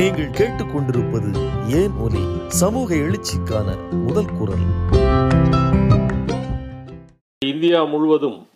நீங்கள் 0.00 0.26
கேட்டுக்கொண்டிருப்பது 0.26 1.30
ஏன் 1.68 1.90
ஒலி? 1.90 2.48
சமூக 2.48 2.94
எழுச்சிக்கான 2.94 3.90
முதல் 3.90 4.30
குரல். 4.38 4.64
இந்தியா 7.46 7.84
முழுவதும் 7.84 8.48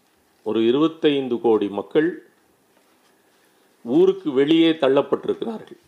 ஒரு 0.43 0.67
இருபத்தைந்து 0.67 1.41
கோடி 1.41 1.69
மக்கள் 1.69 2.27
ஊருக்கு 3.83 4.33
வெளியே 4.33 4.71
தள்ளப்பட்டிருக்கிறார்கள். 4.71 5.80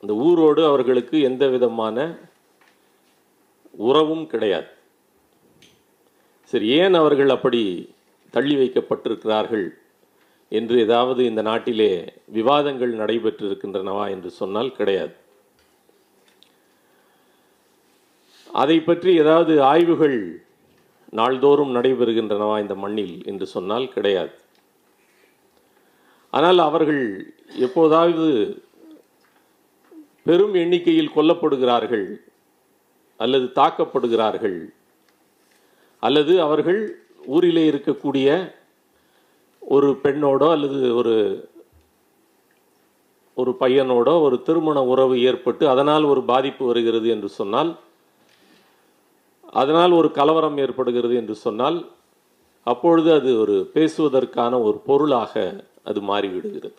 அந்த 0.00 0.14
ஊரோடு 0.14 0.66
அவர்களுக்கு 0.66 1.20
எந்த 1.20 1.48
விதமான 1.48 2.18
உறவும் 3.70 4.26
கிடையாது. 4.26 4.68
சரி 6.44 6.68
ஏன் 6.68 6.94
அவர்கள் 6.94 7.28
அப்படி 7.28 7.94
தள்ளி 8.30 8.54
வைக்கப்பட்டிருக்கிறார்கள்? 8.54 9.79
என்று 10.58 10.76
ஏதாவது 10.84 11.20
இந்த 11.30 11.42
நாட்டிலே 11.48 11.90
விவாதங்கள் 12.38 12.92
நடைபெற்றிருக்கின்றனவா 13.00 14.04
என்று 14.14 14.30
சொன்னால் 14.40 14.76
கிடையாது. 14.78 15.14
அதை 18.62 18.76
பற்றி 18.80 19.10
ஏதாவது 19.22 19.52
ஆய்வுகள் 19.72 20.18
நாள்தோறும் 21.18 21.74
நடைபெறுகின்றனவா 21.76 22.56
இந்த 22.64 22.74
மண்ணில் 22.84 23.14
என்று 23.30 23.46
சொன்னால் 23.56 23.92
கிடையாது. 23.94 24.34
ஆனால் 26.32 26.60
அவர்கள் 26.68 27.04
எப்போதாவது 27.66 28.26
பெரும் 30.28 30.56
எண்ணிக்கையில் 30.62 31.14
கொல்லப்படுகிறார்கள் 31.14 32.06
அல்லது 33.20 33.46
தாக்கப்படுகிறார்கள் 33.60 34.58
அல்லது 36.02 36.34
அவர்கள் 36.46 36.80
ஊரிலே 37.36 37.64
இருக்கக்கூடிய 37.70 38.28
ஒரு 39.62 39.88
பெண்ணோடோ 40.02 40.50
அல்லது 40.50 40.94
ஒரு 40.94 41.14
ஒரு 43.34 43.56
பையனோடோ 43.60 44.22
ஒரு 44.22 44.42
திருமண 44.42 44.84
உறவு 44.84 45.20
ஏற்பட்டு 45.20 45.68
அதனால் 45.68 46.04
ஒரு 46.04 46.22
பாதிப்பு 46.22 46.66
வருகிறது 46.66 47.08
என்று 47.08 47.28
சொன்னால் 47.28 47.70
அதனால் 49.52 49.92
ஒரு 49.92 50.10
கலவரம் 50.10 50.58
ஏற்படுகிறது 50.58 51.14
என்று 51.14 51.34
சொன்னால் 51.34 51.78
அப்பொழுது 52.62 53.12
அது 53.12 53.38
ஒரு 53.38 53.70
பேசுவதற்கான 53.74 54.62
ஒரு 54.62 54.78
பொருளாக 54.78 55.64
அது 55.84 56.00
மாறிவிடுகிறது. 56.00 56.78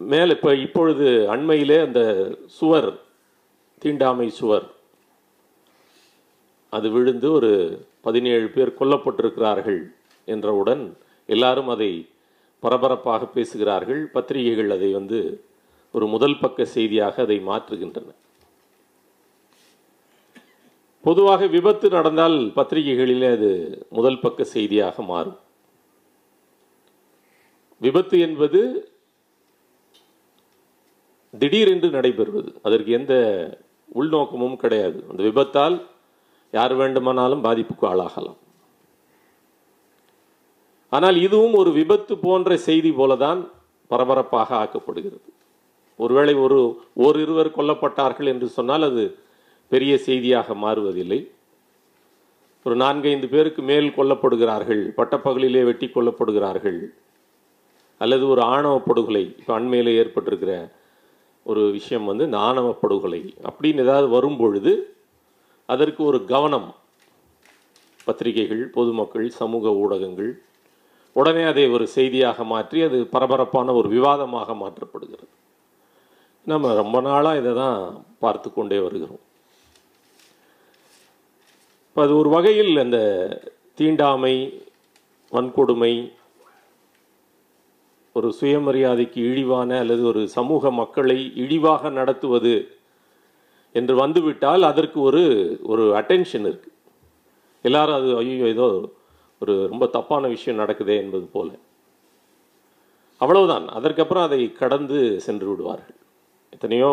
மேலே 0.00 0.30
இப்போ 0.30 0.54
இப்பொழுது 0.54 1.26
அண்மையிலே 1.28 1.78
அந்த 1.82 2.00
சுவர் 2.46 2.90
தீண்டாமை 3.78 4.28
சுவர் 4.30 4.66
அது 6.72 6.90
விழுந்து 6.90 7.32
ஒரு 7.32 7.52
பதினேழு 8.02 8.48
பேர் 8.48 8.76
கொல்லப்பட்டிருக்கிறார்கள் 8.80 9.80
என்றவுடன் 10.24 10.84
எல்லாரும் 11.26 11.68
அதை 11.68 11.92
பரபரப்பாக 12.60 13.26
பேசுகிறார்கள். 13.26 14.02
பத்திரிகைகள் 14.06 14.70
அதை 14.70 14.92
வந்து 14.92 15.20
ஒரு 15.92 16.06
முதல் 16.06 16.38
பக்க 16.38 16.64
செய்தியாக 16.64 17.22
அதை 17.22 17.38
மாற்றுகின்றன. 17.46 18.10
பொதுவாக 21.04 21.46
விபத்து 21.46 21.86
நடந்தால் 21.88 22.36
பத்திரிகைகளிலே 22.56 23.28
அது 23.32 23.50
முதல் 23.90 24.20
பக்க 24.20 24.44
செய்தியாக 24.44 25.02
மாறும். 25.02 25.38
விபத்து 27.80 28.16
என்பது 28.20 28.60
திடீரென்று 31.38 31.88
நடைபெறுவது. 31.88 32.50
அதற்கு 32.62 32.90
எந்த 32.92 33.14
உள்நோக்கமும் 33.94 34.56
கிடையாது. 34.56 34.98
அந்த 35.10 35.22
விபத்தால் 35.22 35.76
யார் 36.52 36.74
வேண்டுமானாலும் 36.80 37.44
பாதிப்புக்கு 37.46 37.84
ஆளாகலாம். 37.90 38.38
ஆனால் 40.92 41.18
இதுவும் 41.26 41.54
ஒரு 41.60 41.70
விபத்து 41.80 42.14
போன்ற 42.24 42.56
செய்தி 42.68 42.90
போலதான் 42.98 43.40
பரபரப்பாக 43.90 44.50
ஆக்கப்படுகிறது. 44.62 45.28
ஒருவேளை 45.98 46.34
ஒரு 46.44 46.58
ஓரிருவர் 47.04 47.56
கொல்லப்பட்டார்கள் 47.58 48.30
என்று 48.32 48.46
சொன்னால் 48.56 48.88
அது 48.90 49.04
பெரிய 49.72 49.92
செய்தியாக 50.08 50.54
மாறுவதில்லை. 50.64 51.20
ஒரு 52.66 52.74
நான்கைந்து 52.82 53.28
பேருக்கு 53.34 53.62
மேல் 53.70 53.88
கொல்லப்படுகிறார்கள் 53.96 54.82
பட்டப்பகலிலே 54.98 55.62
வெட்டி 55.68 55.86
கொல்லப்படுகிறார்கள் 55.86 56.80
அல்லது 58.00 58.24
ஒரு 58.32 58.42
ஆணவ 58.54 58.74
படுகொலை 58.88 59.24
இப்போ 59.40 59.52
அண்மையில் 59.58 59.90
ஏற்பட்டிருக்கிற 60.00 60.52
ஒரு 61.46 61.62
விஷயம் 61.76 62.06
வந்து 62.10 62.26
இந்த 62.28 62.38
ஆணவ 62.48 62.68
படுகொலை 62.82 63.20
அப்படின்னு 63.48 63.84
ஏதாவது 63.86 64.08
வரும் 64.16 64.38
பொழுது 64.40 64.72
அதற்கு 65.68 66.00
ஒரு 66.04 66.18
கவனம். 66.32 66.68
பத்திரிகைகள் 68.06 68.62
பொதுமக்கள் 68.76 69.28
சமூக 69.40 69.74
ஊடகங்கள் 69.82 70.30
உடனே 71.16 71.42
அதை 71.50 71.64
ஒரு 71.70 71.84
செய்தியாக 71.96 72.44
மாற்றி 72.44 72.78
அது 72.82 72.98
பரபரப்பான 73.14 73.72
ஒரு 73.80 73.88
விவாதமாக 73.88 74.54
மாற்றப்படுகிறது. 74.62 75.32
நம்ம 76.46 76.72
ரொம்ப 76.74 76.96
நாளாக 77.00 77.40
இதை 77.40 77.52
தான் 77.54 77.78
பார்த்து 78.18 78.48
கொண்டே 78.52 78.78
வருகிறோம். 78.78 79.22
இப்போ 81.88 82.00
அது 82.06 82.14
ஒரு 82.16 82.28
வகையில் 82.28 82.72
அந்த 82.76 82.98
தீண்டாமை 83.74 84.34
வன்கொடுமை 85.32 85.92
ஒரு 88.16 88.28
சுயமரியாதைக்கு 88.38 89.20
இழிவான 89.30 89.78
அல்லது 89.82 90.02
ஒரு 90.12 90.22
சமூக 90.28 90.70
மக்களை 90.70 91.18
இழிவாக 91.42 91.90
நடத்துவது 91.90 92.54
என்று 93.74 93.94
வந்துவிட்டால் 93.94 94.62
அதற்கு 94.62 95.00
ஒரு 95.00 95.22
ஒரு 95.62 95.84
அட்டென்ஷன் 96.00 96.46
இருக்குது 96.50 96.78
எல்லாரும் 97.64 97.94
அது 97.94 98.08
ஐயோ 98.16 98.46
ஏதோ 98.46 98.66
ஒரு 99.42 99.54
ரொம்ப 99.68 99.84
தப்பான 99.86 100.28
விஷயம் 100.28 100.60
நடக்குதே 100.62 100.96
என்பது 101.02 101.26
போல. 101.26 101.48
அவ்வளவுதான். 103.20 103.66
அதற்கப்புறம் 103.68 104.26
அதை 104.28 104.40
கடந்து 104.52 104.98
சென்று 105.20 105.46
விடுவார்கள். 105.50 105.98
எத்தனையோ 106.52 106.90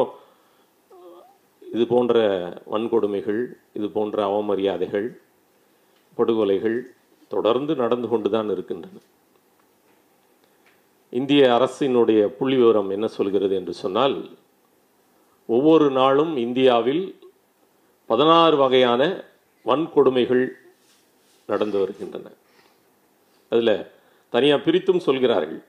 இது 1.61 1.85
போன்ற 1.87 2.15
வன்கொடுமைகள் 2.71 3.41
இது 3.73 3.87
போன்ற 3.89 4.17
அவமரியாதைகள் 4.29 5.07
படுகொலைகள் 6.17 6.77
தொடர்ந்து 7.27 7.73
நடந்து 7.75 8.07
கொண்டு 8.07 8.29
தான் 8.29 8.49
இருக்கின்றன. 8.49 8.97
இந்திய 11.13 11.41
அரசினுடைய 11.57 12.21
புள்ளி 12.37 12.55
விவரம் 12.55 12.89
என்ன 12.95 13.07
சொல்கிறது 13.17 13.53
என்று 13.55 13.73
சொன்னால் 13.73 14.15
ஒவ்வொரு 15.49 15.91
நாளும் 15.91 16.37
இந்தியாவில் 16.37 17.19
பதினாறு 18.05 18.57
வகையான 18.57 19.23
வன்கொடுமைகள் 19.65 20.47
நடந்து 21.47 21.79
வருகின்றன. 21.79 22.29
அதில் 23.49 23.85
தனியாக 24.29 24.71
பிரித்தும் 24.71 25.05
சொல்கிறார்கள். 25.07 25.63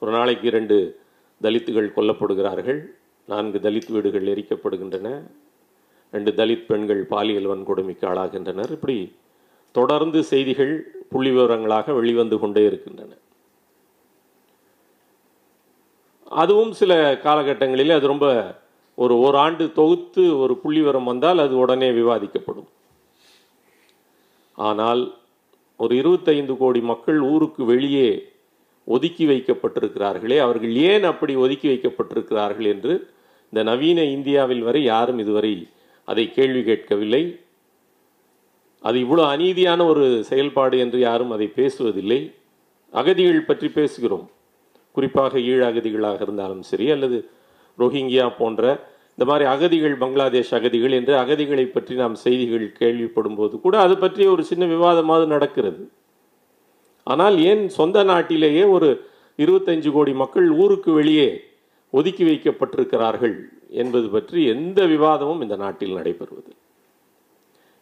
ஒரு 0.00 0.12
நாளைக்கு 0.12 0.46
இரண்டு 0.46 1.00
தலித்துகள் 1.42 1.92
கொல்லப்படுகிறார்கள். 1.96 2.80
நான்கு 3.26 3.58
தலித் 3.58 3.92
வீடுகள் 3.92 4.26
எரிக்கப்படுகின்றன. 4.26 5.30
ரெண்டு 6.12 6.32
தலித் 6.32 6.64
பெண்கள் 6.64 7.04
பாலியல் 7.04 7.46
வன்கொடுமைக்கு 7.46 8.06
ஆளாகின்றனர். 8.06 8.70
இப்படி 8.70 9.16
தொடர்ந்து 9.72 10.22
செய்திகள் 10.22 10.82
புள்ளி 11.08 11.30
விவரங்களாக 11.30 11.92
வெளிவந்து 11.92 12.38
கொண்டே 12.38 12.64
இருக்கின்றன. 12.64 13.14
அதுவும் 16.28 16.72
சில 16.72 17.14
காலகட்டங்களில் 17.14 17.94
அது 17.94 18.06
ரொம்ப 18.06 18.62
ஒரு 18.98 19.14
ஓராண்டு 19.24 19.64
தொகுத்து 19.78 20.22
ஒரு 20.42 20.54
புள்ளிவரம் 20.62 21.08
வந்தால் 21.10 21.42
அது 21.44 21.54
உடனே 21.62 21.88
விவாதிக்கப்படும். 22.00 22.68
ஆனால் 24.58 25.02
ஒரு 25.80 25.94
இருபத்தைந்து 26.00 26.54
கோடி 26.56 26.80
மக்கள் 26.92 27.18
ஊருக்கு 27.32 27.62
வெளியே 27.72 28.08
ஒதுக்கி 28.86 29.24
வைக்கப்பட்டிருக்கிறார்களே 29.26 30.36
அவர்கள் 30.46 30.74
ஏன் 30.90 31.04
அப்படி 31.10 31.34
ஒதுக்கி 31.44 31.68
வைக்கப்பட்டிருக்கிறார்கள் 31.72 32.68
என்று 32.74 32.94
இந்த 33.52 33.62
நவீன 33.70 34.00
இந்தியாவில் 34.16 34.62
வரை 34.68 34.82
யாரும் 34.84 35.20
இதுவரை 35.24 35.52
அதை 36.08 36.24
கேள்வி 36.36 36.62
கேட்கவில்லை. 36.62 37.22
அது 38.84 38.96
இவ்வளோ 39.04 39.22
அநீதியான 39.34 39.80
ஒரு 39.92 40.06
செயல்பாடு 40.30 40.76
என்று 40.84 40.98
யாரும் 41.08 41.34
அதை 41.34 41.46
பேசுவதில்லை. 41.58 42.20
அகதிகள் 42.92 43.48
பற்றி 43.50 43.68
பேசுகிறோம். 43.78 44.26
குறிப்பாக 44.94 45.38
ஈழ 45.52 45.60
அகதிகளாக 45.70 46.20
இருந்தாலும் 46.26 46.64
சரி 46.70 46.86
அல்லது 46.94 47.16
ரோஹிங்கியா 47.78 48.26
போன்ற 48.40 48.62
இந்த 49.18 49.24
மாதிரி 49.30 49.44
அகதிகள் 49.54 50.00
பங்களாதேஷ் 50.02 50.54
அகதிகள் 50.58 50.94
என்று 50.98 51.12
அகதிகளை 51.22 51.64
பற்றி 51.66 51.94
நாம் 52.02 52.14
செய்திகள் 52.22 52.64
கேள்விப்படும் 52.80 53.36
போது 53.40 53.60
கூட 53.60 53.74
அது 53.86 53.94
பற்றி 53.98 54.22
ஒரு 54.34 54.42
சின்ன 54.50 54.64
விவாதமாவது 54.74 55.26
நடக்கிறது. 55.34 55.82
ஆனால் 57.06 57.36
ஏன் 57.50 57.62
சொந்த 57.78 58.04
நாட்டிலேயே 58.10 58.64
ஒரு 58.76 58.88
இருபத்தஞ்சு 59.38 59.90
கோடி 59.96 60.12
மக்கள் 60.22 60.48
ஊருக்கு 60.62 60.90
வெளியே 60.92 61.28
ஒதுக்கி 61.92 62.24
வைக்கப்பட்டிருக்கிறார்கள் 62.28 63.36
என்பது 63.82 64.08
பற்றி 64.08 64.40
எந்த 64.54 64.80
விவாதமும் 64.94 65.42
இந்த 65.44 65.56
நாட்டில் 65.64 65.96
நடைபெறுவது 65.98 66.52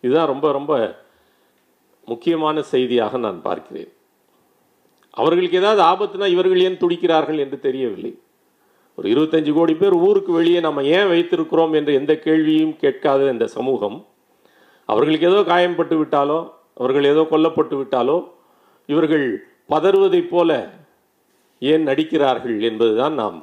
இதுதான் 0.05 0.31
ரொம்ப 0.32 0.46
ரொம்ப 0.52 0.73
முக்கியமான 2.08 2.62
செய்தியாக 2.75 3.19
நான் 3.25 3.40
பார்க்கிறேன். 3.49 3.90
அவர்களுக்கு 5.17 5.61
ஏதாவது 5.61 5.82
ஆபத்துனா 5.90 6.26
இவர்கள் 6.34 6.64
ஏன் 6.69 6.81
துடிக்கிறார்கள் 6.82 7.43
என்று 7.44 7.58
தெரியவில்லை. 7.67 8.12
ஒரு 8.98 9.06
இருபத்தஞ்சு 9.12 9.52
கோடி 9.52 9.74
பேர் 9.74 9.94
ஊருக்கு 10.06 10.32
வெளியே 10.32 10.60
நம்ம 10.60 10.82
ஏன் 10.82 11.10
வைத்திருக்கிறோம் 11.10 11.74
என்ற 11.74 11.92
எந்த 11.92 12.12
கேள்வியும் 12.16 12.74
கேட்காத 12.76 13.30
இந்த 13.30 13.46
சமூகம் 13.46 13.96
அவர்களுக்கு 14.88 15.28
ஏதோ 15.30 15.40
காயம்பட்டு 15.52 15.96
விட்டாலோ 16.00 16.38
அவர்கள் 16.74 17.04
ஏதோ 17.04 17.22
கொல்லப்பட்டு 17.30 17.76
விட்டாலோ 17.80 18.16
இவர்கள் 18.88 19.26
பதறுவதைப் 19.68 20.30
போல 20.30 20.50
ஏன் 21.58 21.86
நடிக்கிறார்கள் 21.86 22.56
என்பதுதான் 22.62 23.14
நாம் 23.14 23.38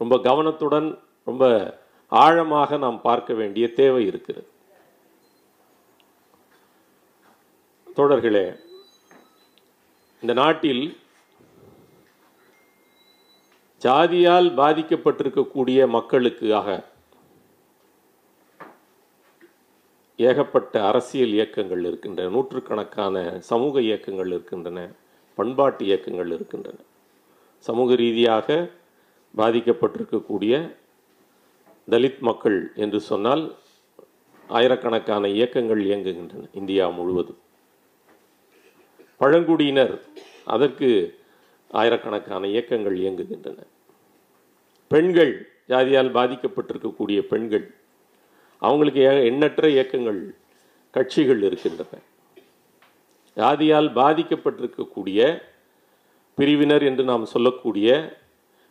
ரொம்ப 0.00 0.18
கவனத்துடன் 0.18 0.88
ரொம்ப 1.24 1.44
ஆழமாக 2.12 2.76
நாம் 2.76 3.00
பார்க்க 3.00 3.34
வேண்டிய 3.34 3.64
தேவை 3.72 4.02
இருக்கிறது. 4.06 4.48
தோழர்களே 7.96 8.46
இந்த 10.22 10.32
நாட்டில் 10.32 10.84
ஜாதியால் 13.84 14.48
பாதிக்கப்பட்டிருக்கக்கூடிய 14.54 15.88
மக்களுக்காக 15.88 16.84
ஏகப்பட்ட 20.16 20.86
அரசியல் 20.86 21.28
இயக்கங்கள் 21.28 21.84
இருக்கின்றன. 21.84 22.30
நூற்றுக்கணக்கான 22.30 23.40
சமூக 23.40 23.80
இயக்கங்கள் 23.80 24.26
இருக்கின்றன. 24.26 24.90
பண்பாட்டு 25.34 25.84
இயக்கங்கள் 25.84 26.30
இருக்கின்றன. 26.30 26.76
சமூக 27.58 27.94
ரீதியாக 27.94 28.70
பாதிக்கப்பட்டிருக்கக்கூடிய 29.36 30.74
தலித் 31.90 32.18
மக்கள் 32.18 32.72
என்று 32.74 33.00
சொன்னால் 33.00 33.54
ஆயிரக்கணக்கான 34.48 35.28
இயக்கங்கள் 35.28 35.84
இயங்குகின்றன 35.84 36.48
இந்தியா 36.52 36.88
முழுவதும். 36.88 37.38
பழங்குடியினர் 39.18 40.02
அதற்கு 40.44 41.18
ஆயிரக்கணக்கான 41.70 42.46
இயக்கங்கள் 42.46 42.98
இயங்குகின்றன. 42.98 43.66
பெண்கள் 44.88 45.48
ஜாதியால் 45.68 46.10
பாதிக்கப்பட்டிருக்கக்கூடிய 46.10 47.20
பெண்கள் 47.20 47.74
அவங்களுக்கு 48.58 49.00
ஏ- 49.00 49.24
எண்ணற்ற 49.24 49.68
இயக்கங்கள் 49.68 50.34
கட்சிகள் 50.90 51.42
இருக்கின்றன. 51.42 51.98
ஜாதியால் 53.36 53.88
பாதிக்கப்பட்டிருக்கக்கூடிய 53.92 55.42
பிரிவினர் 56.34 56.82
என்று 56.82 57.04
நாம் 57.04 57.24
சொல்லக்கூடிய 57.24 58.18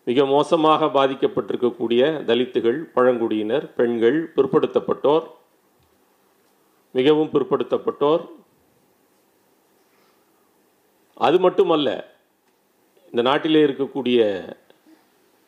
மிக 0.06 0.26
மோசமாக 0.26 0.86
பாதிக்கப்பட்டிருக்கக்கூடிய 0.86 2.24
தலித்துகள் 2.24 2.80
பழங்குடியினர் 2.80 3.74
பெண்கள் 3.74 4.32
பிற்படுத்தப்பட்டோர் 4.36 5.28
மிகவும் 6.92 7.30
பிற்படுத்தப்பட்டோர். 7.34 8.30
அது 11.16 11.40
மட்டுமல்ல 11.40 12.16
இந்த 13.06 13.22
நாட்டிலே 13.22 13.64
இருக்கக்கூடிய 13.64 14.52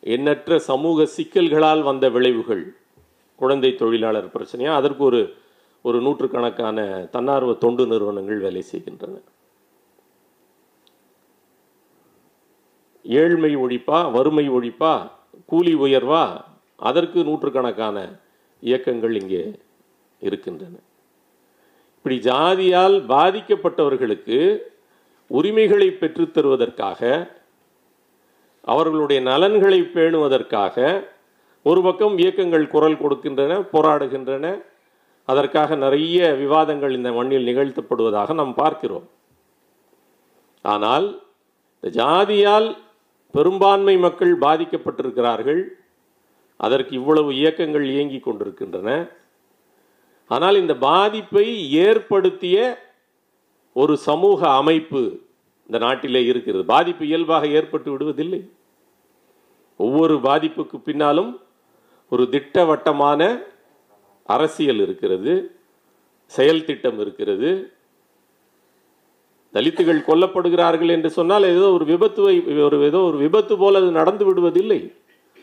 எண்ணற்ற 0.06 0.58
சமூக 0.58 1.06
சிக்கல்களால் 1.06 1.82
வந்த 1.82 2.08
விளைவுகள். 2.08 2.76
குழந்தை 3.36 3.74
தொழிலாளர் 3.74 4.26
பிரச்சனையா? 4.26 4.74
அதற்கு 4.74 5.04
ஒரு 5.04 5.34
ஒரு 5.82 6.00
நூற்றுக்கணக்கான 6.00 7.08
தன்னார்வ 7.10 7.52
தொண்டு 7.54 7.86
நிறுவனங்கள் 7.86 8.38
வேலை 8.38 8.62
செய்கின்றன. 8.62 9.18
ஏழ்மை 13.02 13.56
ஒழிப்பா? 13.56 14.12
வறுமை 14.12 14.50
ஒழிப்பா? 14.50 15.10
கூலி 15.46 15.74
உயர்வா? 15.74 16.40
அதற்கு 16.76 17.24
நூற்றுக்கணக்கான 17.24 18.20
இயக்கங்கள் 18.60 19.20
இங்கே 19.20 19.58
இருக்கின்றன. 20.20 20.76
இப்படி 21.96 22.18
ஜாதியால் 22.18 22.98
பாதிக்கப்பட்டவர்களுக்கு 23.08 24.58
உரிமைகளை 25.26 25.88
பெற்றுத்தருவதற்காக 25.88 27.28
அவர்களுடைய 28.72 29.22
நலன்களை 29.22 29.80
பேணுவதற்காக 29.94 30.76
ஒரு 31.62 31.80
பக்கம் 31.82 32.18
இயக்கங்கள் 32.18 32.72
குரல் 32.74 33.02
கொடுக்கின்றன 33.02 33.52
போராடுகின்றன. 33.72 34.46
அதற்காக 35.24 35.76
நிறைய 35.84 36.18
விவாதங்கள் 36.34 36.92
இந்த 36.98 37.10
மண்ணில் 37.12 37.48
நிகழ்த்தப்படுவதாக 37.50 38.34
நாம் 38.34 38.54
பார்க்கிறோம். 38.54 39.06
ஆனால் 40.64 41.06
இந்த 41.78 41.88
ஜாதியால் 42.00 42.68
பெரும்பான்மை 43.30 43.96
மக்கள் 43.96 44.34
பாதிக்கப்பட்டிருக்கிறார்கள். 44.38 45.62
அதற்கு 46.56 46.92
இவ்வளவு 46.94 47.30
இயக்கங்கள் 47.34 47.86
இயங்கிக் 47.94 48.26
கொண்டிருக்கின்றன. 48.26 48.90
ஆனால் 50.30 50.56
இந்த 50.60 50.74
பாதிப்பை 50.88 51.46
ஏற்படுத்திய 51.70 52.56
ஒரு 53.72 53.94
சமூக 54.08 54.40
அமைப்பு 54.60 55.02
இந்த 55.66 55.78
நாட்டிலே 55.86 56.22
இருக்கிறது. 56.24 56.64
பாதிப்பு 56.74 57.04
இயல்பாக 57.06 57.46
ஏற்பட்டு 57.58 57.88
விடுவதில்லை. 57.92 58.40
ஒவ்வொரு 59.84 60.14
பாதிப்புக்கு 60.26 60.76
பின்னாலும் 60.88 61.30
ஒரு 62.12 62.24
திட்டவட்டமான 62.34 63.20
அரசியல் 64.34 64.80
இருக்கிறது 64.84 65.32
செயல் 66.32 66.66
திட்டம் 66.68 66.98
இருக்கிறது. 67.04 67.50
தலித்துகள் 69.54 70.06
கொல்லப்படுகிறார்கள் 70.08 70.90
என்று 70.94 71.10
சொன்னால் 71.18 71.44
ஏதோ 71.56 71.66
ஒரு 71.76 71.84
விபத்து 71.92 72.22
ஒரு 72.68 72.78
ஏதோ 72.88 73.00
ஒரு 73.10 73.18
விபத்து 73.24 73.54
போல 73.62 73.78
அது 73.82 73.90
நடந்து 74.00 74.24
விடுவதில்லை. 74.28 74.80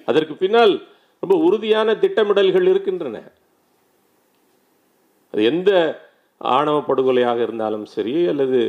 அதற்கு 0.07 0.33
பின்னால் 0.41 0.73
ரொம்ப 1.23 1.35
உறுதியான 1.47 1.95
திட்டமிடல்கள் 2.03 2.67
இருக்கின்றன. 2.71 3.17
அது 5.33 5.43
எந்த 5.51 5.71
ஆணவ 6.41 6.77
படுகொலையாக 6.87 7.39
இருந்தாலும் 7.47 7.85
சரி 7.95 8.15
அல்லது 8.31 8.59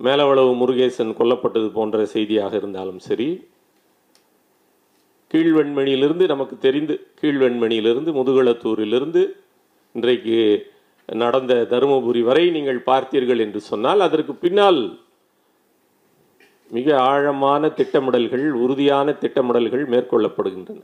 மேலவளவு 0.00 0.52
முருகேசன் 0.60 1.16
கொல்லப்பட்டது 1.18 1.68
போன்ற 1.76 2.04
செய்தியாக 2.14 2.52
இருந்தாலும் 2.60 3.00
சரி 3.08 3.28
கீழ்வெண்மணியிலிருந்து 5.32 6.24
நமக்கு 6.32 6.56
தெரிந்து 6.66 6.94
கீழ்வெண்மணியிலிருந்து 7.20 8.10
முதுகளத்தூரிலிருந்து 8.18 9.22
இன்றைக்கு 9.94 10.36
நடந்த 11.22 11.52
தருமபுரி 11.70 12.20
வரை 12.26 12.44
நீங்கள் 12.56 12.80
பார்த்தீர்கள் 12.90 13.42
என்று 13.44 13.60
சொன்னால் 13.70 14.06
அதற்கு 14.06 14.34
பின்னால் 14.44 14.80
மிக 16.76 16.88
ஆழமான 17.10 17.68
திட்டமிடல்கள் 17.78 18.44
உறுதியான 18.64 19.12
திட்டமிடல்கள் 19.22 19.84
மேற்கொள்ளப்படுகின்றன. 19.92 20.80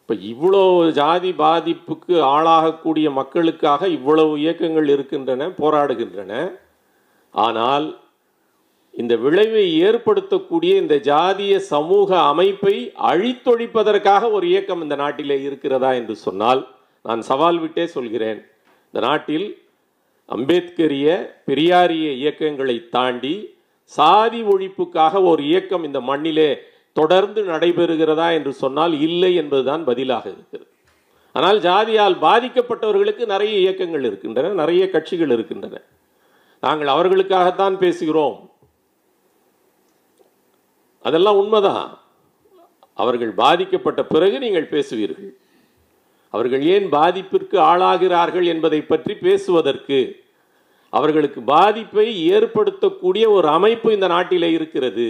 இப்போ 0.00 0.14
இவ்வளோ 0.32 0.62
ஜாதி 0.98 1.30
பாதிப்புக்கு 1.40 2.14
ஆளாகக்கூடிய 2.34 3.08
மக்களுக்காக 3.20 3.88
இவ்வளவு 3.96 4.34
இயக்கங்கள் 4.44 4.88
இருக்கின்றன 4.94 5.48
போராடுகின்றன. 5.62 6.32
ஆனால் 7.34 7.88
இந்த 9.00 9.14
விளைவை 9.16 9.64
ஏற்படுத்தக்கூடிய 9.86 10.72
இந்த 10.82 10.94
ஜாதிய 11.10 11.56
சமூக 11.72 12.08
அமைப்பை 12.30 12.74
அழித்தொழிப்பதற்காக 13.10 14.30
ஒரு 14.36 14.46
இயக்கம் 14.48 14.82
இந்த 14.82 14.96
நாட்டிலே 14.96 15.36
இருக்கிறதா 15.42 15.90
என்று 15.92 16.14
சொன்னால் 16.16 16.62
நான் 17.02 17.20
சவால் 17.20 17.58
விட்டே 17.58 17.84
சொல்கிறேன். 17.86 18.40
இந்த 18.86 19.00
நாட்டில் 19.06 19.46
அம்பேத்கரிய 20.28 21.06
பெரியாரிய 21.48 22.06
இயக்கங்களை 22.22 22.76
தாண்டி 22.96 23.34
சாதி 23.92 24.40
ஒழிப்புக்காக 24.42 25.22
ஒரு 25.22 25.42
இயக்கம் 25.44 25.84
இந்த 25.84 26.00
மண்ணிலே 26.00 26.50
தொடர்ந்து 26.92 27.40
நடைபெறுகிறதா 27.42 28.28
என்று 28.32 28.52
சொன்னால் 28.52 28.94
இல்லை 29.00 29.32
என்பதுதான் 29.34 29.84
பதிலாக 29.84 30.26
இருக்கிறது. 30.34 30.70
ஆனால் 31.32 31.58
ஜாதியால் 31.60 32.16
பாதிக்கப்பட்டவர்களுக்கு 32.26 33.24
நிறைய 33.26 33.54
இயக்கங்கள் 33.58 34.04
இருக்கின்றன 34.04 34.52
நிறைய 34.62 34.84
கட்சிகள் 34.90 35.30
இருக்கின்றன. 35.30 35.82
நாங்கள் 36.62 36.90
அவர்களுக்காகத்தான் 36.94 37.76
பேசுகிறோம். 37.84 38.36
அதெல்லாம் 41.08 41.40
உண்மைதான். 41.42 41.90
அவர்கள் 43.02 43.32
பாதிக்கப்பட்ட 43.42 44.00
பிறகு 44.12 44.36
நீங்கள் 44.44 44.72
பேசுவீர்கள். 44.74 45.28
அவர்கள் 46.34 46.62
ஏன் 46.74 46.86
பாதிப்பிற்கு 46.96 47.58
ஆளாகிறார்கள் 47.72 48.46
என்பதை 48.52 48.80
பற்றி 48.82 49.14
பேசுவதற்கு 49.26 50.00
அவர்களுக்கு 50.92 51.40
பாதிப்பை 51.54 52.06
ஏற்படுத்தக்கூடிய 52.32 53.24
ஒரு 53.36 53.48
அமைப்பு 53.58 53.88
இந்த 53.96 54.06
நாட்டில் 54.06 54.46
இருக்கிறது. 54.56 55.08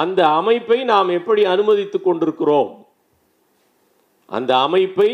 அந்த 0.00 0.20
அமைப்பை 0.40 0.78
நாம் 0.92 1.10
எப்படி 1.18 1.42
அனுமதித்துக் 1.54 2.06
கொண்டிருக்கிறோம்? 2.06 2.70
அந்த 4.28 4.52
அமைப்பை 4.66 5.10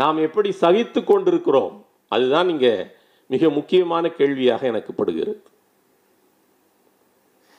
நாம் 0.00 0.18
எப்படி 0.26 0.50
சகித்து 0.62 1.00
கொண்டிருக்கிறோம்? 1.04 1.74
அதுதான் 2.14 2.48
இங்கே 2.48 2.74
மிக 3.32 3.50
முக்கியமான 3.58 4.10
கேள்வியாக 4.18 4.66
எனக்கு 4.72 4.92
படுகிறது. 4.94 5.40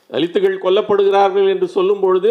தலித்துகள் 0.10 0.64
கொல்லப்படுகிறார்கள் 0.66 1.48
என்று 1.54 1.68
சொல்லும் 1.68 2.00
பொழுது 2.00 2.30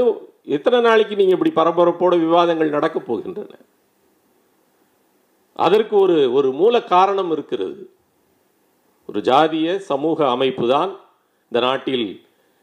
எத்தனை 0.57 0.79
நாளைக்கு 0.81 1.15
நீங்கள் 1.17 1.37
இப்படி 1.37 1.53
பரபரப்போடு 1.61 2.17
விவாதங்கள் 2.19 2.75
நடக்கப் 2.77 3.07
போகின்றன? 3.09 3.53
அதற்கு 5.57 5.95
ஒரு 5.97 6.17
ஒரு 6.33 6.49
மூல 6.53 6.75
காரணம் 6.95 7.31
இருக்கிறது. 7.31 7.83
ஒரு 9.09 9.21
ஜாதிய 9.21 9.77
சமூக 9.91 10.19
அமைப்பு 10.29 10.67
தான் 10.69 10.93
இந்த 11.53 11.61
நாட்டில் 11.61 12.07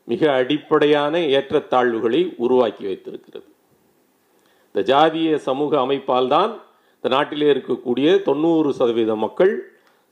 மிக 0.08 0.32
அடிப்படையான 0.32 1.14
ஏற்றத்தாழ்வுகளை 1.38 2.22
உருவாக்கி 2.38 2.84
வைத்திருக்கிறது. 2.86 3.48
இந்த 4.68 4.82
ஜாதிய 4.92 5.38
சமூக 5.48 5.74
அமைப்பால் 5.86 6.28
தான் 6.28 6.52
இந்த 6.96 7.10
நாட்டிலே 7.16 7.48
இருக்கக்கூடிய 7.54 8.08
தொண்ணூறு 8.24 8.70
சதவீத 8.74 9.16
மக்கள் 9.16 9.54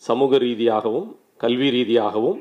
சமூக 0.04 0.38
ரீதியாகவும் 0.38 1.10
கல்வி 1.38 1.70
ரீதியாகவும் 1.70 2.40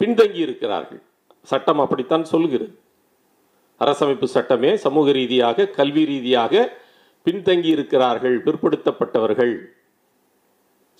பின்தங்கி 0.00 0.40
இருக்கிறார்கள் 0.46 1.02
சட்டம் 1.50 1.80
அப்படித்தான் 1.84 2.26
சொல்கிறது. 2.32 2.72
அரசமைப்பு 3.80 4.26
சட்டமே 4.34 4.70
சமூக 4.84 5.12
ரீதியாக 5.20 5.66
கல்வி 5.78 6.04
ரீதியாக 6.10 6.52
பின்தங்கி 7.26 7.70
இருக்கிறார்கள் 7.76 8.36
பிற்படுத்தப்பட்டவர்கள். 8.46 9.54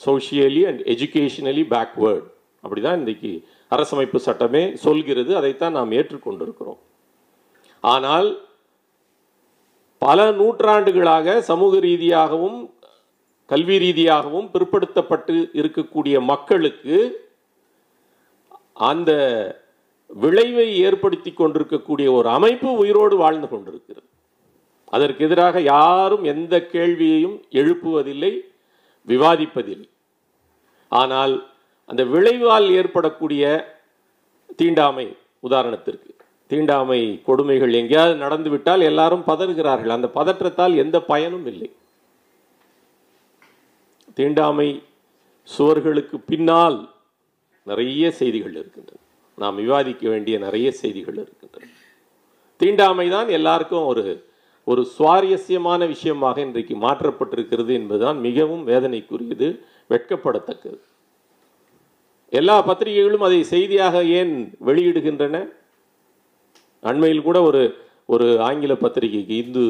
சோஷியலி 0.00 0.62
அண்ட் 0.70 0.82
எஜுகேஷனலி 0.94 1.64
பேக்வேர்டு 1.74 2.26
அப்படிதான் 2.64 2.98
இன்றைக்கு 3.02 3.32
அரசமைப்பு 3.74 4.18
சட்டமே 4.26 4.62
சொல்கிறது. 4.86 5.30
அதைத்தான் 5.40 5.76
நாம் 5.78 5.94
ஏற்றுக்கொண்டிருக்கிறோம். 5.98 6.80
ஆனால் 7.94 8.28
பல 10.02 10.24
நூற்றாண்டுகளாக 10.40 11.36
சமூக 11.50 11.78
ரீதியாகவும் 11.88 12.58
கல்வி 13.50 13.76
ரீதியாகவும் 13.84 14.48
பிற்படுத்தப்பட்டு 14.54 15.36
இருக்கக்கூடிய 15.60 16.16
மக்களுக்கு 16.32 16.96
அந்த 18.88 19.10
விளைவை 20.06 20.78
ஏற்படுத்தி 20.78 21.32
கொண்டிருக்கக்கூடிய 21.32 22.12
ஒரு 22.12 22.28
அமைப்பு 22.28 22.72
உயிரோடு 22.72 23.16
வாழ்ந்து 23.16 23.48
கொண்டிருக்கிறது. 23.48 24.06
அதற்கு 24.84 25.24
எதிராக 25.24 25.60
யாரும் 25.60 26.24
எந்த 26.24 26.66
கேள்வியையும் 26.66 27.42
எழுப்புவதில்லை 27.50 28.40
விவாதிப்பதில்லை. 29.06 29.88
ஆனால் 30.88 31.48
அந்த 31.84 32.04
விளைவால் 32.04 32.70
ஏற்படக்கூடிய 32.70 33.44
தீண்டாமை 34.56 35.16
உதாரணத்திற்கு 35.42 36.14
தீண்டாமை 36.46 37.22
கொடுமைகள் 37.24 37.72
எங்கேயாவது 37.72 38.16
நடந்துவிட்டால் 38.16 38.80
எல்லாரும் 38.80 39.24
பதறுகிறார்கள். 39.26 39.88
அந்த 39.88 40.08
பதற்றத்தால் 40.14 40.74
எந்த 40.76 41.00
பயனும் 41.00 41.46
இல்லை. 41.46 41.70
தீண்டாமை 44.14 44.82
சுவர்களுக்கு 45.58 46.16
பின்னால் 46.26 46.94
நிறைய 47.62 48.10
செய்திகள் 48.10 48.54
இருக்கின்றன. 48.54 49.00
நாம் 49.38 49.56
விவாதிக்க 49.56 50.08
வேண்டிய 50.08 50.38
நிறைய 50.38 50.72
செய்திகள் 50.72 51.14
இருக்கின்றன. 51.14 51.68
தீண்டாமை 52.56 53.08
தான் 53.08 53.28
எல்லாருக்கும் 53.28 53.86
ஒரு 53.86 54.04
ஒரு 54.66 54.82
சுவாரஸ்யமான 54.84 55.86
விஷயமாக 55.86 56.40
இன்றைக்கு 56.40 56.74
மாற்றப்பட்டிருக்கிறது 56.74 57.72
என்பதுதான் 57.74 58.18
மிகவும் 58.20 58.66
வேதனைக்குரியது 58.66 59.48
வெட்கப்படத்தக்கது. 59.90 60.78
எல்லா 62.32 62.56
பத்திரிகைகளும் 62.62 63.20
அதை 63.20 63.42
செய்தியாக 63.44 64.04
ஏன் 64.04 64.54
வெளியிடுகின்றன? 64.66 65.36
அண்மையில் 66.82 67.22
கூட 67.22 67.42
ஒரு 67.42 67.62
ஒரு 68.06 68.26
ஆங்கில 68.40 68.72
பத்திரிகைக்கு 68.74 69.36
இந்து 69.36 69.64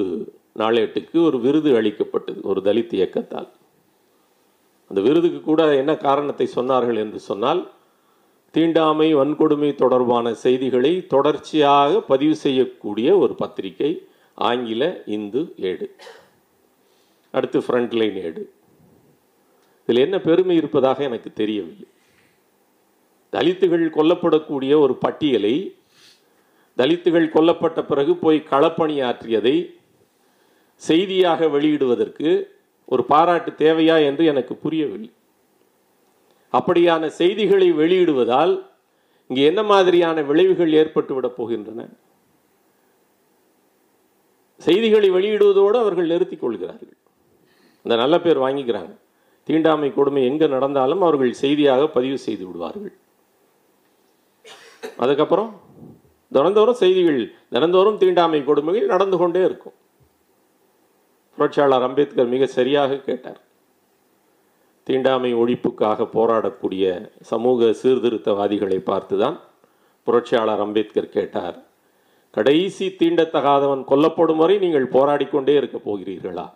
நாளேட்டுக்கு 0.58 1.18
ஒரு 1.22 1.40
விருது 1.40 1.70
அளிக்கப்பட்டது 1.78 2.40
ஒரு 2.42 2.60
தலித் 2.60 2.94
இயக்கத்தால். 2.98 3.48
அந்த 4.90 5.00
விருதுக்கு 5.00 5.40
கூட 5.40 5.76
என்ன 5.76 5.92
காரணத்தை 5.96 6.46
சொன்னார்கள் 6.56 6.96
என்று 6.96 7.20
சொன்னால் 7.20 7.60
தீண்டாமை 8.56 9.14
வன்கொடுமை 9.14 9.74
தொடர்பான 9.74 10.34
செய்திகளை 10.34 11.06
தொடர்ச்சியாக 11.06 12.00
பதிவு 12.00 12.36
செய்யக்கூடிய 12.36 13.18
ஒரு 13.18 13.34
பத்திரிகை 13.34 13.90
ஆங்கில 14.34 15.02
இந்து 15.06 15.54
ஏடு. 15.56 15.86
அடுத்து 17.30 17.58
ஃப்ரண்ட்லைன் 17.58 18.16
ஏடு. 18.22 18.42
இதில் 19.86 20.02
என்ன 20.02 20.20
பெருமை 20.20 20.56
இருப்பதாக 20.56 21.04
எனக்கு 21.04 21.32
தெரியவில்லை. 21.32 21.88
தலித்துகள் 23.32 23.84
கொல்லப்படக்கூடிய 23.98 24.78
ஒரு 24.78 24.94
பட்டியலை 24.94 25.74
தலித்துகள் 26.76 27.28
கொல்லப்பட்ட 27.36 27.82
பிறகு 27.82 28.16
போய் 28.16 28.46
களப்பணியாற்றியதை 28.50 29.56
செய்தியாக 30.74 31.46
வெளியிடுவதற்கு 31.46 32.44
ஒரு 32.86 33.04
பாராட்டு 33.04 33.50
தேவையா 33.50 34.04
என்று 34.04 34.24
எனக்கு 34.24 34.56
புரியவில்லை. 34.56 35.10
அப்படியான 36.58 37.06
செய்திகளை 37.20 37.68
வெளியிடுவதால் 37.72 38.54
இங்கே 39.30 39.44
என்ன 39.44 39.62
மாதிரியான 39.62 40.22
விளைவுகள் 40.22 40.72
ஏற்பட்டுவிடப் 40.80 41.38
போகின்றன? 41.38 41.80
செய்திகளை 44.66 45.08
வெளியிடுவதோடு 45.10 45.76
அவர்கள் 45.84 46.12
நிறுத்திக் 46.12 46.40
கொள்கிறார்கள். 46.40 46.94
அந்த 47.84 47.94
நல்ல 48.02 48.20
பேர் 48.20 48.44
வாங்கிக்கிறாங்க. 48.44 48.92
தீண்டாமை 49.48 49.88
கொடுமை 49.94 50.22
எங்கே 50.24 50.46
நடந்தாலும் 50.46 51.02
அவர்கள் 51.02 51.32
செய்தியாக 51.32 51.82
பதிவு 51.88 52.18
செய்து 52.18 52.44
விடுவார்கள். 52.46 52.94
அதுக்கப்புறம் 54.96 55.50
தினந்தோறும் 56.32 56.80
செய்திகள் 56.82 57.20
தினந்தோறும் 57.54 58.00
தீண்டாமை 58.02 58.40
கொடுமைகள் 58.44 58.92
நடந்து 58.94 59.16
கொண்டே 59.16 59.42
இருக்கும். 59.44 59.76
புரட்சியாளர் 61.38 61.86
அம்பேத்கர் 61.88 62.32
மிக 62.34 62.46
சரியாக 62.58 63.00
கேட்டார். 63.08 63.40
தீண்டாமை 64.86 65.34
ஒழிப்புக்காக 65.34 66.06
போராடக்கூடிய 66.12 66.84
சமூக 67.20 67.70
சீர்திருத்தவாதிகளை 67.82 68.78
பார்த்துதான் 68.90 69.36
புரட்சியாளர் 70.06 70.60
அம்பேத்கர் 70.60 71.08
கேட்டார். 71.08 71.56
கடைசி 72.30 72.86
தீண்டத்தகாதவன் 72.98 73.82
கொல்லப்படும் 73.90 74.36
வரை 74.36 74.58
நீங்கள் 74.58 74.86
போராடிக்கொண்டே 74.86 75.54
இருக்க 75.56 75.78
போகிறீர்களா? 75.78 76.46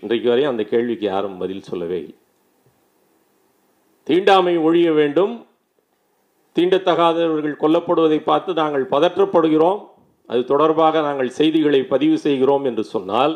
இன்றைக்கு 0.00 0.28
வரை 0.28 0.44
அந்த 0.44 0.62
கேள்விக்கு 0.64 1.06
யாரும் 1.06 1.38
பதில் 1.38 1.62
சொல்லவே 1.62 1.98
இல்லை. 1.98 2.16
தீண்டாமை 4.02 4.56
ஒழிய 4.56 4.92
வேண்டும். 4.92 5.34
தீண்டத்தகாதவர்கள் 6.56 7.60
கொல்லப்படுவதை 7.60 8.22
பார்த்து 8.22 8.52
நாங்கள் 8.52 8.86
பதற்றப்படுகிறோம். 8.90 9.80
அது 10.26 10.44
தொடர்பாக 10.44 11.00
நாங்கள் 11.00 11.28
செய்திகளை 11.28 11.82
பதிவு 11.84 12.18
செய்கிறோம் 12.18 12.64
என்று 12.64 12.84
சொன்னால் 12.84 13.34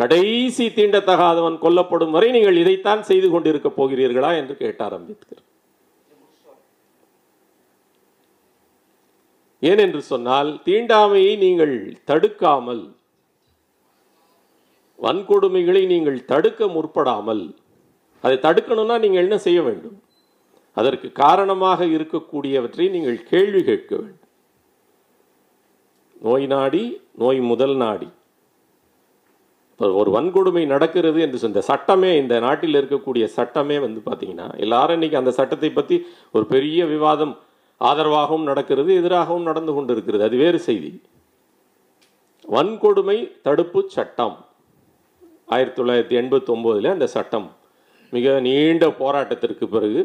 கடைசி 0.00 0.64
தீண்டத்தகாதவன் 0.76 1.56
கொல்லப்படும் 1.64 2.14
வரை 2.14 2.28
நீங்கள் 2.36 2.60
இதைத்தான் 2.62 3.02
செய்து 3.10 3.28
கொண்டிருக்க 3.32 3.68
போகிறீர்களா 3.76 4.30
என்று 4.40 4.54
கேட்டார் 4.62 4.94
அம்பேத்கர். 4.96 5.42
ஏனென்று 9.70 10.00
சொன்னால் 10.12 10.50
தீண்டாமையை 10.64 11.34
நீங்கள் 11.44 11.76
தடுக்காமல் 12.10 12.82
வன்கொடுமைகளை 15.04 15.82
நீங்கள் 15.92 16.18
தடுக்க 16.32 16.66
முற்படாமல் 16.74 17.44
அதை 18.24 18.36
தடுக்கணும்னா 18.44 18.96
நீங்கள் 19.04 19.24
என்ன 19.24 19.36
செய்ய 19.46 19.60
வேண்டும்? 19.68 19.96
அதற்கு 20.80 21.08
காரணமாக 21.22 21.86
இருக்கக்கூடியவற்றை 21.94 22.86
நீங்கள் 22.94 23.18
கேள்வி 23.30 23.62
கேட்க 23.70 23.92
வேண்டும். 24.02 24.30
நோய் 26.26 26.46
நாடி 26.54 26.84
நோய் 27.22 27.40
முதல் 27.52 27.76
நாடி. 27.84 28.08
இப்போ 29.74 29.86
ஒரு 30.00 30.10
வன்கொடுமை 30.10 30.62
நடக்கிறது 30.66 31.18
என்று 31.22 31.38
சொன்ன 31.38 31.62
சட்டமே 31.68 32.10
இந்த 32.16 32.34
நாட்டில் 32.40 32.78
இருக்கக்கூடிய 32.80 33.24
சட்டமே 33.36 33.76
வந்து 33.78 34.00
பார்த்தீங்கன்னா 34.00 34.46
எல்லாரும் 34.56 34.94
இன்னைக்கு 34.94 35.18
அந்த 35.20 35.32
சட்டத்தை 35.38 35.70
பற்றி 35.70 35.96
ஒரு 36.32 36.44
பெரிய 36.46 36.86
விவாதம் 36.86 37.32
ஆதரவாகவும் 37.80 38.46
நடக்கிறது 38.50 38.90
எதிராகவும் 38.94 39.42
நடந்து 39.42 39.72
கொண்டிருக்கிறது. 39.72 40.22
அது 40.24 40.36
வேறு 40.36 40.58
செய்தி. 40.58 40.90
வன்கொடுமை 42.44 43.16
தடுப்பு 43.42 43.80
சட்டம். 43.96 44.36
ஆயிரத்தி 45.48 45.78
தொள்ளாயிரத்தி 45.80 46.16
எண்பத்தி 46.20 46.50
ஒம்போதில் 46.54 46.88
அந்த 46.92 47.06
சட்டம் 47.06 47.48
மிக 48.12 48.40
நீண்ட 48.40 48.84
போராட்டத்திற்கு 49.00 49.66
பிறகு 49.68 50.02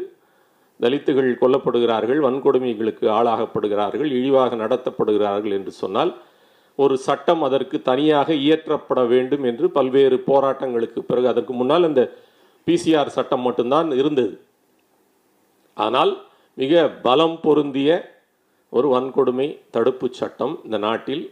தலித்துகள் 0.80 1.30
கொல்லப்படுகிறார்கள் 1.42 2.20
வன்கொடுமைகளுக்கு 2.26 3.06
ஆளாகப்படுகிறார்கள் 3.18 4.10
இழிவாக 4.10 4.56
நடத்தப்படுகிறார்கள் 4.56 5.52
என்று 5.52 5.72
சொன்னால் 5.72 6.12
ஒரு 6.78 6.94
சட்டம் 7.06 7.42
அதற்கு 7.46 7.76
தனியாக 7.88 8.28
இயற்றப்பட 8.44 9.00
வேண்டும் 9.12 9.44
என்று 9.50 9.66
பல்வேறு 9.76 10.16
போராட்டங்களுக்கு 10.28 11.00
பிறகு 11.10 11.26
அதற்கு 11.32 11.52
முன்னால் 11.52 11.88
அந்த 11.88 12.02
பிசிஆர் 12.66 13.16
சட்டம் 13.16 13.44
மட்டும்தான் 13.46 13.90
இருந்தது. 14.00 14.34
ஆனால் 15.76 16.12
மிக 16.54 16.82
பலம் 17.06 17.36
பொருந்திய 17.44 17.90
ஒரு 18.72 18.88
வன்கொடுமை 18.94 19.46
தடுப்பு 19.74 20.06
சட்டம் 20.20 20.54
இந்த 20.64 20.78
நாட்டில் 20.78 21.24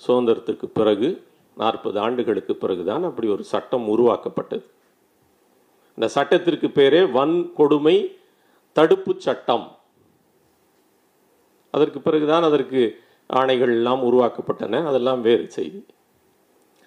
சுதந்திரத்துக்கு 0.00 0.66
பிறகு 0.78 1.08
நாற்பது 1.56 1.98
ஆண்டுகளுக்கு 2.00 2.54
பிறகுதான் 2.56 3.04
அப்படி 3.08 3.28
ஒரு 3.34 3.44
சட்டம் 3.52 3.86
உருவாக்கப்பட்டது. 3.94 4.64
இந்த 5.98 6.08
சட்டத்திற்கு 6.16 6.68
பேரே 6.78 7.02
வன்கொடுமை 7.18 7.96
தடுப்பு 8.76 9.12
சட்டம். 9.26 9.66
அதற்கு 11.74 12.00
பிறகுதான் 12.00 12.46
அதற்கு 12.48 12.82
ஆணைகள் 13.30 13.72
எல்லாம் 13.78 14.02
உருவாக்கப்பட்டன 14.08 14.82
அதெல்லாம் 14.84 15.20
வேறு 15.20 15.50
செய்தி. 15.50 15.80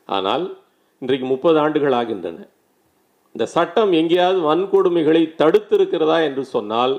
ஆனால் 0.06 0.46
இன்றைக்கு 1.00 1.26
முப்பது 1.26 1.60
ஆண்டுகள் 1.60 1.92
ஆகின்றன. 1.92 2.40
இந்த 3.32 3.46
சட்டம் 3.46 3.92
எங்கேயாவது 3.92 4.40
வன்கொடுமைகளை 4.42 5.22
தடுத்திருக்கிறதா 5.42 6.18
என்று 6.24 6.44
சொன்னால் 6.46 6.94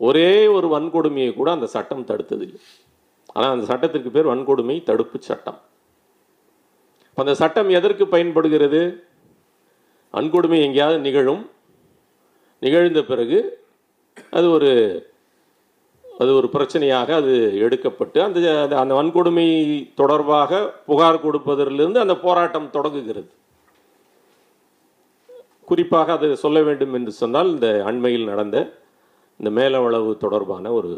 ஒரே 0.00 0.46
ஒரு 0.46 0.66
வன்கொடுமையை 0.68 1.34
கூட 1.34 1.50
அந்த 1.50 1.66
சட்டம் 1.66 2.06
தடுத்ததில்லை. 2.06 2.60
ஆனால் 3.34 3.52
அந்த 3.52 3.66
சட்டத்திற்கு 3.66 4.10
பேர் 4.10 4.26
வன்கொடுமை 4.26 4.76
தடுப்பு 4.82 5.18
சட்டம். 5.20 5.60
அந்த 7.14 7.34
சட்டம் 7.34 7.68
எதற்கு 7.68 8.06
பயன்படுகிறது? 8.06 8.80
வன்கொடுமை 10.14 10.58
எங்கேயாவது 10.62 10.98
நிகழும். 10.98 11.50
நிகழ்ந்த 12.60 13.02
பிறகு 13.02 13.38
அது 14.30 14.50
ஒரு 14.50 14.70
அது 16.18 16.30
ஒரு 16.34 16.48
பிரச்சனையாக 16.52 17.08
அது 17.12 17.32
எடுக்கப்பட்டு 17.66 18.18
அந்த 18.20 18.38
அந்த 18.82 18.92
வன்கொடுமை 18.94 19.48
தொடர்பாக 19.94 20.60
புகார் 20.86 21.24
கொடுப்பதிலிருந்து 21.24 21.98
அந்த 21.98 22.16
போராட்டம் 22.16 22.70
தொடங்குகிறது. 22.70 23.30
குறிப்பாக 25.64 26.12
அது 26.12 26.36
சொல்ல 26.36 26.62
வேண்டும் 26.62 26.94
என்று 26.94 27.12
சொன்னால் 27.12 27.48
இந்த 27.50 27.82
அண்மையில் 27.86 28.24
நடந்த 28.24 28.56
இந்த 29.40 29.50
மேலவளவு 29.60 30.16
தொடர்பான 30.16 30.72
ஒரு 30.72 30.90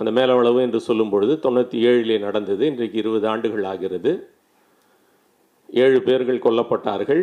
அந்த 0.00 0.10
மேலவளவு 0.20 0.60
என்று 0.60 0.80
சொல்லும் 0.80 1.10
பொழுது 1.10 1.34
தொண்ணூற்றி 1.44 1.78
ஏழிலே 1.90 2.18
நடந்தது. 2.18 2.66
இன்றைக்கு 2.66 2.98
இருபது 2.98 3.28
ஆண்டுகள் 3.28 3.64
ஆகிறது. 3.64 4.30
ஏழு 5.68 6.02
பேர்கள் 6.02 6.44
கொல்லப்பட்டார்கள். 6.44 7.22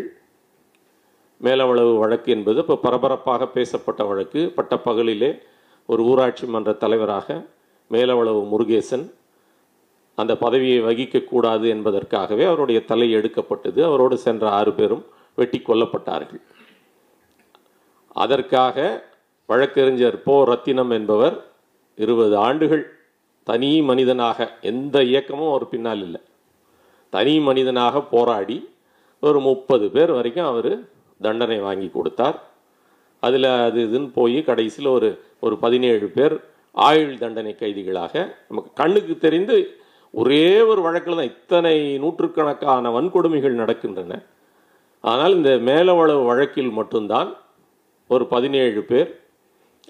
மேலவளவு 1.41 1.93
வழக்கு 1.97 2.31
என்பது 2.31 2.57
இப்போ 2.57 2.75
பரபரப்பாக 2.75 3.47
பேசப்பட்ட 3.47 4.03
வழக்கு. 4.03 4.41
பட்ட 4.55 4.75
பகலிலே 4.85 5.39
ஒரு 5.85 6.03
ஊராட்சி 6.03 6.47
மன்ற 6.47 6.73
தலைவராக 6.73 7.45
மேலவளவு 7.91 8.47
முருகேசன் 8.49 9.13
அந்த 10.15 10.37
பதவியை 10.37 10.81
வகிக்கக்கூடாது 10.81 11.67
என்பதற்காகவே 11.67 12.43
அவருடைய 12.43 12.85
தலை 12.85 13.11
எடுக்கப்பட்டது. 13.11 13.85
அவரோடு 13.85 14.17
சென்ற 14.17 14.49
ஆறு 14.49 14.73
பேரும் 14.73 15.05
வெட்டி 15.35 15.61
கொல்லப்பட்டார்கள். 15.65 16.41
அதற்காக 18.07 19.05
வழக்கறிஞர் 19.45 20.23
போ. 20.23 20.45
ரத்தினம் 20.45 20.89
என்பவர் 20.89 21.45
இருபது 21.95 22.37
ஆண்டுகள் 22.37 22.97
தனி 23.43 23.81
மனிதனாக 23.81 24.57
எந்த 24.61 25.03
இயக்கமும் 25.03 25.49
அவர் 25.49 25.69
பின்னால் 25.69 26.01
இல்லை. 26.01 26.21
தனி 27.09 27.39
மனிதனாக 27.39 28.01
போராடி 28.01 28.69
ஒரு 29.21 29.39
முப்பது 29.39 29.89
பேர் 29.89 30.11
வரைக்கும் 30.11 30.45
அவர் 30.45 30.87
தண்டனை 31.21 31.59
வாங்கி 31.59 31.89
கொடுத்தார். 31.89 32.54
அதில் 33.27 33.47
அது 33.67 33.79
இதுன்னு 33.87 34.09
போய் 34.13 34.37
கடைசியில் 34.43 34.95
ஒரு 34.97 35.09
ஒரு 35.39 35.55
பதினேழு 35.57 36.07
பேர் 36.15 36.35
ஆயுள் 36.75 37.17
தண்டனை 37.17 37.53
கைதிகளாக 37.55 38.13
நமக்கு 38.47 38.71
கண்ணுக்கு 38.73 39.13
தெரிந்து 39.17 39.57
ஒரே 40.13 40.45
ஒரு 40.61 40.81
வழக்கில் 40.81 41.19
தான் 41.19 41.31
இத்தனை 41.33 41.75
நூற்றுக்கணக்கான 42.03 42.91
வன்கொடுமைகள் 42.97 43.59
நடக்கின்றன. 43.61 44.13
ஆனால் 45.03 45.33
இந்த 45.35 45.51
மேலவளவு 45.69 46.23
வழக்கில் 46.25 46.71
மட்டும்தான் 46.79 47.29
ஒரு 48.09 48.25
பதினேழு 48.33 48.81
பேர் 48.83 49.09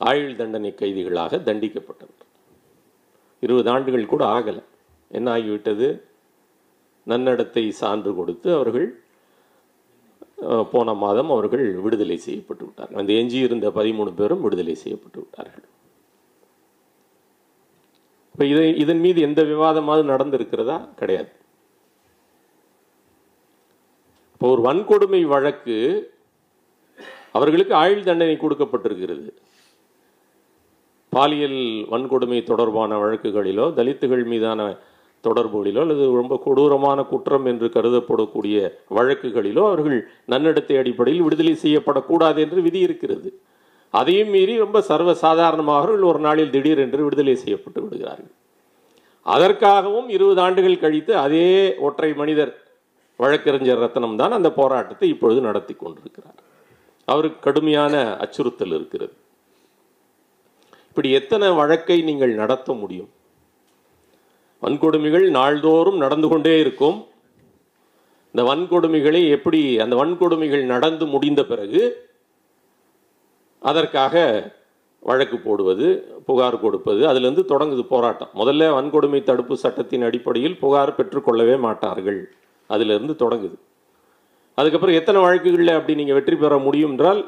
ஆயுள் 0.01 0.35
தண்டனை 0.35 0.71
கைதிகளாக 0.75 1.37
தண்டிக்கப்பட்டனர். 1.47 2.23
இருபது 3.43 3.69
ஆண்டுகள் 3.69 4.11
கூட 4.13 4.23
ஆகலை. 4.37 4.63
என்ன 5.11 5.27
ஆகிவிட்டது? 5.37 5.87
நன்னடத்தை 7.07 7.63
சான்று 7.81 8.11
கொடுத்து 8.15 8.49
அவர்கள் 8.53 8.87
போன 10.71 10.93
மாதம் 10.93 11.29
அவர்கள் 11.29 11.73
விடுதலை 11.81 12.17
செய்யப்பட்டு 12.17 12.65
விட்டார்கள் 12.65 12.99
அந்த 12.99 13.13
எஞ்சியிருந்த 13.13 13.69
பதிமூணு 13.69 14.13
பேரும் 14.15 14.41
விடுதலை 14.41 14.75
செய்யப்பட்டு 14.75 15.19
விட்டார்கள் 15.19 15.65
இப்போ 18.35 18.45
இதை 18.45 18.77
இதன் 18.77 18.99
மீது 18.99 19.21
எந்த 19.21 19.41
விவாதமாவது 19.43 20.03
நடந்திருக்கிறதா? 20.11 20.77
கிடையாது. 20.95 21.29
இப்போ 24.33 24.47
ஒரு 24.49 24.61
வன்கொடுமை 24.61 25.21
வழக்கு 25.25 25.77
அவர்களுக்கு 27.31 27.73
ஆயுள் 27.73 28.03
தண்டனை 28.03 28.37
கொடுக்கப்பட்டிருக்கிறது. 28.37 29.29
பாலியல் 31.09 31.59
வன்கொடுமை 31.93 32.43
தொடர்பான 32.43 32.97
வழக்குகளிலோ 32.97 33.65
தலித்துகள் 33.73 34.25
மீதான 34.25 34.61
தொடர்புகளிலோ 35.27 35.81
அல்லது 35.85 36.05
ரொம்ப 36.21 36.35
கொடூரமான 36.45 36.99
குற்றம் 37.11 37.45
என்று 37.51 37.67
கருதப்படக்கூடிய 37.75 38.55
வழக்குகளிலோ 38.97 39.63
அவர்கள் 39.71 39.99
நன்னடத்தை 40.33 40.77
அடிப்படையில் 40.81 41.25
விடுதலை 41.27 41.53
செய்யப்படக்கூடாது 41.63 42.39
என்று 42.45 42.59
விதி 42.67 42.79
இருக்கிறது. 42.87 43.29
அதையும் 43.93 44.31
மீறி 44.35 44.53
ரொம்ப 44.63 44.77
சர்வ 44.89 45.09
சாதாரணமாக 45.25 45.79
அவர்கள் 45.81 46.07
ஒரு 46.11 46.19
நாளில் 46.27 46.53
திடீர் 46.55 46.83
என்று 46.85 47.01
விடுதலை 47.07 47.35
செய்யப்பட்டு 47.43 47.79
விடுகிறார்கள். 47.83 48.33
அதற்காகவும் 49.25 50.07
இருபது 50.15 50.39
ஆண்டுகள் 50.45 50.81
கழித்து 50.83 51.13
அதே 51.25 51.47
ஒற்றை 51.87 52.09
மனிதர் 52.21 52.51
வழக்கறிஞர் 53.19 53.81
ரத்னம் 53.83 54.17
தான் 54.21 54.35
அந்த 54.37 54.49
போராட்டத்தை 54.59 55.07
இப்பொழுது 55.13 55.39
நடத்தி 55.47 55.73
கொண்டிருக்கிறார். 55.75 56.39
அவருக்கு 57.07 57.39
கடுமையான 57.45 57.93
அச்சுறுத்தல் 58.23 58.75
இருக்கிறது. 58.77 59.15
இப்படி 60.89 61.09
எத்தனை 61.19 61.47
வழக்கை 61.61 61.97
நீங்கள் 62.09 62.33
நடத்த 62.41 62.73
முடியும்? 62.81 63.09
வன்கொடுமைகள் 64.65 65.25
நாள்தோறும் 65.37 66.01
நடந்து 66.03 66.27
கொண்டே 66.31 66.53
இருக்கும். 66.63 66.97
இந்த 68.33 68.43
வன்கொடுமைகளை 68.51 69.21
எப்படி 69.35 69.61
அந்த 69.83 69.95
வன்கொடுமைகள் 70.01 70.63
நடந்து 70.73 71.05
முடிந்த 71.13 71.41
பிறகு 71.51 71.81
அதற்காக 73.61 74.23
வழக்கு 75.09 75.37
போடுவது 75.37 75.87
புகார் 76.27 76.57
கொடுப்பது 76.63 77.01
அதிலிருந்து 77.09 77.43
தொடங்குது 77.51 77.83
போராட்டம். 77.91 78.31
முதல்ல 78.41 78.69
வன்கொடுமை 78.77 79.19
தடுப்பு 79.29 79.55
சட்டத்தின் 79.63 80.05
அடிப்படையில் 80.07 80.57
புகார் 80.63 80.97
பெற்றுக்கொள்ளவே 80.97 81.55
மாட்டார்கள். 81.65 82.19
அதிலிருந்து 82.69 83.13
தொடங்குது. 83.23 83.57
அதுக்கப்புறம் 84.57 84.97
எத்தனை 84.99 85.19
வழக்குகளில் 85.25 85.75
அப்படி 85.77 85.97
நீங்கள் 85.99 86.17
வெற்றி 86.17 86.35
பெற 86.43 86.57
முடியும் 86.67 86.93
என்றால் 86.93 87.21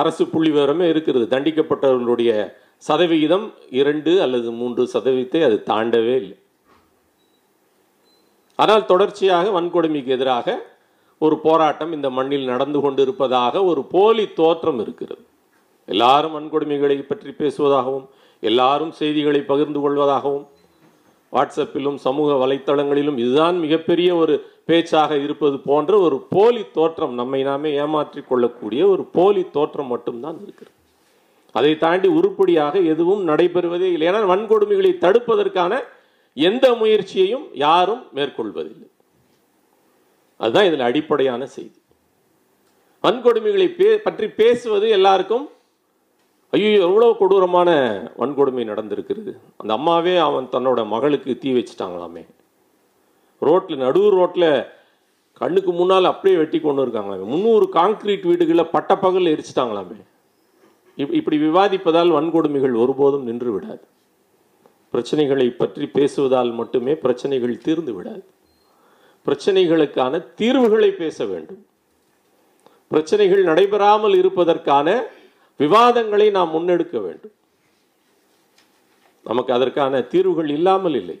அரசு 0.00 0.24
புள்ளி 0.32 0.50
விவரமே 0.56 0.86
இருக்கிறது. 0.92 1.26
தண்டிக்கப்பட்டவர்களுடைய 1.34 2.30
சதவிகிதம் 2.86 3.46
இரண்டு 3.80 4.12
அல்லது 4.24 4.48
மூன்று 4.60 4.82
சதவீதத்தை 4.94 5.40
அது 5.48 5.56
தாண்டவே 5.70 6.14
இல்லை. 6.22 6.36
ஆனால் 8.58 8.88
தொடர்ச்சியாக 8.90 9.46
வன்கொடுமைக்கு 9.56 10.10
எதிராக 10.16 10.56
ஒரு 11.20 11.36
போராட்டம் 11.46 11.92
இந்த 11.96 12.08
மண்ணில் 12.16 12.50
நடந்து 12.52 12.78
கொண்டிருப்பதாக 12.84 13.62
ஒரு 13.70 13.82
போலி 13.94 14.24
தோற்றம் 14.40 14.80
இருக்கிறது. 14.84 15.22
எல்லாரும் 15.88 16.34
வன்கொடுமைகளை 16.38 16.98
பற்றி 17.02 17.32
பேசுவதாகவும் 17.40 18.06
எல்லாரும் 18.42 18.92
செய்திகளை 19.00 19.40
பகிர்ந்து 19.50 19.80
கொள்வதாகவும் 19.84 20.46
வாட்ஸ்அப்பிலும் 21.32 21.98
சமூக 22.06 22.30
வலைத்தளங்களிலும் 22.42 23.18
இதுதான் 23.22 23.56
மிகப்பெரிய 23.64 24.10
ஒரு 24.22 24.34
பேச்சாக 24.68 25.16
இருப்பது 25.24 25.56
போன்ற 25.68 25.92
ஒரு 26.06 26.16
போலி 26.34 26.62
தோற்றம் 26.78 27.14
நம்மை 27.20 27.40
நாமே 27.48 27.70
ஏமாற்றிக் 27.82 28.28
கொள்ளக்கூடிய 28.28 28.82
ஒரு 28.92 29.04
போலி 29.16 29.42
தோற்றம் 29.56 29.92
மட்டும்தான் 29.94 30.38
இருக்கிறது. 30.44 30.76
அதை 31.58 31.72
தாண்டி 31.84 32.08
உருப்படியாக 32.18 32.74
எதுவும் 32.92 33.22
நடைபெறுவதே 33.30 33.88
இல்லை. 33.94 34.06
ஏன்னா 34.10 34.20
வன்கொடுமைகளை 34.32 34.92
தடுப்பதற்கான 35.04 35.72
எந்த 36.36 36.66
முயற்சியையும் 36.80 37.46
யாரும் 37.64 38.04
மேற்கொள்வதில்லை. 38.16 38.88
அதுதான் 40.40 40.68
இதில் 40.68 40.86
அடிப்படையான 40.88 41.42
செய்தி. 41.56 41.78
வன்கொடுமைகளை 43.04 43.68
பே 43.78 43.88
பற்றி 44.06 44.26
பேசுவது 44.40 44.86
எல்லாருக்கும் 44.98 45.44
ஐயோ 46.56 46.70
எவ்வளோ 46.86 47.06
கொடூரமான 47.18 47.70
வன்கொடுமை 48.20 48.64
நடந்திருக்கிறது. 48.70 49.32
அந்த 49.60 49.70
அம்மாவே 49.78 50.14
அவன் 50.28 50.46
தன்னோட 50.54 50.80
மகளுக்கு 50.94 51.32
தீ 51.42 51.52
வச்சுட்டாங்களாமே. 51.56 52.24
ரோட்டில் 53.48 53.82
நடுவு 53.84 54.08
ரோட்டில் 54.18 54.50
கண்ணுக்கு 55.40 55.72
முன்னால் 55.78 56.10
அப்படியே 56.10 56.36
வெட்டி 56.40 56.58
கொண்டு 56.60 56.84
இருக்காங்களாமே. 56.84 57.24
முந்நூறு 57.32 57.66
காங்கிரீட் 57.78 58.26
வீடுகளில் 58.30 58.72
பட்டப்பகல் 58.74 59.32
எரிச்சிட்டாங்களாமே. 59.34 59.98
இப்படி 60.96 61.36
விவாதிப்பதால் 61.36 62.10
வன்கொடுமைகள் 62.16 62.74
ஒருபோதும் 62.74 63.22
நின்று 63.22 63.52
விடாது 63.52 63.84
பிரச்சனைகளை 64.94 65.56
பற்றி 65.56 65.86
பேசுவதால் 65.86 66.52
மட்டுமே 66.52 66.94
பிரச்சனைகள் 66.94 67.58
தீர்ந்து 67.58 67.92
விடாது. 67.94 68.24
பிரச்சனைகளுக்கான 69.26 70.34
தீர்வுகளை 70.34 70.90
பேச 70.90 71.24
வேண்டும். 71.24 71.62
பிரச்சனைகள் 72.88 73.42
நடைபெறாமல் 73.44 74.14
இருப்பதற்கான 74.14 74.88
விவாதங்களை 75.60 76.30
நாம் 76.30 76.54
முன்னெடுக்க 76.54 77.00
வேண்டும். 77.00 77.34
நமக்கு 79.22 79.52
அதற்கான 79.52 80.02
தீர்வுகள் 80.02 80.48
இல்லாமல் 80.48 80.94
இல்லை. 80.94 81.18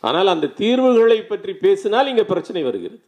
ஆனால் 0.00 0.26
அந்த 0.26 0.46
தீர்வுகளை 0.46 1.22
பற்றி 1.22 1.52
பேசினால் 1.54 2.06
இங்க 2.06 2.24
பிரச்சனை 2.24 2.62
வருகிறது. 2.62 3.02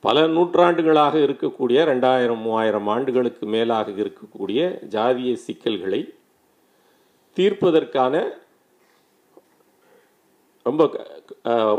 பல 0.00 0.26
நூற்றாண்டுகளாக 0.26 1.18
இருக்கக்கூடிய 1.18 1.78
ரெண்டாயிரம் 1.90 2.42
மூவாயிரம் 2.42 2.86
ஆண்டுகளுக்கு 2.86 3.46
மேலாக 3.46 3.90
இருக்கக்கூடிய 3.90 4.60
ஜாதிய 4.88 5.32
சிக்கல்களை 5.32 6.14
தீர்ப்பதற்கான 7.36 8.14
ரொம்ப 10.62 10.82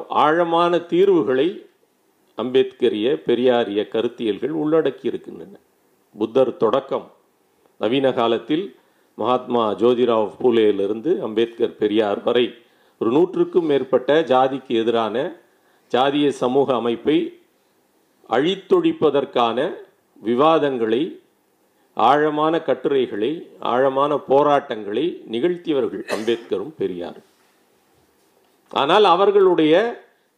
ஆழமான 0.08 0.79
தீர்வுகளை 0.79 1.67
அம்பேத்கரிய 2.38 3.08
பெரியாரிய 3.27 3.82
கருத்தியல்கள் 3.93 4.53
உள்ளடக்கி 4.62 5.05
இருக்கின்றன 5.05 5.55
புத்தர் 6.15 6.58
தொடக்கம். 6.58 7.08
நவீன 7.77 8.13
காலத்தில் 8.13 8.75
மகாத்மா 9.15 9.63
ஜோதிராவ் 9.71 10.32
பூலேயிலிருந்து 10.41 11.19
அம்பேத்கர் 11.19 11.75
பெரியார் 11.75 12.23
வரை 12.23 12.45
ஒரு 12.97 13.12
நூற்றுக்கும் 13.12 13.65
மேற்பட்ட 13.65 14.21
ஜாதிக்கு 14.21 14.67
எதிரான 14.67 15.15
ஜாதிய 15.91 16.27
சமூக 16.27 16.75
அமைப்பை 16.75 17.17
அழித்தொழிப்பதற்கான 18.29 19.57
விவாதங்களை 20.21 21.01
ஆழமான 21.97 22.53
கட்டுரைகளை 22.67 23.31
ஆழமான 23.59 24.11
போராட்டங்களை 24.31 25.05
நிகழ்த்தியவர்கள் 25.33 26.03
அம்பேத்கரும் 26.15 26.75
பெரியாரும். 26.81 27.27
ஆனால் 28.71 29.05
அவர்களுடைய 29.13 29.73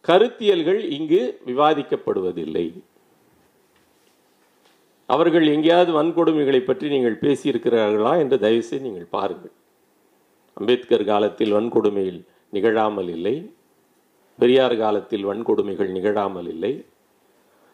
கருத்தியல்கள் 0.05 0.79
இங்கு 0.97 1.21
விவாதிக்கப்படுவதில்லை. 1.45 2.65
அவர்கள் 5.09 5.45
எங்கேயாவது 5.55 5.91
வன்கொடுமைகளை 5.99 6.61
பற்றி 6.65 6.87
நீங்கள் 6.89 7.21
பேசியிருக்கிறார்களா 7.23 8.13
என்று 8.23 8.37
தயவுசெய்து 8.39 8.85
நீங்கள் 8.87 9.13
பாருங்கள். 9.15 9.53
அம்பேத்கர் 10.57 11.03
காலத்தில் 11.03 11.55
வன்கொடுமையில் 11.57 12.21
நிகழாமல் 12.49 13.09
இல்லை. 13.15 13.35
பெரியார் 14.39 14.77
காலத்தில் 14.77 15.27
வன்கொடுமைகள் 15.31 15.91
நிகழாமல் 15.97 16.49
இல்லை. 16.53 16.73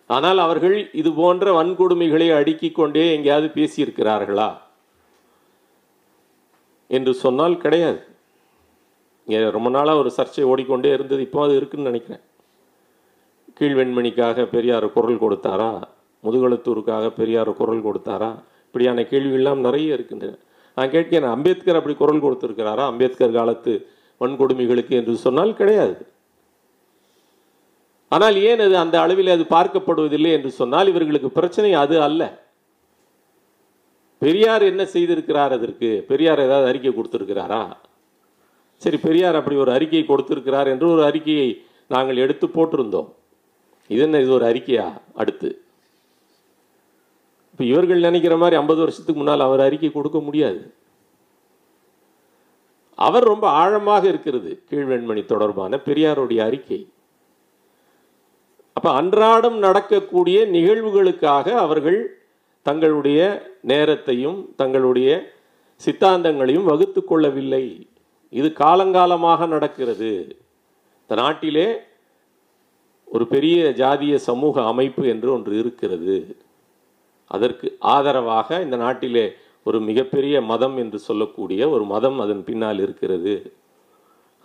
ஆனால் 0.07 0.37
அவர்கள் 0.37 0.89
இது 0.93 1.13
போன்ற 1.13 1.63
வன்கொடுமைகளை 1.63 2.35
அடுக்கிக் 2.35 2.75
கொண்டே 2.75 3.13
எங்கேயாவது 3.15 3.47
பேசியிருக்கிறார்களா? 3.47 4.57
என்று 6.87 7.13
சொன்னால் 7.13 7.57
கிடையாது. 7.57 7.99
ரொம்ப 9.27 9.69
நாளாக 9.69 9.97
ஒரு 9.97 10.11
சர்ச்சை 10.17 10.43
ஓடிக்கொண்டே 10.43 10.93
இருந்தது 10.93 11.21
இப்போ 11.21 11.43
அது 11.43 11.55
இருக்குன்னு 11.55 11.89
நினைக்கிறேன். 11.89 12.23
கீழ்வெண்மணிக்காக 13.59 14.45
பெரியார் 14.45 14.93
குரல் 14.93 15.19
கொடுத்தாரா? 15.19 15.81
முதுகலத்தூருக்காக 16.23 17.09
பெரியார் 17.09 17.53
குரல் 17.53 17.83
கொடுத்தாரா? 17.83 18.43
இப்படியான 18.65 19.01
கேள்விகள்லாம் 19.01 19.55
நிறைய 19.55 19.93
இருக்கின்றன. 19.93 20.37
நான் 20.75 20.89
கேட்கிறேன் 20.89 21.29
அம்பேத்கர் 21.29 21.75
அப்படி 21.75 21.95
குரல் 21.95 22.21
கொடுத்துருக்கிறாரா? 22.21 22.85
அம்பேத்கர் 22.85 23.31
காலத்து 23.31 23.91
வன்கொடுமைகளுக்கு 24.19 24.89
என்று 24.89 25.15
சொன்னால் 25.15 25.53
கிடையாது. 25.53 26.07
ஆனால் 28.09 28.35
ஏன் 28.35 28.59
அது 28.59 28.77
அந்த 28.77 29.01
அளவில் 29.01 29.27
அது 29.27 29.43
பார்க்கப்படுவதில்லை 29.49 30.31
என்று 30.31 30.51
சொன்னால் 30.51 30.87
இவர்களுக்கு 30.87 31.29
பிரச்சனை 31.29 31.73
அது 31.73 32.01
அல்ல. 32.01 32.45
பெரியார் 34.19 34.61
என்ன 34.61 34.83
செய்திருக்கிறார் 34.83 35.51
அதற்கு? 35.51 36.05
பெரியார் 36.07 36.39
ஏதாவது 36.39 36.67
அறிக்கை 36.67 36.91
கொடுத்துருக்கிறாரா? 36.91 37.73
சரி 38.75 38.97
பெரியார் 38.97 39.35
அப்படி 39.35 39.55
ஒரு 39.55 39.71
அறிக்கை 39.71 40.05
கொடுத்துருக்கிறார் 40.07 40.67
என்று 40.67 40.87
ஒரு 40.89 41.03
அறிக்கையை 41.03 41.65
நாங்கள் 41.87 42.17
எடுத்து 42.17 42.47
போட்டிருந்தோம். 42.47 43.13
இது 43.87 44.01
என்ன 44.01 44.19
இது 44.19 44.31
ஒரு 44.31 44.45
அறிக்கையா? 44.45 45.01
அடுத்து. 45.13 45.61
இப்போ 47.51 47.63
இவர்கள் 47.63 47.99
நினைக்கிற 47.99 48.37
மாதிரி 48.37 48.55
ஐம்பது 48.55 48.79
வருஷத்துக்கு 48.79 49.21
முன்னால் 49.21 49.39
அவர் 49.39 49.59
அறிக்கை 49.59 49.91
கொடுக்க 49.91 50.19
முடியாது. 50.19 50.73
அவர் 52.95 53.23
ரொம்ப 53.23 53.49
ஆழமாக 53.49 54.07
இருக்கிறது 54.07 54.63
கீழ்வெண்மணி 54.71 55.25
தொடர்பான 55.25 55.79
பெரியாருடைய 55.85 56.37
அறிக்கை. 56.37 56.87
அப்போ 58.77 58.89
அன்றாடம் 58.91 59.57
நடக்கக்கூடிய 59.57 60.45
நிகழ்வுகளுக்காக 60.45 61.53
அவர்கள் 61.65 61.99
தங்களுடைய 62.61 63.19
நேரத்தையும் 63.61 64.39
தங்களுடைய 64.55 65.09
சித்தாந்தங்களையும் 65.85 66.67
வகுத்து 66.71 67.01
கொள்ளவில்லை. 67.03 67.63
இது 68.29 68.47
காலங்காலமாக 68.59 69.47
நடக்கிறது. 69.47 70.11
இந்த 71.01 71.15
நாட்டிலே 71.21 71.67
ஒரு 73.05 73.27
பெரிய 73.27 73.57
ஜாதிய 73.81 74.15
சமூக 74.29 74.63
அமைப்பு 74.65 75.03
என்று 75.07 75.31
ஒன்று 75.31 75.53
இருக்கிறது. 75.59 76.37
அதற்கு 77.31 77.67
ஆதரவாக 77.79 78.61
இந்த 78.61 78.77
நாட்டிலே 78.77 79.25
ஒரு 79.63 79.79
மிகப்பெரிய 79.79 80.41
மதம் 80.41 80.77
என்று 80.77 80.99
சொல்லக்கூடிய 80.99 81.69
ஒரு 81.69 81.85
மதம் 81.93 82.19
அதன் 82.19 82.43
பின்னால் 82.43 82.79
இருக்கிறது. 82.79 83.53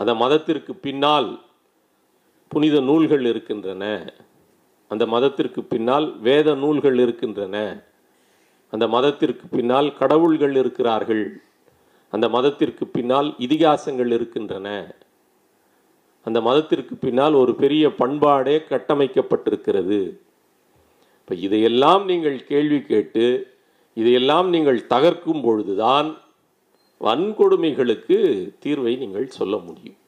அந்த 0.01 0.15
மதத்திற்கு 0.15 0.75
பின்னால் 0.87 1.31
புனித 2.53 2.77
நூல்கள் 2.81 3.25
இருக்கின்றன. 3.25 3.85
அந்த 4.91 5.05
மதத்திற்கு 5.07 5.61
பின்னால் 5.73 6.07
வேத 6.21 6.49
நூல்கள் 6.55 6.99
இருக்கின்றன. 6.99 7.57
அந்த 8.73 8.85
மதத்திற்கு 8.95 9.47
பின்னால் 9.51 9.89
கடவுள்கள் 10.01 10.55
இருக்கிறார்கள். 10.55 11.25
அந்த 12.13 12.27
மதத்திற்கு 12.29 12.85
பின்னால் 12.87 13.29
இதிகாசங்கள் 13.39 14.11
இருக்கின்றன. 14.17 14.69
அந்த 16.27 16.39
மதத்திற்கு 16.41 16.95
பின்னால் 17.05 17.35
ஒரு 17.43 17.53
பெரிய 17.55 17.85
பண்பாடே 18.03 18.57
கட்டமைக்கப்பட்டிருக்கிறது. 18.73 20.01
இப்போ 21.21 21.35
இதையெல்லாம் 21.47 22.05
நீங்கள் 22.05 22.39
கேள்வி 22.45 22.81
கேட்டு 22.83 23.25
இதையெல்லாம் 24.01 24.49
நீங்கள் 24.49 24.81
தகர்க்கும் 24.95 25.43
பொழுதுதான் 25.43 26.09
வன்கொடுமைகளுக்கு 27.01 28.19
தீர்வை 28.65 28.93
நீங்கள் 29.03 29.27
சொல்ல 29.39 29.57
முடியும். 29.69 29.99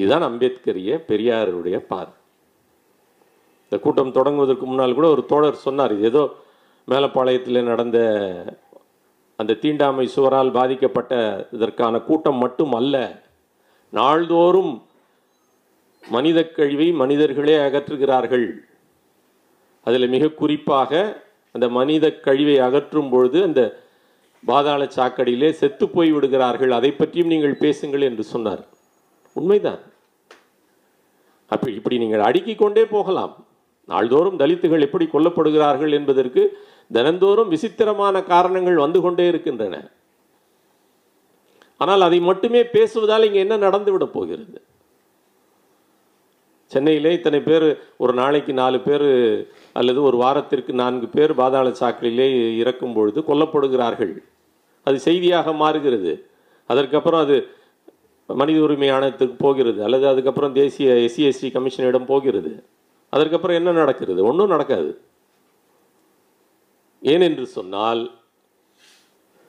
இதுதான் 0.00 0.26
அம்பேத்கரிய 0.28 0.90
பெரியாருடைய 1.10 1.76
பார்வை 1.90 2.16
இந்த 3.64 3.76
கூட்டம் 3.84 4.16
தொடங்குவதற்கு 4.16 4.66
முன்னால் 4.68 4.98
கூட 4.98 5.08
ஒரு 5.14 5.22
தோழர் 5.32 5.64
சொன்னார் 5.66 5.92
இது 5.96 6.06
ஏதோ 6.12 6.22
மேலப்பாளையத்தில் 6.88 7.68
நடந்த 7.70 7.98
அந்த 9.38 9.52
தீண்டாமை 9.64 10.06
சுவரால் 10.14 10.56
பாதிக்கப்பட்ட 10.56 11.12
இதற்கான 11.56 12.00
கூட்டம் 12.08 12.40
மட்டும் 12.44 12.72
அல்ல 12.78 12.96
நாள்தோறும் 13.92 14.72
மனித 16.02 16.38
கழிவை 16.56 16.88
மனிதர்களே 17.00 17.56
அகற்றுகிறார்கள். 17.66 18.46
அதில் 19.86 20.12
மிக 20.14 20.24
குறிப்பாக 20.40 20.92
அந்த 21.54 21.66
மனித 21.78 22.06
கழிவை 22.26 22.56
அகற்றும் 22.66 23.10
பொழுது 23.12 23.38
அந்த 23.48 23.62
பாதாள 24.42 24.82
சாக்கடியிலே 24.96 25.50
செத்து 25.60 25.86
போய் 25.94 26.10
விடுகிறார்கள் 26.12 26.72
அதை 26.78 26.90
பற்றியும் 26.92 27.32
நீங்கள் 27.32 27.60
பேசுங்கள் 27.64 28.06
என்று 28.10 28.24
சொன்னார். 28.32 28.62
உண்மைதான். 29.36 29.82
அப்படி 31.50 31.72
இப்படி 31.78 31.98
நீங்கள் 31.98 32.26
அடுக்கிக் 32.28 32.58
கொண்டே 32.58 32.84
போகலாம். 32.96 33.32
நாள்தோறும் 33.88 34.38
தலித்துகள் 34.38 34.86
எப்படி 34.86 35.06
கொல்லப்படுகிறார்கள் 35.12 35.92
என்பதற்கு 35.98 36.42
தினந்தோறும் 36.92 37.48
விசித்திரமான 37.48 38.22
காரணங்கள் 38.32 38.82
வந்து 38.84 39.00
கொண்டே 39.00 39.26
இருக்கின்றன. 39.28 39.76
ஆனால் 41.76 42.02
அதை 42.06 42.18
மட்டுமே 42.20 42.60
பேசுவதால் 42.62 43.26
இங்கே 43.28 43.40
என்ன 43.44 43.56
நடந்து 43.56 44.08
போகிறது? 44.16 44.58
சென்னையிலே 46.70 47.12
இத்தனை 47.12 47.38
பேர் 47.40 47.66
ஒரு 47.96 48.12
நாளைக்கு 48.12 48.52
நாலு 48.52 48.78
பேர் 48.80 49.06
அல்லது 49.72 50.00
ஒரு 50.02 50.16
வாரத்திற்கு 50.16 50.72
நான்கு 50.72 51.06
பேர் 51.14 51.32
பாதாள 51.34 51.68
சாக்கடையிலே 51.80 52.26
இறக்கும் 52.56 52.92
பொழுது 52.92 53.20
கொல்லப்படுகிறார்கள். 53.20 54.12
அது 54.86 54.98
செய்தியாக 54.98 55.52
மாறுகிறது. 55.52 56.12
அதற்கப்புறம் 56.70 57.20
அது 57.20 57.36
மனித 58.34 58.60
உரிமை 58.60 58.90
ஆணையத்துக்கு 58.90 59.34
போகிறது 59.38 59.84
அல்லது 59.84 60.08
அதுக்கப்புறம் 60.08 60.52
தேசிய 60.52 60.94
எஸ்சி 60.94 61.22
எஸ்டி 61.30 61.48
கமிஷனிடம் 61.56 62.04
போகிறது. 62.04 62.64
அதற்கப்புறம் 63.10 63.56
என்ன 63.56 63.72
நடக்கிறது? 63.72 64.24
ஒன்றும் 64.24 64.48
நடக்காது. 64.48 65.00
ஏனென்று 67.02 67.42
சொன்னால் 67.42 68.10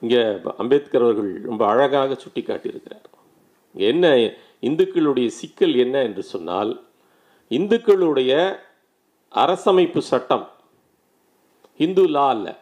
இங்கே 0.00 0.36
அம்பேத்கர் 0.56 1.02
அவர்கள் 1.02 1.40
ரொம்ப 1.40 1.66
அழகாக 1.66 2.14
சுட்டி 2.14 2.40
காட்டியிருக்கிறார் 2.40 3.08
என்ன 3.74 4.16
இந்துக்களுடைய 4.60 5.26
சிக்கல் 5.26 5.74
என்ன 5.74 6.02
என்று 6.02 6.22
சொன்னால் 6.22 6.86
இந்துக்களுடைய 7.48 8.58
அரசமைப்பு 9.34 9.98
சட்டம் 9.98 10.50
இந்து 11.76 12.08
லா 12.08 12.28
அல்ல 12.28 12.60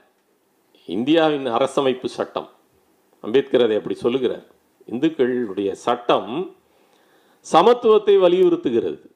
இந்தியாவின் 0.86 1.46
அரசமைப்பு 1.46 2.06
சட்டம். 2.06 2.48
அம்பேத்கர் 3.20 3.62
அதை 3.62 3.76
அப்படி 3.76 3.94
சொல்லுகிறார். 3.94 4.46
இந்துக்களுடைய 4.86 5.72
சட்டம் 5.72 6.54
சமத்துவத்தை 7.52 8.14
வலியுறுத்துகிறது. 8.18 9.10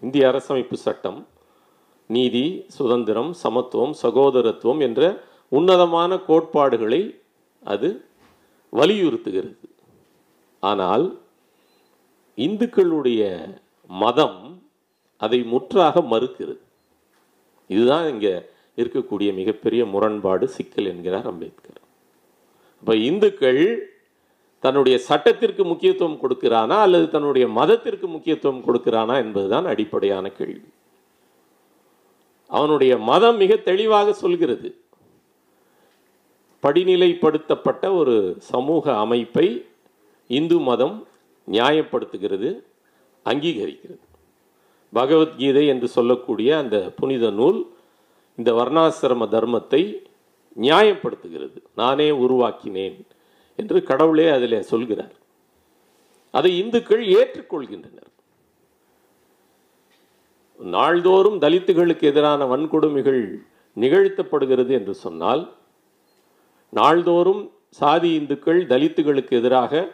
இந்திய 0.00 0.28
அரசமைப்பு 0.28 0.72
சட்டம் 0.72 1.26
நீதி 2.06 2.64
சுதந்திரம் 2.68 3.32
சமத்துவம் 3.32 3.94
சகோதரத்துவம் 4.02 4.80
என்ற 4.80 5.22
உன்னதமான 5.48 6.18
கோட்பாடுகளை 6.18 7.20
அது 7.62 8.08
வலியுறுத்துகிறது. 8.72 9.68
ஆனால் 10.60 11.22
இந்துக்களுடைய 12.36 13.22
மதம் 13.88 14.62
அதை 15.16 15.42
முற்றாக 15.42 16.00
மறுக்கிறது. 16.00 16.62
இதுதான் 17.66 18.08
இங்கே 18.08 18.34
இருக்கக்கூடிய 18.76 19.34
மிகப்பெரிய 19.34 19.84
முரண்பாடு 19.84 20.48
சிக்கல் 20.48 20.86
என்கிறார் 20.86 21.26
அம்பேத்கர். 21.26 21.80
அப்போ 22.78 22.94
இந்துக்கள் 22.96 23.93
தன்னுடைய 24.64 24.98
சட்டத்திற்கு 24.98 25.64
முக்கியத்துவம் 25.64 26.18
கொடுக்கிறானா 26.22 26.80
அல்லது 26.80 27.10
தன்னுடைய 27.10 27.48
மதத்திற்கு 27.48 28.06
முக்கியத்துவம் 28.06 28.62
கொடுக்கிறானா 28.66 29.14
என்பதுதான் 29.14 29.66
அடிப்படையான 29.66 30.28
கேள்வி. 30.28 30.68
அவனுடைய 32.48 32.96
மதம் 32.96 33.36
மிக 33.36 33.56
தெளிவாக 33.56 34.12
சொல்கிறது. 34.12 34.68
படிநிலைப்படுத்தப்பட்ட 36.62 37.96
ஒரு 37.96 38.36
சமூக 38.38 38.96
அமைப்பை 38.96 39.64
இந்து 40.26 40.58
மதம் 40.58 41.06
நியாயப்படுத்துகிறது 41.50 42.62
அங்கீகரிக்கிறது. 43.24 44.04
பகவத்கீதை 44.92 45.66
என்று 45.66 45.88
சொல்லக்கூடிய 45.88 46.58
அந்த 46.58 46.92
புனித 46.96 47.30
நூல் 47.30 47.60
இந்த 48.36 48.52
வர்ணாசிரம 48.52 49.28
தர்மத்தை 49.28 49.82
நியாயப்படுத்துகிறது. 50.60 51.62
நானே 51.74 52.10
உருவாக்கினேன். 52.10 53.04
என்று 53.56 53.82
கடவுளே 53.82 54.28
அதில் 54.28 54.62
சொல்கிறார். 54.62 55.12
அதை 56.30 56.58
இந்துக்கள் 56.58 57.06
ஏற்றுக்கொள்கின்றனர். 57.06 58.10
நாள்தோறும் 60.58 61.38
தலித்துகளுக்கு 61.38 62.02
எதிரான 62.02 62.56
வன்கொடுமைகள் 62.56 63.36
நிகழ்த்தப்படுகிறது 63.80 64.70
என்று 64.70 64.94
சொன்னால் 64.94 65.54
நாள்தோறும் 66.70 67.52
சாதி 67.70 68.10
இந்துக்கள் 68.10 68.66
தலித்துகளுக்கு 68.66 69.30
எதிராக 69.30 69.90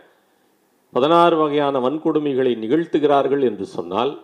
பதினாறு 0.92 1.36
வகையான 1.36 1.78
வன்கொடுமைகளை 1.78 2.52
நிகழ்த்துகிறார்கள் 2.56 3.42
என்று 3.42 3.66
சொன்னால் 3.66 4.22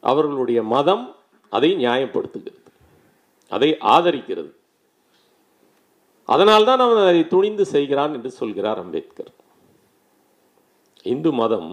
அவர்களுடைய 0.00 0.62
மதம் 0.62 1.16
அதை 1.50 1.74
நியாயப்படுத்துகிறது. 1.76 2.62
அதை 3.48 3.76
ஆதரிக்கிறது. 3.80 4.52
அதனால்தான் 6.28 6.78
அவன் 6.78 7.06
அதை 7.06 7.26
துணிந்து 7.26 7.64
செய்கிறான் 7.64 8.14
என்று 8.14 8.30
சொல்கிறார் 8.30 8.78
அம்பேத்கர். 8.78 9.32
இந்து 11.02 11.32
மதம் 11.32 11.70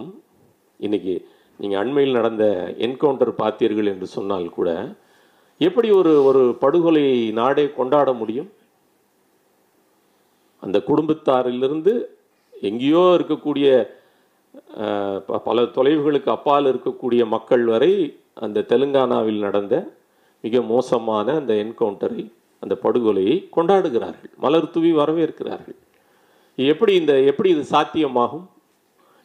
இன்னைக்கு 0.77 1.29
நீங்கள் 1.57 1.79
அண்மையில் 1.79 2.13
நடந்த 2.13 2.73
என்கவுண்டர் 2.77 3.33
பார்த்தீர்கள் 3.37 3.85
என்று 3.85 4.07
சொன்னால் 4.07 4.49
கூட 4.49 4.69
எப்படி 5.57 5.89
ஒரு 5.91 6.23
ஒரு 6.23 6.55
படுகொலை 6.59 7.31
நாடே 7.31 7.69
கொண்டாட 7.69 8.13
முடியும்? 8.13 8.49
அந்த 10.59 10.77
குடும்பத்தாரிலிருந்து 10.87 11.93
எங்கேயோ 12.61 13.03
இருக்கக்கூடிய 13.19 13.87
ப- 15.25 15.39
பல 15.39 15.61
தொலைவுகளுக்கு 15.61 16.29
அப்பால் 16.29 16.65
இருக்கக்கூடிய 16.65 17.27
மக்கள் 17.27 17.65
வரை 17.65 18.19
அந்த 18.33 18.65
தெலுங்கானாவில் 18.69 19.39
நடந்த 19.39 19.75
மிக 20.41 20.61
மோசமான 20.61 21.35
அந்த 21.35 21.53
என்கவுண்டரை 21.53 22.23
அந்த 22.65 22.75
படுகொலையை 22.85 23.35
கொண்டாடுகிறார்கள் 23.55 24.33
மலர் 24.45 24.73
தூவி 24.75 24.91
வரவேற்கிறார்கள். 24.99 25.77
எப்படி 26.57 26.93
இந்த 27.01 27.13
எப்படி 27.31 27.49
இது 27.55 27.63
சாத்தியமாகும்? 27.75 28.45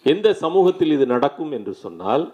எந்த 0.06 0.28
சமூகத்தில் 0.42 0.92
இது 0.96 1.06
நடக்கும் 1.14 1.52
என்று 1.58 1.72
சொன்னால் 1.84 2.24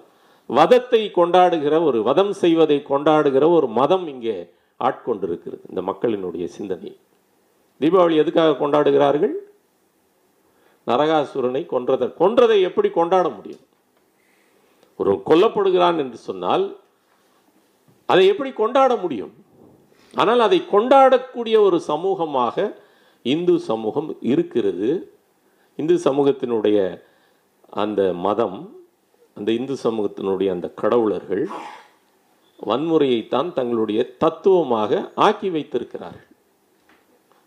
வதத்தை 0.51 1.01
கொண்டாடுகிற 1.19 1.75
ஒரு 1.89 1.99
வதம் 2.09 2.33
செய்வதை 2.43 2.77
கொண்டாடுகிற 2.91 3.45
ஒரு 3.57 3.69
மதம் 3.79 4.07
இங்கே 4.13 4.37
ஆட்கொண்டிருக்கிறது 4.81 5.65
இந்த 5.71 5.81
மக்களினுடைய 5.91 6.47
சிந்தனை. 6.57 6.93
தீபாவளி 7.81 8.17
எதுக்காக 8.23 8.57
கொண்டாடுகிறார்கள்? 8.61 9.35
நரகாசுரனை 10.87 11.63
கொன்றதை 11.73 12.07
கொன்றதை 12.21 12.59
எப்படி 12.69 12.89
கொண்டாட 12.99 13.27
முடியும்? 13.37 13.65
ஒரு 15.01 15.13
கொல்லப்படுகிறான் 15.29 15.99
என்று 16.05 16.19
சொன்னால் 16.29 16.65
அதை 18.09 18.25
எப்படி 18.33 18.51
கொண்டாட 18.63 18.93
முடியும்? 19.03 19.35
ஆனால் 20.21 20.43
அதை 20.47 20.59
கொண்டாடக்கூடிய 20.75 21.57
ஒரு 21.69 21.79
சமூகமாக 21.91 22.57
இந்து 23.25 23.55
சமூகம் 23.71 24.11
இருக்கிறது. 24.33 24.91
இந்து 25.79 25.95
சமூகத்தினுடைய 26.05 26.79
அந்த 27.83 28.01
மதம் 28.27 28.59
அந்த 29.37 29.51
இந்து 29.59 29.75
சமூகத்தினுடைய 29.85 30.49
அந்த 30.57 30.69
கடவுளர்கள் 30.83 31.45
வன்முறையைத்தான் 32.69 33.49
தங்களுடைய 33.59 34.01
தத்துவமாக 34.23 35.01
ஆக்கி 35.27 35.49
வைத்திருக்கிறார்கள். 35.57 36.31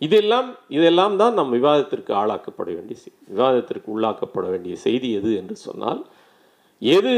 இதெல்லாம் 0.01 0.49
இதெல்லாம் 0.77 1.15
தான் 1.21 1.33
நம் 1.33 1.55
விவாதத்திற்கு 1.57 2.11
ஆளாக்கப்பட 2.21 2.67
வேண்டிய 2.75 2.97
விவாதத்திற்கு 3.31 3.89
உள்ளாக்கப்பட 3.95 4.45
வேண்டிய 4.53 4.75
செய்தி 4.85 5.09
எது 5.19 5.31
என்று 5.39 5.55
சொன்னால் 5.67 6.01
எது 6.81 7.15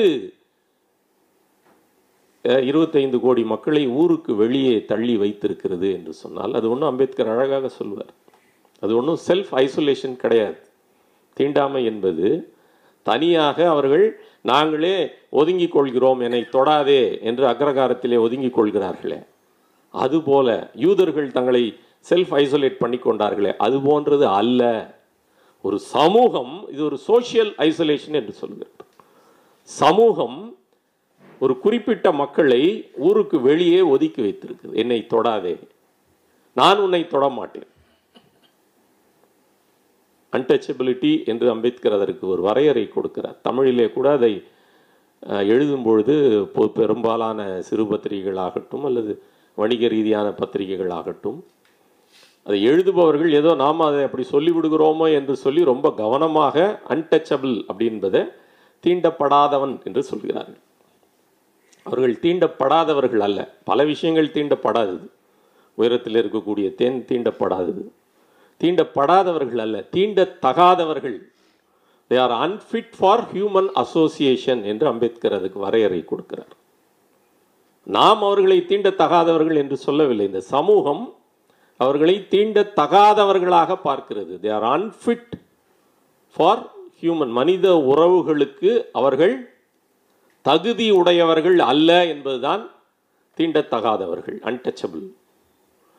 இருபத்தைந்து 2.44 3.20
கோடி 3.20 3.44
மக்களை 3.44 3.88
ஊருக்கு 3.88 4.36
வெளியே 4.36 4.86
தள்ளி 4.86 5.18
வைத்திருக்கிறது 5.18 5.92
என்று 5.92 6.14
சொன்னால் 6.14 6.54
அது 6.54 6.70
ஒன்றும் 6.70 6.90
அம்பேத்கர் 6.90 7.30
அழகாக 7.30 7.68
சொல்வார் 7.68 8.14
அது 8.80 8.96
ஒன்றும் 8.96 9.18
செல்ஃப் 9.28 9.52
ஐசோலேஷன் 9.52 10.16
கிடையாது. 10.16 10.58
தீண்டாமை 11.34 11.86
என்பது 11.86 12.54
தனியாக 13.04 13.70
அவர்கள் 13.70 14.20
நாங்களே 14.42 15.10
ஒதுங்கிக் 15.30 15.72
கொள்கிறோம் 15.72 16.20
என்னை 16.20 16.46
தொடாதே 16.52 17.22
என்று 17.22 17.48
அக்ரகாரத்திலே 17.48 18.20
ஒதுங்கிக் 18.20 18.60
கொள்கிறார்களே. 18.60 19.26
அதுபோல 19.90 20.72
யூதர்கள் 20.76 21.32
தங்களை 21.32 21.78
செல்ஃப் 22.10 22.32
ஐசோலேட் 22.32 22.78
பண்ணி 22.80 22.98
கொண்டார்களே. 22.98 23.56
அது 23.58 23.82
போன்றது 23.82 24.28
அல்ல. 24.28 24.64
ஒரு 25.62 25.80
சமூகம் 25.80 26.66
இது 26.72 26.84
ஒரு 26.84 26.98
சோஷியல் 26.98 27.54
ஐசோலேஷன் 27.58 28.12
என்று 28.12 28.32
சொல்கிறது 28.32 28.74
சமூகம் 29.64 30.56
ஒரு 31.42 31.54
குறிப்பிட்ட 31.64 32.08
மக்களை 32.22 32.62
ஊருக்கு 33.08 33.38
வெளியே 33.50 33.82
ஒதுக்கி 33.94 34.22
வைத்திருக்குது 34.26 34.74
என்னை 34.82 35.00
தொடாதே. 35.14 35.54
நான் 36.58 36.82
உன்னை 36.86 37.02
தொட 37.14 37.26
மாட்டேன் 37.38 37.68
அன்டச்சபிலிட்டி 40.34 41.12
என்று 41.32 41.48
அம்பேத்கர் 41.54 41.96
அதற்கு 41.98 42.26
ஒரு 42.34 42.42
வரையறை 42.48 42.86
கொடுக்கிறார். 42.96 43.38
தமிழிலே 43.48 43.88
கூட 43.96 44.08
அதை 44.18 44.34
எழுதும் 45.54 45.84
பொழுது 45.88 46.14
பெரும்பாலான 46.78 47.40
சிறு 47.68 47.84
பத்திரிகைகளாகட்டும் 47.90 48.86
அல்லது 48.90 49.12
வணிக 49.58 49.88
ரீதியான 49.96 50.28
பத்திரிகைகளாகட்டும் 50.40 51.40
அதை 52.46 52.60
எழுதுபவர்கள் 52.70 53.32
ஏதோ 53.40 53.52
நாம் 53.64 53.88
அதை 53.88 54.00
அப்படி 54.08 54.24
சொல்லி 54.34 54.52
விடுகிறோமோ 54.56 55.08
என்று 55.18 55.34
சொல்லி 55.44 55.64
ரொம்ப 55.72 55.88
கவனமாக 56.00 56.56
அன்டச்சபிள் 56.94 57.56
அப்படின்பதை 57.72 58.22
தீண்டப்படாதவன் 58.84 59.76
என்று 59.88 60.02
சொல்கிறார்கள். 60.12 60.62
அவர்கள் 61.84 62.20
தீண்டப்படாதவர்கள் 62.22 63.20
அல்ல. 63.20 63.54
பல 63.64 63.84
விஷயங்கள் 63.84 64.28
தீண்டப்படாதது. 64.28 65.08
உயரத்தில் 65.76 66.14
இருக்கக்கூடிய 66.14 66.76
தேன் 66.76 67.06
தீண்டப்படாதது. 67.08 67.92
தீண்டப்படாதவர்கள் 68.64 69.58
அல்ல. 69.58 69.80
தீண்டத்தகாதவர்கள். 69.80 71.18
They 72.10 72.20
are 72.20 72.50
unfit 72.50 72.92
for 73.00 73.24
human 73.34 73.68
association 73.68 74.64
என்று 74.64 74.88
அம்பேத்கர் 74.88 75.34
அதுக்கு 75.34 75.60
வரையறை 75.60 76.06
கொடுக்கிறார். 76.10 76.52
நாம் 77.84 78.24
அவர்களை 78.24 78.66
தீண்டத்தகாதவர்கள் 78.68 79.56
என்று 79.56 79.78
சொல்லவில்லை. 79.78 80.26
இந்த 80.26 80.42
சமூகம் 80.42 81.16
அவர்களை 81.78 82.28
தீண்டத்தகாதவர்களாக 82.30 83.80
பார்க்கிறது. 83.84 84.40
They 84.42 84.52
are 84.52 84.80
unfit 84.80 85.32
for 86.36 86.72
human 87.02 87.30
மனித 87.30 87.70
உறவுகளுக்கு 87.70 88.86
அவர்கள் 88.92 89.54
தகுதி 90.46 90.88
உடையவர்கள் 91.00 91.58
அல்ல 91.72 91.90
என்பதுதான் 92.14 92.64
தீண்டத்தகாதவர்கள் 93.38 94.38
அன்டச்சபிள் 94.50 95.06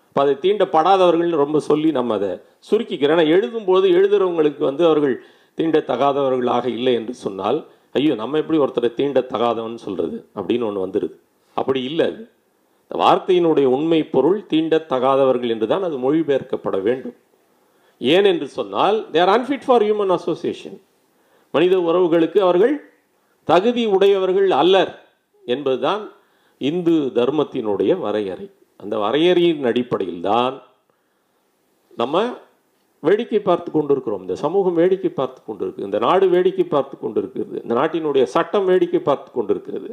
இப்போ 0.09 0.21
அதை 0.25 0.35
தீண்டப்படாதவர்கள் 0.45 1.31
ரொம்ப 1.43 1.59
சொல்லி 1.69 1.91
நம்ம 1.99 2.15
அதை 2.19 2.31
சுருக்கிக்கிறோம். 2.69 3.15
ஏன்னா 3.17 3.27
எழுதும்போது 3.35 3.87
எழுதுறவங்களுக்கு 3.99 4.63
வந்து 4.69 4.85
அவர்கள் 4.89 5.15
தீண்டத்தகாதவர்களாக 5.59 6.67
இல்லை 6.77 6.93
என்று 7.01 7.15
சொன்னால் 7.25 7.59
ஐயோ 7.99 8.15
நம்ம 8.21 8.39
எப்படி 8.43 8.59
ஒருத்தரை 8.65 8.91
தீண்டத்தகாதவன் 8.99 9.83
சொல்கிறது 9.85 10.19
அப்படின்னு 10.37 10.67
ஒன்று 10.69 10.85
வந்துடுது 10.87 11.17
அப்படி 11.57 11.81
இல்லை. 11.91 12.07
அது 12.11 12.23
வார்த்தையினுடைய 12.91 13.67
உண்மை 13.77 14.01
பொருள் 14.15 14.39
தீண்டத்தகாதவர்கள் 14.53 15.53
என்று 15.55 15.67
தான் 15.73 15.87
அது 15.89 15.97
மொழிபெயர்க்கப்பட 16.05 16.77
வேண்டும். 16.89 17.17
ஏன் 18.01 18.29
என்று 18.33 18.47
சொன்னால் 18.59 18.97
they're 19.15 19.33
unfit 19.37 19.67
for 19.67 19.85
human 19.87 20.15
association 20.19 20.79
மனித 21.55 21.75
உறவுகளுக்கு 21.89 22.39
அவர்கள் 22.47 22.75
தகுதி 23.49 23.85
உடையவர்கள் 23.87 24.51
அல்லர் 24.63 24.93
என்பதுதான் 25.45 26.03
இந்து 26.59 26.97
தர்மத்தினுடைய 27.19 27.93
வரையறை. 28.01 28.47
அந்த 28.77 28.95
வரையறையின் 28.99 29.65
அடிப்படையில் 29.71 30.21
தான் 30.21 30.63
நம்ம 32.01 32.23
வேடிக்கை 33.03 33.41
பார்த்து 33.41 33.71
கொண்டிருக்கிறோம். 33.73 34.21
இந்த 34.21 34.35
சமூகம் 34.35 34.79
வேடிக்கை 34.81 35.11
பார்த்து 35.11 35.41
கொண்டிருக்கு. 35.49 35.87
இந்த 35.89 35.99
நாடு 35.99 36.29
வேடிக்கை 36.29 36.65
பார்த்து 36.65 36.97
கொண்டிருக்கிறது. 36.99 37.57
இந்த 37.63 37.75
நாட்டினுடைய 37.81 38.25
சட்டம் 38.35 38.65
வேடிக்கை 38.65 39.01
பார்த்து 39.01 39.31
கொண்டிருக்கிறது. 39.33 39.91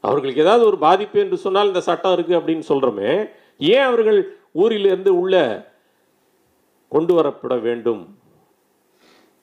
அவர்களுக்கு 0.00 0.42
ஏதாவது 0.42 0.64
ஒரு 0.66 0.78
பாதிப்பு 0.78 1.18
என்று 1.20 1.36
சொன்னால் 1.44 1.66
இந்த 1.66 1.80
சட்டம் 1.80 2.14
இருக்குது 2.16 2.38
அப்படின்னு 2.40 2.64
சொல்கிறோமே 2.68 3.10
ஏன் 3.58 3.86
அவர்கள் 3.90 4.18
ஊரிலிருந்து 4.52 5.10
உள்ள 5.20 5.34
கொண்டு 6.88 7.14
வரப்பட 7.14 7.54
வேண்டும்? 7.60 8.02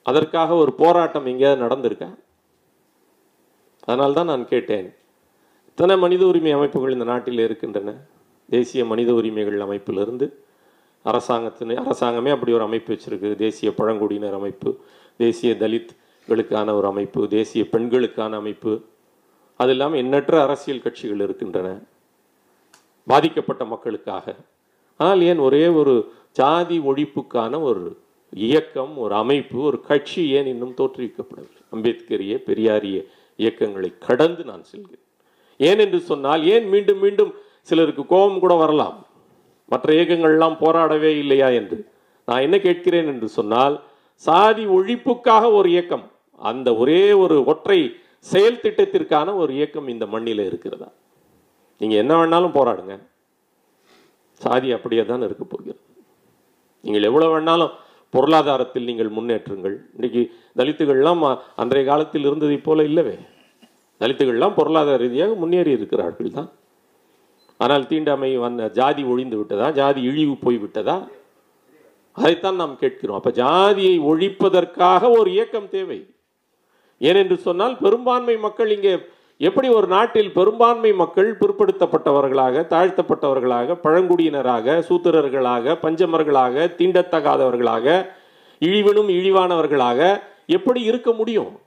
அதற்காக 0.02 0.54
ஒரு 0.54 0.72
போராட்டம் 0.72 1.26
எங்கேயாவது 1.26 1.64
நடந்திருக்கா? 1.66 2.08
அதனால்தான் 3.86 4.30
நான் 4.32 4.44
கேட்டேன் 4.48 4.88
இத்தனை 5.68 5.96
மனித 5.96 6.22
உரிமை 6.26 6.52
அமைப்புகள் 6.52 6.94
இந்த 6.96 7.04
நாட்டில் 7.04 7.38
இருக்கின்றன? 7.38 7.90
தேசிய 8.48 8.84
மனித 8.84 9.10
உரிமைகள் 9.14 9.60
அமைப்பிலிருந்து 9.60 10.26
அரசாங்கத்தின் 11.02 11.68
அரசாங்கமே 11.68 12.30
அப்படி 12.30 12.52
ஒரு 12.52 12.64
அமைப்பு 12.68 12.90
வச்சுருக்கு. 12.94 13.30
தேசிய 13.36 13.74
பழங்குடியினர் 13.74 14.34
அமைப்பு 14.34 14.70
தேசிய 15.16 15.50
தலித்களுக்கான 15.60 16.74
ஒரு 16.74 16.86
அமைப்பு 16.86 17.28
தேசிய 17.28 17.64
பெண்களுக்கான 17.72 18.36
அமைப்பு. 18.36 18.72
அது 19.60 19.70
இல்லாமல் 19.70 19.98
எண்ணற்ற 19.98 20.42
அரசியல் 20.42 20.82
கட்சிகள் 20.82 21.20
இருக்கின்றன 21.20 21.68
பாதிக்கப்பட்ட 23.06 23.64
மக்களுக்காக. 23.64 24.34
ஆனால் 25.00 25.20
ஏன் 25.20 25.38
ஒரே 25.38 25.68
ஒரு 25.68 25.94
ஜாதி 26.32 26.78
ஒழிப்புக்கான 26.90 27.60
ஒரு 27.60 27.84
இயக்கம் 28.30 28.98
ஒரு 28.98 29.14
அமைப்பு 29.14 29.58
ஒரு 29.60 29.78
கட்சி 29.80 30.22
ஏன் 30.28 30.46
இன்னும் 30.46 30.74
தோற்றுவிக்கப்படவில்லை? 30.76 31.62
அம்பேத்கரிய 31.74 32.34
பெரியாரிய 32.48 32.98
இயக்கங்களை 33.36 33.90
கடந்து 34.06 34.42
நான் 34.44 34.64
செல்கிறேன். 34.70 35.04
ஏன் 35.68 35.80
என்று 35.84 36.00
சொன்னால் 36.10 36.42
ஏன் 36.54 36.66
மீண்டும் 36.68 36.98
மீண்டும் 36.98 37.32
சிலருக்கு 37.68 38.02
கோபம் 38.06 38.42
கூட 38.44 38.54
வரலாம்? 38.54 38.98
மற்ற 39.72 39.94
இயக்கங்கள்லாம் 39.94 40.56
போராடவே 40.64 41.10
இல்லையா 41.22 41.48
என்று? 41.60 41.78
நான் 42.28 42.44
என்ன 42.46 42.56
கேட்கிறேன் 42.58 43.08
என்று 43.12 43.28
சொன்னால் 43.38 43.74
சாதி 44.26 44.64
ஒழிப்புக்காக 44.66 45.44
ஒரு 45.52 45.68
இயக்கம் 45.70 46.04
அந்த 46.50 46.68
ஒரே 46.74 47.00
ஒரு 47.12 47.36
ஒற்றை 47.44 47.80
செயல் 48.18 48.62
திட்டத்திற்கான 48.62 49.34
ஒரு 49.36 49.52
இயக்கம் 49.54 49.88
இந்த 49.88 50.04
மண்ணில் 50.06 50.42
இருக்கிறதா? 50.50 50.88
நீங்கள் 51.80 52.00
என்ன 52.02 52.12
வேணாலும் 52.16 52.56
போராடுங்க. 52.58 52.94
சாதி 54.40 54.68
அப்படியே 54.72 55.04
தான் 55.04 55.22
இருக்க 55.22 55.44
போகிறது. 55.44 55.80
நீங்கள் 56.84 57.02
எவ்வளோ 57.02 57.28
வேணாலும் 57.34 57.74
பொருளாதாரத்தில் 58.14 58.88
நீங்கள் 58.88 59.10
முன்னேற்றுங்கள். 59.16 59.76
இன்றைக்கி 59.96 60.22
தலித்துகள்லாம் 60.58 61.22
அன்றைய 61.62 61.84
காலத்தில் 61.90 62.26
இருந்ததைப் 62.28 62.66
போல 62.66 62.84
இல்லவே. 62.90 63.16
தலித்துகள்லாம் 64.00 64.56
பொருளாதார 64.56 64.96
ரீதியாக 65.02 65.34
முன்னேறி 65.34 65.70
இருக்கிறார்கள் 65.70 66.36
தான். 66.38 66.50
ஆனால் 67.60 67.86
தீண்டாமை 67.86 68.30
வந்த 68.36 68.62
ஜாதி 68.78 69.02
ஒழிந்து 69.12 69.36
விட்டதா? 69.36 69.68
ஜாதி 69.70 70.00
இழிவு 70.02 70.34
போய் 70.44 70.58
விட்டதா? 70.64 70.96
அதைத்தான் 72.12 72.60
நாம் 72.62 72.74
கேட்கிறோம். 72.82 73.18
அப்போ 73.20 73.30
ஜாதியை 73.42 73.94
ஒழிப்பதற்காக 74.10 75.10
ஒரு 75.18 75.28
இயக்கம் 75.36 75.68
தேவை. 75.68 75.98
ஏனென்று 77.00 77.36
சொன்னால் 77.46 77.74
பெரும்பான்மை 77.84 78.36
மக்கள் 78.46 78.70
இங்கே 78.76 78.92
எப்படி 79.38 79.68
ஒரு 79.68 79.86
நாட்டில் 79.86 80.32
பெரும்பான்மை 80.32 80.92
மக்கள் 80.92 81.36
பிற்படுத்தப்பட்டவர்களாக 81.36 82.66
தாழ்த்தப்பட்டவர்களாக 82.66 83.78
பழங்குடியினராக 83.82 84.78
சூத்திரர்களாக 84.88 85.76
பஞ்சமர்களாக 85.82 86.74
தீண்டத்தகாதவர்களாக 86.74 88.06
இழிவனும் 88.60 89.08
இழிவானவர்களாக 89.08 90.20
எப்படி 90.46 90.82
இருக்க 90.82 91.12
முடியும்? 91.12 91.58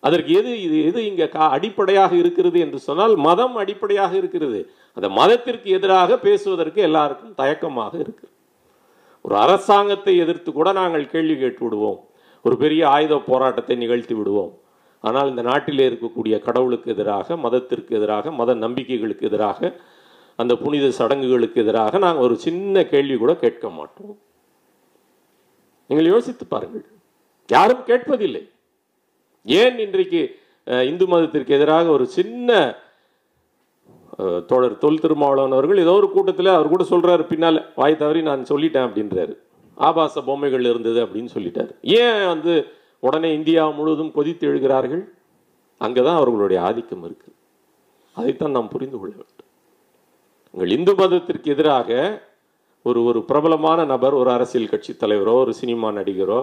அதற்கு 0.00 0.32
எது 0.32 0.62
இது 0.62 0.84
எது 0.84 1.06
இங்கே 1.06 1.24
கா- 1.24 1.48
அடிப்படையாக 1.48 2.14
இருக்கிறது 2.14 2.60
என்று 2.60 2.78
சொன்னால் 2.78 3.16
மதம் 3.16 3.56
அடிப்படையாக 3.56 4.16
இருக்கிறது. 4.16 4.70
அந்த 4.94 5.08
மதத்திற்கு 5.08 5.70
எதிராக 5.70 6.18
பேசுவதற்கு 6.18 6.82
எல்லாருக்கும் 6.82 7.34
தயக்கமாக 7.34 7.98
இருக்கு. 7.98 8.28
ஒரு 9.22 9.36
அரசாங்கத்தை 9.36 10.16
எதிர்த்து 10.16 10.52
கூட 10.52 10.72
நாங்கள் 10.72 11.06
கேள்வி 11.06 11.38
கேட்டு 11.38 11.64
விடுவோம். 11.64 12.06
ஒரு 12.42 12.56
பெரிய 12.56 12.88
ஆயுத 12.88 13.22
போராட்டத்தை 13.26 13.76
நிகழ்த்தி 13.76 14.14
விடுவோம். 14.14 14.58
ஆனால் 15.06 15.30
இந்த 15.32 15.42
நாட்டிலே 15.42 15.84
இருக்கக்கூடிய 15.90 16.36
கடவுளுக்கு 16.46 16.88
எதிராக 16.94 17.36
மதத்திற்கு 17.44 17.92
எதிராக 17.98 18.30
மத 18.40 18.54
நம்பிக்கைகளுக்கு 18.64 19.28
எதிராக 19.30 19.60
அந்த 20.38 20.54
புனித 20.62 20.86
சடங்குகளுக்கு 20.98 21.58
எதிராக 21.64 21.98
நாங்கள் 21.98 22.24
ஒரு 22.26 22.36
சின்ன 22.44 22.84
கேள்வி 22.90 23.16
கூட 23.16 23.32
கேட்க 23.42 23.66
மாட்டோம். 23.70 24.14
நீங்கள் 25.90 26.10
யோசித்து 26.12 26.44
பாருங்கள். 26.46 26.84
யாரும் 27.48 27.86
கேட்பதில்லை. 27.88 28.42
ஏன் 29.46 29.78
இன்றைக்கு 29.84 30.20
இந்து 30.86 31.06
மதத்திற்கு 31.06 31.56
எதிராக 31.58 31.86
ஒரு 31.96 32.06
சின்ன 32.16 32.50
அஹ், 34.18 34.42
தோழர் 34.50 34.74
தொல் 34.78 35.00
திருமாவளவன் 35.00 35.54
அவர்கள் 35.56 35.82
ஏதோ 35.82 35.94
ஒரு 35.98 36.08
கூட்டத்தில் 36.10 36.48
அவர் 36.52 36.70
கூட 36.70 36.84
சொல்றாரு 36.90 37.24
பின்னால் 37.30 37.58
வாய் 37.74 37.98
தவறி 38.00 38.20
நான் 38.22 38.48
சொல்லிட்டேன் 38.50 38.86
அப்படின்றாரு. 38.86 39.34
ஆபாச 39.78 40.22
பொம்மைகள் 40.28 40.68
இருந்தது 40.70 40.98
அப்படின்னு 41.04 41.30
சொல்லிட்டார். 41.34 41.70
ஏன் 41.98 42.22
வந்து 42.26 42.52
உடனே 43.06 43.30
இந்தியா 43.38 43.62
முழுவதும் 43.78 44.14
கொதித்து 44.16 44.44
எழுகிறார்கள். 44.50 45.02
அங்கே 45.80 46.02
தான் 46.02 46.18
அவர்களுடைய 46.20 46.58
ஆதிக்கம் 46.68 47.04
இருக்கு. 47.06 47.30
அதைத்தான் 48.16 48.54
நாம் 48.56 48.72
புரிந்து 48.74 48.96
கொள்ள 48.98 49.14
வேண்டும். 49.16 49.48
உங்கள் 50.54 50.74
இந்து 50.76 50.92
மதத்திற்கு 51.00 51.48
எதிராக 51.54 51.90
ஒரு 52.86 53.00
ஒரு 53.08 53.20
பிரபலமான 53.30 53.80
நபர் 53.84 54.14
ஒரு 54.14 54.30
அரசியல் 54.34 54.70
கட்சி 54.70 54.92
தலைவரோ 54.94 55.34
ஒரு 55.42 55.52
சினிமா 55.60 55.88
நடிகரோ 55.98 56.40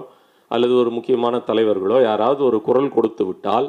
அல்லது 0.51 0.73
ஒரு 0.81 0.89
முக்கியமான 0.97 1.35
தலைவர்களோ 1.49 1.97
யாராவது 2.01 2.41
ஒரு 2.49 2.57
குரல் 2.61 2.93
கொடுத்து 2.95 3.23
விட்டால் 3.25 3.67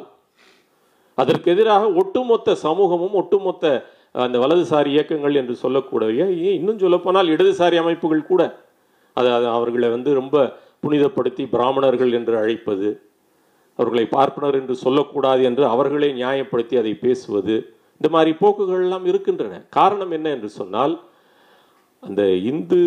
அதற்கு 1.17 1.47
எதிராக 1.51 1.83
ஒட்டுமொத்த 2.01 2.55
சமூகமும் 2.63 3.15
ஒட்டுமொத்த 3.15 3.65
அந்த 4.25 4.37
வலதுசாரி 4.43 4.89
இயக்கங்கள் 4.95 5.39
என்று 5.41 5.55
சொல்லக்கூடிய 5.55 6.09
ஏன் 6.17 6.57
இன்னும் 6.59 6.81
சொல்லப்போனால் 6.83 7.31
இடதுசாரி 7.33 7.77
அமைப்புகள் 7.83 8.29
கூட 8.29 8.43
அது 9.17 9.29
அது 9.37 9.47
அவர்களை 9.47 9.89
வந்து 9.89 10.11
ரொம்ப 10.13 10.37
புனிதப்படுத்தி 10.85 11.43
பிராமணர்கள் 11.55 12.13
என்று 12.19 12.35
அழைப்பது 12.41 12.89
அவர்களை 13.79 14.05
பார்ப்பனர் 14.15 14.57
என்று 14.59 14.75
சொல்லக்கூடாது 14.83 15.41
என்று 15.49 15.63
அவர்களே 15.73 16.09
நியாயப்படுத்தி 16.19 16.75
அதை 16.81 16.93
பேசுவது 17.05 17.55
இந்த 18.01 18.07
மாதிரி 18.15 18.31
போக்குகள் 18.41 18.83
எல்லாம் 18.85 19.05
இருக்கின்றன. 19.11 19.53
காரணம் 19.77 20.13
என்ன 20.17 20.27
என்று 20.35 20.49
சொன்னால் 20.59 20.93
அந்த 22.03 22.23
இந்து 22.49 22.79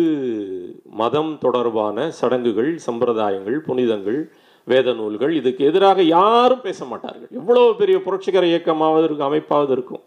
மதம் 1.01 1.31
தொடர்பான 1.43 2.07
சடங்குகள் 2.19 2.69
சம்பிரதாயங்கள் 2.87 3.57
புனிதங்கள் 3.67 4.19
வேத 4.67 4.93
நூல்கள் 4.99 5.33
இதுக்கு 5.39 5.61
எதிராக 5.69 5.99
யாரும் 6.17 6.63
பேச 6.67 6.79
மாட்டார்கள். 6.91 7.31
எவ்வளோ 7.39 7.63
பெரிய 7.81 7.97
புரட்சிகர 8.05 8.45
இயக்கமாவது 8.51 9.05
இருக்கும் 9.07 9.29
அமைப்பாவது 9.29 9.73
இருக்கும். 9.77 10.03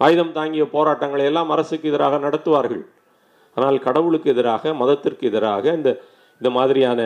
ஆயுதம் 0.00 0.36
தாங்கிய 0.38 0.64
போராட்டங்களை 0.74 1.24
எல்லாம் 1.30 1.50
அரசுக்கு 1.54 1.90
எதிராக 1.92 2.18
நடத்துவார்கள். 2.26 2.84
ஆனால் 3.56 3.78
கடவுளுக்கு 3.86 4.28
எதிராக 4.34 4.72
மதத்திற்கு 4.82 5.24
எதிராக 5.30 5.74
இந்த 5.78 5.90
இந்த 6.40 6.50
மாதிரியான 6.56 7.00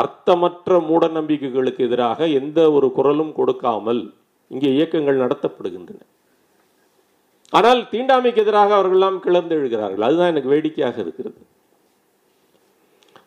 அர்த்தமற்ற 0.00 0.78
மூட 0.88 1.04
நம்பிக்கைகளுக்கு 1.16 1.82
எதிராக 1.88 2.28
எந்த 2.40 2.60
ஒரு 2.76 2.88
குரலும் 2.98 3.32
கொடுக்காமல் 3.38 4.00
இங்கே 4.50 4.70
இயக்கங்கள் 4.76 5.22
நடத்தப்படுகின்றன. 5.24 6.00
ஆனால் 7.52 7.80
தீண்டாமைக்கு 7.92 8.42
எதிராக 8.44 8.72
அவர்கள் 8.78 8.98
எல்லாம் 8.98 9.18
கிளர்ந்து 9.26 9.54
எழுகிறார்கள். 9.58 10.06
அதுதான் 10.06 10.32
எனக்கு 10.32 10.52
வேடிக்கையாக 10.54 10.96
இருக்கிறது. 11.04 11.38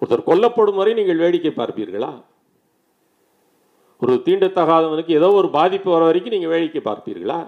ஒருத்தர் 0.01 0.29
கொல்லப்படும் 0.29 0.79
வரை 0.81 0.91
நீங்கள் 0.99 1.21
வேடிக்கை 1.23 1.51
பார்ப்பீர்களா? 1.60 2.12
ஒரு 4.01 4.13
தீண்டத்தகாதவனுக்கு 4.27 5.13
ஏதோ 5.19 5.27
ஒரு 5.39 5.47
பாதிப்பு 5.57 5.89
வர 5.95 6.03
வரைக்கும் 6.10 6.36
நீங்கள் 6.36 6.53
வேடிக்கை 6.53 6.81
பார்ப்பீர்களா? 6.89 7.39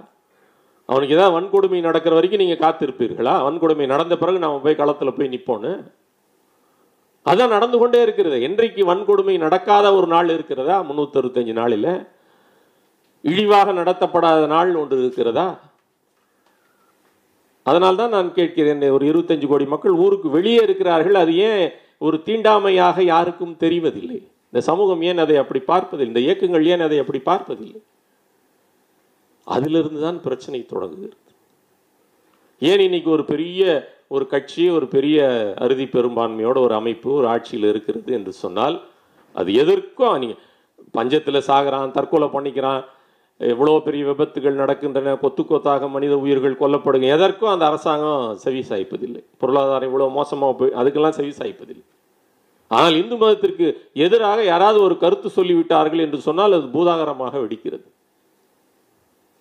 அவனுக்கு 0.90 1.16
ஏதாவது 1.18 1.36
வன்கொடுமை 1.38 1.80
நடக்கிற 1.88 2.14
வரைக்கும் 2.18 2.44
நீங்கள் 2.44 2.64
காத்திருப்பீர்களா? 2.66 3.36
வன்கொடுமை 3.48 3.86
நடந்த 3.94 4.16
பிறகு 4.22 4.44
நாம் 4.46 4.64
போய் 4.66 4.80
களத்தில் 4.82 5.18
போய் 5.18 5.34
நிற்போன்னு 5.36 5.72
அதான் 7.26 7.54
நடந்து 7.56 7.78
கொண்டே 7.78 8.02
இருக்கிறது. 8.02 8.42
என்றைக்கு 8.42 8.94
வன்கொடுமை 8.94 9.38
நடக்காத 9.38 9.96
ஒரு 9.96 10.08
நாள் 10.08 10.30
இருக்கிறதா? 10.30 10.84
முன்னூத்தி 10.84 11.18
அறுபத்தஞ்சு 11.20 11.54
நாளில். 11.54 12.08
இழிவாக 13.22 13.74
நடத்தப்படாத 13.74 14.48
நாள் 14.48 14.76
ஒன்று 14.76 14.98
இருக்கிறதா? 15.04 15.60
அதனால்தான் 17.64 18.10
நான் 18.10 18.34
கேட்கிறேன் 18.34 18.82
ஒரு 18.90 19.06
இருபத்தஞ்சு 19.12 19.48
கோடி 19.48 19.66
மக்கள் 19.66 19.92
ஊருக்கு 19.92 20.30
வெளியே 20.30 20.62
இருக்கிறார்கள். 20.64 21.16
அது 21.16 21.36
ஏன் 21.36 21.64
ஒரு 21.98 22.18
தீண்டாமையாக 22.26 23.02
யாருக்கும் 23.02 23.58
தெரிவதில்லை? 23.60 24.20
இந்த 24.46 24.62
சமூகம் 24.62 25.02
ஏன் 25.02 25.18
அதை 25.18 25.38
அப்படி 25.38 25.60
பார்ப்பதில்லை? 25.60 26.12
இந்த 26.14 26.20
இயக்கங்கள் 26.20 26.66
ஏன் 26.66 26.80
அதை 26.80 27.00
அப்படி 27.00 27.20
பார்ப்பதில்லை? 27.20 27.82
அதிலிருந்து 29.44 30.02
தான் 30.02 30.22
பிரச்சனை 30.22 30.66
தொடங்குகிறது. 30.66 31.32
ஏன் 32.60 32.80
இன்னைக்கு 32.80 33.10
ஒரு 33.10 33.24
பெரிய 33.26 33.62
ஒரு 34.14 34.26
கட்சி 34.34 34.64
ஒரு 34.78 34.86
பெரிய 34.96 35.20
அறுதி 35.66 35.86
பெரும்பான்மையோட 35.94 36.58
ஒரு 36.66 36.74
அமைப்பு 36.80 37.10
ஒரு 37.20 37.28
ஆட்சியில் 37.34 37.70
இருக்கிறது 37.70 38.10
என்று 38.18 38.32
சொன்னால் 38.42 38.76
அது 39.36 39.52
எதற்கும் 39.62 40.20
நீங்கள் 40.24 40.42
பஞ்சத்துல 40.98 41.38
சாகுறான் 41.48 41.96
தற்கொலை 41.96 42.28
பண்ணிக்கிறான் 42.36 42.84
எவ்வளோ 43.40 43.72
பெரிய 43.86 44.04
விபத்துகள் 44.10 44.60
நடக்கின்றன 44.62 45.16
கொத்து 45.24 45.44
கொத்தாக 45.44 45.88
மனித 45.94 46.14
உயிர்கள் 46.24 46.60
கொல்லப்படுங்க 46.60 47.08
எதற்கும் 47.16 47.54
அந்த 47.54 47.64
அரசாங்கம் 47.70 48.36
செவி 48.44 48.62
சாய்ப்பதில்லை. 48.70 49.22
பொருளாதாரம் 49.42 49.90
இவ்வளோ 49.90 50.10
மோசமாக 50.20 50.54
போய் 50.60 50.76
அதுக்கெல்லாம் 50.82 51.18
செவி 51.20 51.34
சாய்ப்பதில்லை. 51.40 51.86
ஆனால் 52.72 53.00
இந்து 53.02 53.16
மதத்திற்கு 53.24 53.66
எதிராக 54.06 54.44
யாராவது 54.52 54.80
ஒரு 54.88 54.96
கருத்து 55.04 55.30
சொல்லிவிட்டார்கள் 55.38 56.04
என்று 56.06 56.20
சொன்னால் 56.28 56.58
அது 56.58 56.68
பூதாகரமாக 56.76 57.34
வெடிக்கிறது. 57.44 57.88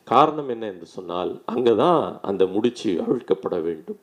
காரணம் 0.07 0.51
என்ன 0.55 0.65
என்று 0.73 0.87
சொன்னால் 0.97 1.31
அங்கதான் 1.53 2.01
அந்த 2.31 2.43
முடிச்சு 2.55 2.91
அழுக்கப்பட 3.07 3.57
வேண்டும். 3.67 4.01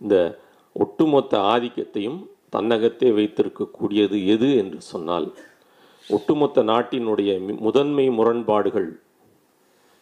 இந்த 0.00 0.16
ஒட்டுமொத்த 0.76 1.38
ஆதிக்கத்தையும் 1.48 2.18
தன்னகத்தே 2.50 3.10
வைத்திருக்கக்கூடியது 3.10 4.26
எது 4.26 4.56
என்று 4.56 4.80
சொன்னால் 4.82 5.26
ஒட்டுமொத்த 6.10 6.62
நாட்டினுடைய 6.62 7.30
முதன்மை 7.60 8.10
முரண்பாடுகள் 8.10 8.88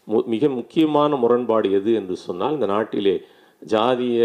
மு- 0.09 0.26
மிக 0.26 0.48
முக்கியமான 0.48 1.16
முரண்பாடு 1.16 1.72
எது 1.72 1.94
என்று 1.94 2.16
சொன்னால் 2.16 2.52
இந்த 2.52 2.66
நாட்டிலே 2.66 3.14
ஜாதிய 3.62 4.20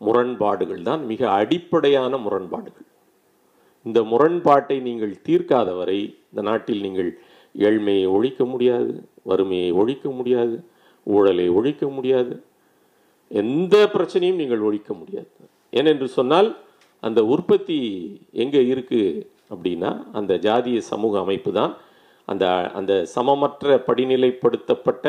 முரண்பாடுகள் 0.00 0.82
தான் 0.82 1.06
மிக 1.06 1.30
அடிப்படையான 1.30 2.16
முரண்பாடுகள். 2.16 2.86
இந்த 3.86 4.02
முரண்பாட்டை 4.02 4.80
நீங்கள் 4.80 5.20
தீர்க்காத 5.22 5.76
வரை 5.76 5.98
இந்த 6.30 6.42
நாட்டில் 6.42 6.80
நீங்கள் 6.80 7.10
ஏழ்மையை 7.54 8.08
ஒழிக்க 8.08 8.44
முடியாது 8.44 8.92
வறுமையை 9.22 9.72
ஒழிக்க 9.72 10.10
முடியாது 10.10 10.56
ஊழலை 11.06 11.48
ஒழிக்க 11.48 11.88
முடியாது 11.88 12.34
எந்த 13.30 13.76
பிரச்சனையும் 13.94 14.40
நீங்கள் 14.42 14.64
ஒழிக்க 14.68 14.90
முடியாது. 15.00 15.30
ஏனென்று 15.78 16.08
சொன்னால் 16.18 16.48
அந்த 17.02 17.20
உற்பத்தி 17.34 17.78
எங்கே 18.42 18.62
இருக்குது 18.72 19.24
அப்படின்னா 19.52 19.90
அந்த 20.18 20.32
ஜாதிய 20.46 20.78
சமூக 20.92 21.18
அமைப்பு 21.24 21.50
தான். 21.58 21.72
அந்த 22.28 22.44
அந்த 22.78 22.92
சமமற்ற 23.14 23.76
படிநிலைப்படுத்தப்பட்ட 23.88 25.04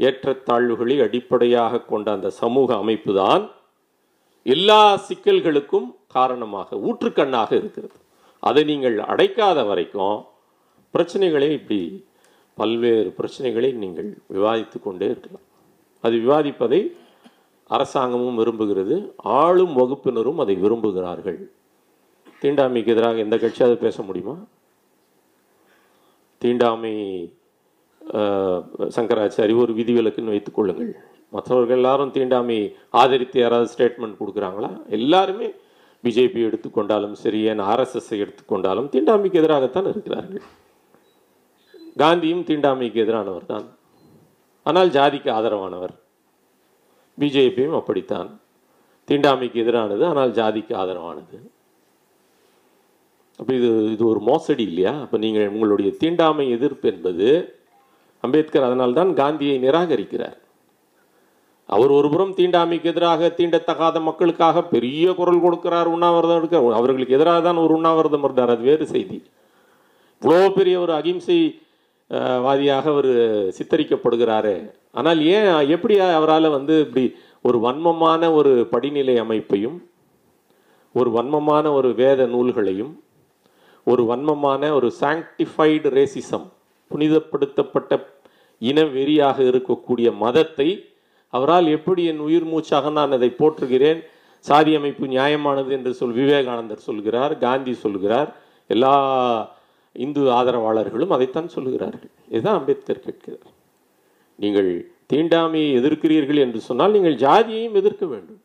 ஏற்றத்தாழ்வுகளை 0.00 0.96
அடிப்படையாக 1.06 1.84
கொண்ட 1.92 2.08
அந்த 2.16 2.28
சமூக 2.42 2.70
அமைப்பு 2.82 3.12
தான் 3.22 3.44
எல்லா 4.46 4.80
சிக்கல்களுக்கும் 5.06 5.88
காரணமாக 6.16 6.76
ஊற்றுக்கண்ணாக 6.88 7.50
இருக்கிறது. 7.60 7.96
அதை 8.42 8.62
நீங்கள் 8.70 8.96
அடைக்காத 9.12 9.58
வரைக்கும் 9.70 10.18
பிரச்சனைகளை 10.94 11.48
இப்படி 11.58 11.80
பல்வேறு 12.58 13.10
பிரச்சனைகளை 13.18 13.70
நீங்கள் 13.82 14.10
விவாதித்து 14.34 14.78
கொண்டே 14.86 15.08
இருக்கலாம். 15.12 15.46
அது 16.04 16.14
விவாதிப்பதை 16.24 16.80
அரசாங்கமும் 17.76 18.38
விரும்புகிறது. 18.40 18.96
ஆளும் 19.40 19.74
வகுப்பினரும் 19.80 20.40
அதை 20.42 20.54
விரும்புகிறார்கள். 20.64 21.40
தீண்டாமைக்கு 22.42 22.92
எதிராக 22.94 23.24
எந்த 23.26 23.36
கட்சியாவது 23.36 23.78
பேச 23.86 24.02
முடியுமா? 24.08 24.36
தீண்டாமை 26.42 26.94
சங்கராச்சாரி 28.96 29.54
ஒரு 29.62 29.72
விதிவிலக்குன்னு 29.78 30.34
வைத்துக் 30.34 30.58
கொள்ளுங்கள். 30.58 30.92
மற்றவர்கள் 31.34 31.78
எல்லாரும் 31.78 32.12
தீண்டாமை 32.16 32.58
ஆதரித்து 33.00 33.38
யாராவது 33.40 33.72
ஸ்டேட்மெண்ட் 33.72 34.20
கொடுக்குறாங்களா? 34.20 34.70
எல்லாருமே 34.98 35.48
பிஜேபி 36.04 36.40
எடுத்துக்கொண்டாலும் 36.48 37.14
சரி 37.22 37.40
என் 37.52 37.62
ஆர்எஸ்எஸ்ஐ 37.72 38.18
எடுத்துக்கொண்டாலும் 38.24 38.88
தீண்டாமைக்கு 38.94 39.40
எதிராகத்தான் 39.42 39.90
இருக்கிறார்கள். 39.92 40.44
காந்தியும் 42.02 42.44
தீண்டாமைக்கு 42.50 42.98
எதிரானவர் 43.04 43.50
தான். 43.52 43.66
ஆனால் 44.66 44.90
ஜாதிக்கு 44.96 45.30
ஆதரவானவர். 45.38 45.94
பிஜேபியும் 47.20 47.78
அப்படித்தான். 47.80 48.30
தீண்டாமைக்கு 49.08 49.58
எதிரானது 49.64 50.04
ஆனால் 50.06 50.34
ஜாதிக்கு 50.38 50.72
ஆதரவானது. 50.82 51.38
அப்போ 53.38 53.52
இது 53.54 53.68
இது 53.92 54.02
ஒரு 54.06 54.20
மோசடி 54.20 54.62
இல்லையா? 54.62 54.92
அப்போ 55.00 55.16
நீங்கள் 55.18 55.48
உங்களுடைய 55.48 55.90
தீண்டாமை 55.96 56.44
எதிர்ப்பு 56.50 56.86
என்பது 56.92 57.28
அம்பேத்கர் 58.24 58.66
அதனால்தான் 58.68 59.10
காந்தியை 59.14 59.56
நிராகரிக்கிறார். 59.58 60.38
அவர் 61.68 61.90
ஒருபுறம் 61.90 62.34
தீண்டாமைக்கு 62.34 62.84
எதிராக 62.84 63.30
தீண்டத்தகாத 63.38 64.00
மக்களுக்காக 64.00 64.62
பெரிய 64.62 65.14
குரல் 65.14 65.42
கொடுக்கிறார் 65.44 65.88
உண்ணாவிரதம் 65.94 66.38
எடுக்கிறார். 66.40 66.78
அவர்களுக்கு 66.80 67.16
எதிராக 67.18 67.40
தான் 67.40 67.62
ஒரு 67.64 67.72
உண்ணாவிரதம் 67.74 68.24
இருந்தார். 68.24 68.52
அது 68.54 68.62
வேறு 68.62 68.86
செய்தி. 68.86 69.18
இவ்வளோ 70.22 70.48
பெரிய 70.54 70.80
ஒரு 70.80 70.92
அகிம்சை 70.92 71.38
வாதியாக 72.46 72.86
அவர் 72.94 73.10
சித்தரிக்கப்படுகிறாரே. 73.56 74.56
ஆனால் 74.92 75.20
ஏன் 75.36 75.48
எப்படி 75.68 75.94
அவரால் 75.98 76.48
வந்து 76.48 76.74
இப்படி 76.80 77.04
ஒரு 77.42 77.58
வன்மமான 77.58 78.32
ஒரு 78.32 78.52
படிநிலை 78.70 79.16
அமைப்பையும் 79.18 79.76
ஒரு 80.94 81.10
வன்மமான 81.10 81.72
ஒரு 81.72 81.94
வேத 81.94 82.20
நூல்களையும் 82.26 82.92
ஒரு 83.86 84.02
வன்மமான 84.02 84.70
ஒரு 84.72 84.88
சாங்டிஃபைடு 85.00 85.90
ரேசிசம் 85.98 86.46
புனிதப்படுத்தப்பட்ட 86.90 87.92
இன 88.58 88.82
வெறியாக 88.94 89.38
இருக்கக்கூடிய 89.50 90.08
மதத்தை 90.16 90.68
அவரால் 91.32 91.66
எப்படி 91.66 92.02
என் 92.04 92.24
உயிர் 92.26 92.44
மூச்சாக 92.44 92.90
நான் 92.90 93.12
அதை 93.12 93.28
போற்றுகிறேன்? 93.38 94.00
சாதி 94.46 94.72
அமைப்பு 94.76 95.06
நியாயமானது 95.06 95.70
என்று 95.70 95.92
சொல் 95.94 96.12
விவேகானந்தர் 96.12 96.86
சொல்கிறார் 96.88 97.32
காந்தி 97.38 97.74
சொல்கிறார் 97.74 98.30
எல்லா 98.70 98.92
இந்து 100.04 100.22
ஆதரவாளர்களும் 100.38 101.14
அதைத்தான் 101.16 101.54
சொல்லுகிறார்கள் 101.54 102.12
இதுதான் 102.34 102.58
அம்பேத்கர் 102.58 103.04
கேட்கிறார். 103.06 103.52
நீங்கள் 104.42 104.70
தீண்டாமையை 105.12 105.70
எதிர்க்கிறீர்கள் 105.80 106.40
என்று 106.44 106.60
சொன்னால் 106.68 106.94
நீங்கள் 106.96 107.16
ஜாதியையும் 107.24 107.78
எதிர்க்க 107.80 108.04
வேண்டும். 108.12 108.40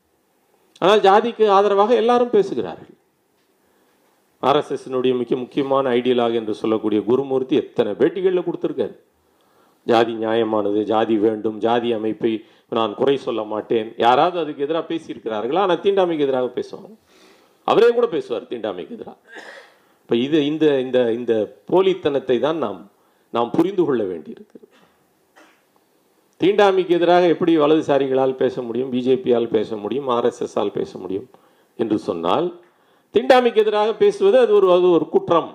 ஆனால் 0.81 1.01
ஜாதிக்கு 1.07 1.45
ஆதரவாக 1.57 1.91
எல்லாரும் 2.01 2.35
பேசுகிறார்கள். 2.35 2.95
ஆர்எஸ்எஸ்னுடைய 4.49 5.13
மிக 5.19 5.35
முக்கியமான 5.41 5.91
ஐடியலாக 5.99 6.33
என்று 6.41 6.53
சொல்லக்கூடிய 6.61 6.99
குருமூர்த்தி 7.09 7.55
எத்தனை 7.63 7.91
பேட்டிகளில் 7.99 8.45
கொடுத்துருக்காரு. 8.47 8.95
ஜாதி 9.91 10.13
நியாயமானது 10.23 10.81
ஜாதி 10.91 11.15
வேண்டும் 11.25 11.57
ஜாதி 11.65 11.89
அமைப்பை 11.97 12.31
நான் 12.77 12.93
குறை 12.99 13.15
சொல்ல 13.25 13.41
மாட்டேன். 13.53 13.89
யாராவது 14.05 14.37
அதுக்கு 14.43 14.65
எதிராக 14.65 14.85
பேசியிருக்கிறார்களா? 14.91 15.63
ஆனால் 15.65 15.81
தீண்டாமைக்கு 15.85 16.25
எதிராக 16.27 16.49
பேசுவாங்க 16.57 16.91
அவரே 17.71 17.89
கூட 17.97 18.07
பேசுவார் 18.15 18.49
தீண்டாமைக்கு 18.51 18.95
எதிராக. 18.97 19.17
இப்போ 20.13 20.25
இது 20.25 20.39
இந்த 20.45 20.65
இந்த 20.79 20.99
இந்த 21.11 21.33
போலித்தனத்தை 21.69 22.35
தான் 22.39 22.57
நாம் 22.63 22.81
நாம் 23.33 23.47
புரிந்து 23.55 23.83
கொள்ள 23.85 24.01
வேண்டியிருக்கிறது 24.09 24.67
தீண்டாமைக்கு 26.41 26.93
எதிராக 26.97 27.29
எப்படி 27.33 27.53
வலதுசாரிகளால் 27.57 28.35
பேச 28.41 28.55
முடியும் 28.61 28.91
பிஜேபியால் 28.93 29.47
பேச 29.55 29.69
முடியும் 29.75 30.09
ஆர்எஸ்எஸ்ஸால் 30.15 30.71
பேச 30.75 30.91
முடியும் 30.97 31.25
என்று 31.79 31.97
சொன்னால் 32.07 32.47
தீண்டாமைக்கு 33.15 33.61
எதிராக 33.63 33.93
பேசுவது 33.93 34.37
அது 34.39 34.53
ஒரு 34.53 34.67
அது 34.71 34.89
ஒரு 34.89 35.07
குற்றம். 35.15 35.49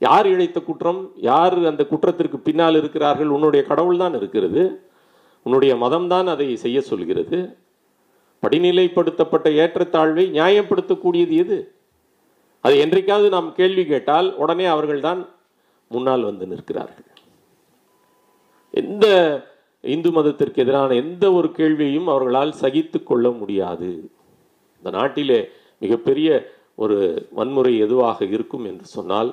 யார் 0.00 0.26
இழைத்த 0.26 0.60
குற்றம் 0.60 1.02
யார் 1.28 1.56
அந்த 1.72 1.84
குற்றத்திற்கு 1.90 2.40
பின்னால் 2.46 2.78
இருக்கிறார்கள் 2.80 3.34
உன்னுடைய 3.36 3.64
கடவுள் 3.64 4.00
தான் 4.04 4.16
இருக்கிறது 4.20 4.64
உன்னுடைய 5.46 5.74
மதம் 5.76 6.08
தான் 6.08 6.26
அதை 6.26 6.48
செய்ய 6.56 6.80
சொல்கிறது. 6.80 7.40
படிநிலைப்படுத்தப்பட்ட 8.42 9.46
ஏற்றத்தாழ்வை 9.64 10.26
நியாயப்படுத்தக்கூடியது 10.38 11.36
எது? 11.44 11.58
அதை 12.64 12.76
என்றைக்காவது 12.84 13.28
நாம் 13.36 13.50
கேள்வி 13.58 13.84
கேட்டால் 13.86 14.28
உடனே 14.42 14.66
அவர்கள்தான் 14.74 15.20
முன்னால் 15.90 16.26
வந்து 16.28 16.44
நிற்கிறார்கள். 16.46 17.06
எந்த 18.74 19.06
இந்து 19.84 20.10
மதத்திற்கு 20.16 20.62
எதிரான 20.64 20.96
எந்த 21.02 21.24
ஒரு 21.32 21.48
கேள்வியையும் 21.58 22.10
அவர்களால் 22.14 22.58
சகித்து 22.62 22.98
கொள்ள 23.02 23.26
முடியாது. 23.40 23.90
இந்த 24.78 24.90
நாட்டிலே 24.98 25.40
மிகப்பெரிய 25.82 26.28
ஒரு 26.84 26.96
வன்முறை 27.38 27.72
எதுவாக 27.86 28.18
இருக்கும் 28.34 28.66
என்று 28.70 28.86
சொன்னால் 28.96 29.30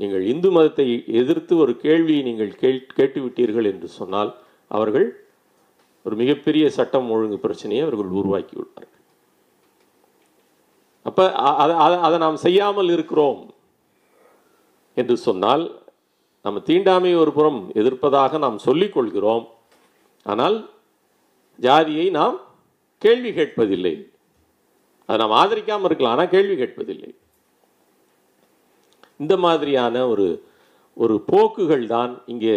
நீங்கள் 0.00 0.24
இந்து 0.32 0.48
மதத்தை 0.56 0.86
எதிர்த்து 1.20 1.54
ஒரு 1.62 1.72
கேள்வியை 1.84 2.22
நீங்கள் 2.22 2.50
கேள் 2.62 2.80
கேட்டுவிட்டீர்கள் 2.98 3.68
என்று 3.72 3.88
சொன்னால் 3.98 4.30
அவர்கள் 4.70 5.06
ஒரு 6.06 6.16
மிகப்பெரிய 6.22 6.64
சட்டம் 6.78 7.08
ஒழுங்கு 7.14 7.38
பிரச்சனையை 7.44 7.82
அவர்கள் 7.86 8.10
உருவாக்கி 8.20 8.54
விட்டார்கள் 8.58 8.95
அப்போ 11.08 11.24
அதை 11.62 11.74
அதை 12.06 12.16
நாம் 12.24 12.44
செய்யாமல் 12.46 12.90
இருக்கிறோம் 12.96 13.40
என்று 14.96 15.16
சொன்னால் 15.26 15.64
நம்ம 16.44 16.60
தீண்டாமை 16.68 17.12
ஒரு 17.22 17.30
புறம் 17.36 17.60
எதிர்ப்பதாக 17.80 18.38
நாம் 18.44 18.64
சொல்லிக்கொள்கிறோம் 18.66 19.46
ஆனால் 20.26 20.56
ஜாதியை 21.58 22.06
நாம் 22.18 22.36
கேள்வி 23.02 23.30
கேட்பதில்லை. 23.38 23.94
அதை 25.08 25.16
நாம் 25.22 25.38
ஆதரிக்காமல் 25.40 25.88
இருக்கலாம் 25.88 26.14
ஆனால் 26.16 26.32
கேள்வி 26.34 26.54
கேட்பதில்லை. 26.60 27.10
இந்த 29.22 29.34
மாதிரியான 29.44 29.96
ஒரு 30.12 30.26
ஒரு 30.96 31.14
போக்குகள் 31.30 31.84
தான் 31.94 32.12
இங்கே 32.32 32.56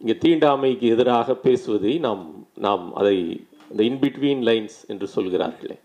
இங்கே 0.00 0.14
தீண்டாமைக்கு 0.24 0.86
எதிராக 0.94 1.34
பேசுவதை 1.44 1.92
நாம் 2.06 2.24
நாம் 2.66 2.84
அதை 3.00 3.16
இந்த 3.70 3.82
இன்பிட்வீன் 3.90 4.42
லைன்ஸ் 4.48 4.78
என்று 4.92 5.06
சொல்கிறார்களே. 5.16 5.76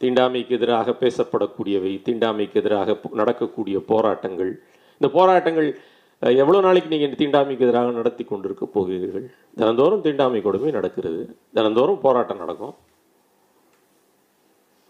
தீண்டாமைக்கு 0.00 0.56
எதிராக 0.58 0.92
பேசப்படக்கூடியவை 1.02 1.92
தீண்டாமைக்கு 2.06 2.58
எதிராக 2.62 2.96
நடக்கக்கூடிய 3.20 3.76
போராட்டங்கள். 3.90 4.52
இந்த 4.98 5.08
போராட்டங்கள் 5.18 5.68
எவ்வளோ 6.42 6.58
நாளைக்கு 6.66 6.92
நீங்கள் 6.94 7.20
தீண்டாமைக்கு 7.20 7.64
எதிராக 7.66 7.92
நடத்தி 8.00 8.24
கொண்டிருக்க 8.24 8.64
போகிறீர்கள்? 8.76 9.26
தினந்தோறும் 9.60 10.04
தீண்டாமை 10.06 10.40
கொடுமை 10.46 10.70
நடக்கிறது. 10.78 11.22
தினந்தோறும் 11.56 12.02
போராட்டம் 12.04 12.42
நடக்கும். 12.44 12.74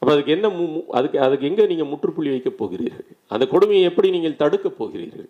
அப்போ 0.01 0.13
அதுக்கு 0.15 0.35
என்ன 0.37 0.47
அதுக்கு 0.99 1.19
அதுக்கு 1.27 1.49
எங்கே 1.51 1.65
நீங்கள் 1.73 1.91
முற்றுப்புள்ளி 1.93 2.31
வைக்க 2.35 2.51
போகிறீர்கள்? 2.61 3.09
அந்த 3.35 3.45
கொடுமையை 3.53 3.85
எப்படி 3.91 4.09
நீங்கள் 4.17 4.41
தடுக்கப் 4.43 4.79
போகிறீர்கள்? 4.81 5.29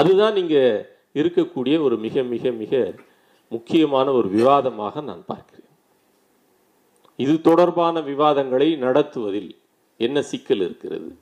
அதுதான் 0.00 0.36
நீங்கள் 0.38 0.86
இருக்கக்கூடிய 1.20 1.74
ஒரு 1.86 1.96
மிக 2.04 2.22
மிக 2.34 2.52
மிக 2.62 2.72
முக்கியமான 3.54 4.12
ஒரு 4.18 4.28
விவாதமாக 4.36 4.94
நான் 5.08 5.24
பார்க்கிறேன். 5.32 5.61
இது 7.16 7.40
தொடர்பான 7.40 8.00
விவாதங்களை 8.00 8.76
நடத்துவதில் 8.76 9.50
என்ன 9.96 10.22
சிக்கல் 10.22 10.60
இருக்கிறது? 10.60 11.16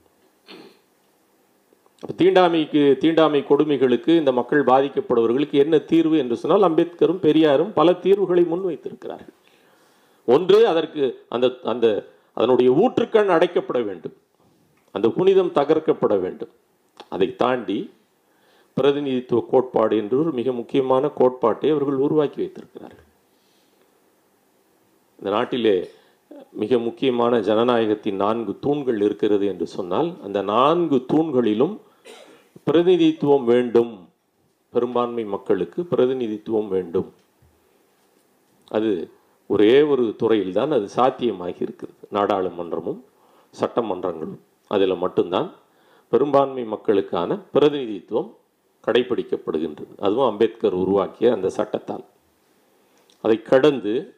தீண்டாமைக்கு 2.19 2.99
தீண்டாமை 2.99 3.45
கொடுமைகளுக்கு 3.49 4.09
இந்த 4.17 4.33
மக்கள் 4.33 4.65
பாதிக்கப்படுபவர்களுக்கு 4.65 5.57
என்ன 5.65 5.79
தீர்வு 5.79 6.19
என்று 6.19 6.37
சொன்னால் 6.37 6.67
அம்பேத்கரும் 6.71 7.21
பெரியாரும் 7.27 7.73
பல 7.73 7.93
தீர்வுகளை 7.93 8.45
முன்வைத்திருக்கிறார்கள். 8.45 9.37
ஒன்று 10.25 10.67
அதற்கு 10.67 11.05
அந்த 11.29 11.59
அந்த 11.63 11.87
அதனுடைய 12.33 12.71
ஊற்றுக்கண் 12.73 13.35
அடைக்கப்பட 13.37 13.85
வேண்டும். 13.85 14.17
அந்த 14.93 15.09
புனிதம் 15.09 15.53
தகர்க்கப்பட 15.53 16.21
வேண்டும். 16.21 16.53
அதை 17.09 17.37
தாண்டி 17.37 17.79
பிரதிநிதித்துவ 18.75 19.47
கோட்பாடு 19.51 19.97
என்று 19.97 20.19
ஒரு 20.19 20.33
மிக 20.33 20.53
முக்கியமான 20.53 21.09
கோட்பாட்டை 21.09 21.71
அவர்கள் 21.71 21.95
உருவாக்கி 21.95 22.37
வைத்திருக்கிறார்கள். 22.37 23.09
இந்த 25.21 25.37
நாட்டிலே 25.37 25.89
மிக 26.53 26.79
முக்கியமான 26.79 27.41
ஜனநாயகத்தின் 27.41 28.13
நான்கு 28.13 28.59
தூண்கள் 28.59 29.01
இருக்கிறது 29.01 29.47
என்று 29.47 29.67
சொன்னால் 29.67 30.15
அந்த 30.23 30.43
நான்கு 30.43 31.05
தூண்களிலும் 31.13 31.79
பிரதிநிதித்துவம் 32.65 33.45
வேண்டும். 33.45 34.09
பெரும்பான்மை 34.69 35.25
மக்களுக்கு 35.25 35.85
பிரதிநிதித்துவம் 35.85 36.69
வேண்டும். 36.69 37.13
அது 38.69 39.11
ஒரே 39.47 39.83
ஒரு 39.83 40.17
துறையில்தான் 40.23 40.73
அது 40.73 40.89
சாத்தியமாகி 40.97 41.63
இருக்கிறது. 41.63 42.09
நாடாளுமன்றமும் 42.13 43.01
சட்டமன்றங்களும் 43.61 44.41
அதில் 44.69 44.95
மட்டும்தான் 44.95 45.53
பெரும்பான்மை 46.09 46.65
மக்களுக்கான 46.65 47.39
பிரதிநிதித்துவம் 47.53 48.37
கடைபிடிக்கப்படுகின்றது. 48.87 49.99
அதுவும் 49.99 50.29
அம்பேத்கர் 50.29 50.73
உருவாக்கிய 50.73 51.33
அந்த 51.33 51.49
சட்டத்தால். 51.49 52.05
அதை 53.23 53.43
கடந்து 53.43 54.15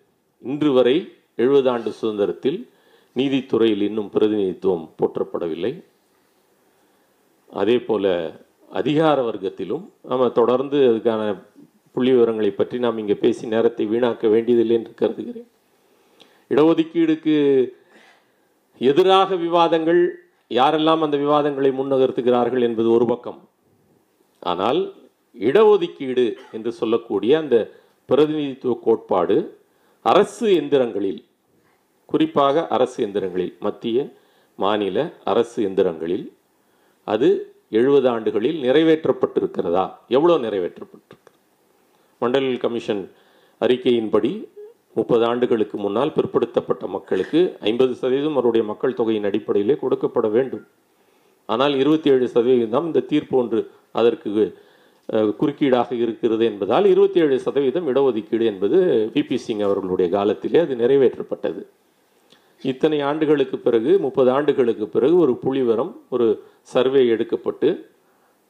இன்று 0.51 0.71
வரை 0.77 0.97
எழுபது 1.43 1.69
ஆண்டு 1.73 1.91
சுதந்திரத்தில் 1.99 2.61
நீதித்துறையில் 3.17 3.85
இன்னும் 3.89 4.11
பிரதிநிதித்துவம் 4.15 4.87
போற்றப்படவில்லை. 4.99 5.73
அதே 7.61 7.77
போல 7.89 8.05
அதிகார 8.81 9.19
வர்க்கத்திலும் 9.29 9.85
நம்ம 10.11 10.29
தொடர்ந்து 10.39 10.79
அதுக்கான 10.91 11.23
புள்ளி 11.95 12.13
விவரங்களை 12.15 12.51
பற்றி 12.59 12.77
நாம் 12.85 13.01
இங்கே 13.03 13.17
பேசி 13.25 13.45
நேரத்தை 13.55 13.85
வீணாக்க 13.93 14.29
வேண்டியதில்லை 14.35 14.77
என்று 14.81 14.93
கருதுகிறேன். 15.01 15.49
இடஒதுக்கீடுக்கு 16.53 17.37
எதிராக 18.81 19.37
விவாதங்கள் 19.47 20.03
யாரெல்லாம் 20.51 21.03
அந்த 21.07 21.17
விவாதங்களை 21.25 21.71
முன்னகர்த்துகிறார்கள் 21.81 22.67
என்பது 22.69 22.89
ஒரு 22.97 23.07
பக்கம். 23.13 23.41
ஆனால் 24.43 24.81
இடஒதுக்கீடு 25.49 26.27
என்று 26.57 26.71
சொல்லக்கூடிய 26.81 27.33
அந்த 27.43 27.57
பிரதிநிதித்துவ 28.09 28.75
கோட்பாடு 28.87 29.37
அரசு 30.05 30.47
எந்திரங்களில் 30.61 31.25
குறிப்பாக 32.05 32.67
அரசு 32.67 33.07
எந்திரங்களில் 33.07 33.59
மத்திய 33.59 34.17
மாநில 34.57 35.13
அரசு 35.25 35.69
எந்திரங்களில் 35.69 36.33
அது 37.05 37.55
எழுபது 37.71 38.09
ஆண்டுகளில் 38.09 38.63
நிறைவேற்றப்பட்டிருக்கிறதா? 38.63 39.93
எவ்வளோ 40.09 40.39
நிறைவேற்றப்பட்டிருக்கு? 40.39 41.33
மண்டல் 42.21 42.59
கமிஷன் 42.59 43.11
அறிக்கையின்படி 43.61 44.49
முப்பது 44.95 45.25
ஆண்டுகளுக்கு 45.25 45.79
முன்னால் 45.79 46.11
பிற்படுத்தப்பட்ட 46.11 46.87
மக்களுக்கு 46.87 47.57
ஐம்பது 47.61 47.95
சதவீதம் 47.95 48.33
அவருடைய 48.33 48.67
மக்கள் 48.67 48.95
தொகையின் 48.95 49.25
அடிப்படையிலே 49.25 49.75
கொடுக்கப்பட 49.75 50.31
வேண்டும். 50.31 50.67
ஆனால் 51.47 51.75
இருபத்தி 51.79 52.11
ஏழு 52.11 52.29
சதவீதம் 52.29 52.87
இந்த 52.87 53.01
தீர்ப்பு 53.01 53.39
ஒன்று 53.39 53.71
அதற்கு 53.93 54.59
குறுக்கீடாக 55.09 55.93
இருக்கிறது 55.93 56.45
என்பதால் 56.45 56.87
இருபத்தி 56.87 57.21
ஏழு 57.21 57.37
சதவீதம் 57.41 57.89
இடஒதுக்கீடு 57.93 58.45
என்பது 58.45 58.79
விபி 59.15 59.35
சிங் 59.35 59.61
அவர்களுடைய 59.61 60.09
காலத்திலே 60.11 60.61
அது 60.61 60.75
நிறைவேற்றப்பட்டது. 60.75 61.63
இத்தனை 62.65 63.01
ஆண்டுகளுக்கு 63.01 63.57
பிறகு 63.59 63.93
முப்பது 63.99 64.31
ஆண்டுகளுக்கு 64.31 64.87
பிறகு 64.89 65.17
ஒரு 65.19 65.33
புள்ளிவரம் 65.45 65.93
ஒரு 66.09 66.27
சர்வே 66.63 67.03
எடுக்கப்பட்டு 67.07 67.91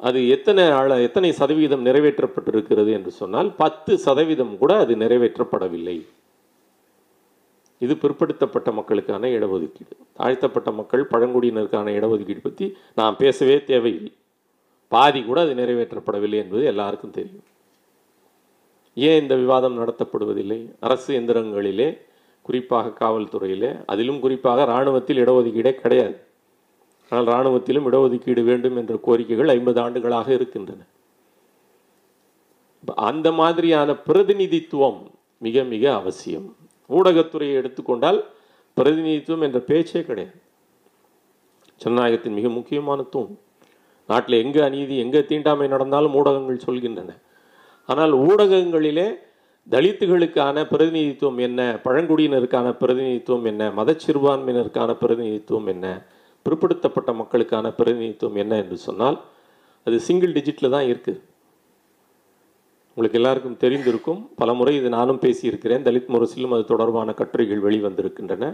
அது 0.00 0.28
எத்தனை 0.28 0.62
ஆள 0.70 1.00
எத்தனை 1.00 1.32
சதவீதம் 1.32 1.86
நிறைவேற்றப்பட்டிருக்கிறது 1.86 2.90
என்று 2.98 3.11
சொன்னால் 3.11 3.50
பத்து 3.62 3.92
சதவீதம் 3.98 4.55
கூட 4.59 4.72
அது 4.78 4.94
நிறைவேற்றப்படவில்லை. 4.96 5.96
இது 7.78 7.94
பிற்படுத்தப்பட்ட 8.03 8.72
மக்களுக்கான 8.72 9.28
இடஒதுக்கீடு. 9.28 9.94
தாழ்த்தப்பட்ட 10.12 10.70
மக்கள் 10.70 11.11
பழங்குடியினருக்கான 11.12 11.94
இடஒதுக்கீடு 11.98 12.42
பற்றி 12.42 12.66
நான் 12.94 13.16
பேசவே 13.16 13.57
தேவையில்லை. 13.64 14.12
பாதி 14.93 15.20
கூட 15.24 15.38
அது 15.40 15.55
நிறைவேற்றப்படவில்லை 15.55 16.40
என்பது 16.43 16.64
எல்லாருக்கும் 16.64 17.16
தெரியும். 17.18 17.45
ஏன் 18.95 19.22
இந்த 19.22 19.34
விவாதம் 19.34 19.78
நடத்தப்படுவதில்லை? 19.78 20.61
அரசு 20.80 21.11
எந்திரங்களிலே 21.20 21.88
குறிப்பாக 22.43 22.88
காவல்துறையிலே 22.88 23.70
அதிலும் 23.86 24.20
குறிப்பாக 24.20 24.62
இராணுவத்தில் 24.62 25.20
இடஒதுக்கீடே 25.24 25.72
கிடையாது. 25.74 26.16
ஆனால் 27.11 27.26
இராணுவத்திலும் 27.26 27.86
இடஒதுக்கீடு 27.88 28.43
வேண்டும் 28.45 28.76
என்ற 28.76 28.95
கோரிக்கைகள் 29.07 29.49
ஐம்பது 29.49 29.80
ஆண்டுகளாக 29.80 30.32
இருக்கின்றன. 30.32 30.82
அந்த 33.11 33.32
மாதிரியான 33.32 33.97
பிரதிநிதித்துவம் 34.09 35.01
மிக 35.38 35.62
மிக 35.62 35.95
அவசியம். 35.95 36.57
ஊடகத்துறையை 36.88 37.53
எடுத்துக்கொண்டால் 37.53 38.20
பிரதிநிதித்துவம் 38.76 39.43
என்ற 39.43 39.59
பேச்சே 39.70 40.03
கிடையாது. 40.03 40.38
ஜனநாயகத்தின் 41.84 42.36
மிக 42.38 42.49
முக்கியமான 42.49 43.03
தூண். 43.03 43.32
நாட்டில் 44.13 44.43
எங்கே 44.45 44.61
அநீதி 44.69 44.97
எங்கே 45.05 45.21
தீண்டாமை 45.31 45.67
நடந்தாலும் 45.75 46.17
ஊடகங்கள் 46.21 46.65
சொல்கின்றன. 46.67 47.11
ஆனால் 47.89 48.13
ஊடகங்களிலே 48.29 49.09
தலித்துகளுக்கான 49.67 50.65
பிரதிநிதித்துவம் 50.71 51.41
என்ன? 51.47 51.61
பழங்குடியினருக்கான 51.85 52.69
பிரதிநிதித்துவம் 52.81 53.47
என்ன? 53.51 53.63
மதச்சிறுபான்மையினருக்கான 53.79 54.91
பிரதிநிதித்துவம் 55.03 55.69
என்ன? 55.75 55.87
பிற்படுத்தப்பட்ட 56.47 57.11
மக்களுக்கான 57.21 57.67
பிரதிநிதித்துவம் 57.79 58.41
என்ன 58.43 58.53
என்று 58.63 58.77
சொன்னால் 58.87 59.19
அது 59.87 59.97
சிங்கிள் 60.07 60.35
டிஜிட்டில் 60.37 60.75
தான் 60.75 60.89
இருக்குது. 60.89 61.21
உங்களுக்கு 62.97 63.19
எல்லாருக்கும் 63.21 63.61
தெரிந்திருக்கும் 63.63 64.21
பல 64.41 64.51
முறை 64.59 64.73
இது 64.79 64.89
நானும் 64.97 65.21
பேசியிருக்கிறேன். 65.25 65.85
தலித் 65.87 66.11
முரசிலும் 66.15 66.55
அது 66.57 66.65
தொடர்பான 66.73 67.13
கட்டுரைகள் 67.21 67.63
வெளிவந்திருக்கின்றன. 67.67 68.45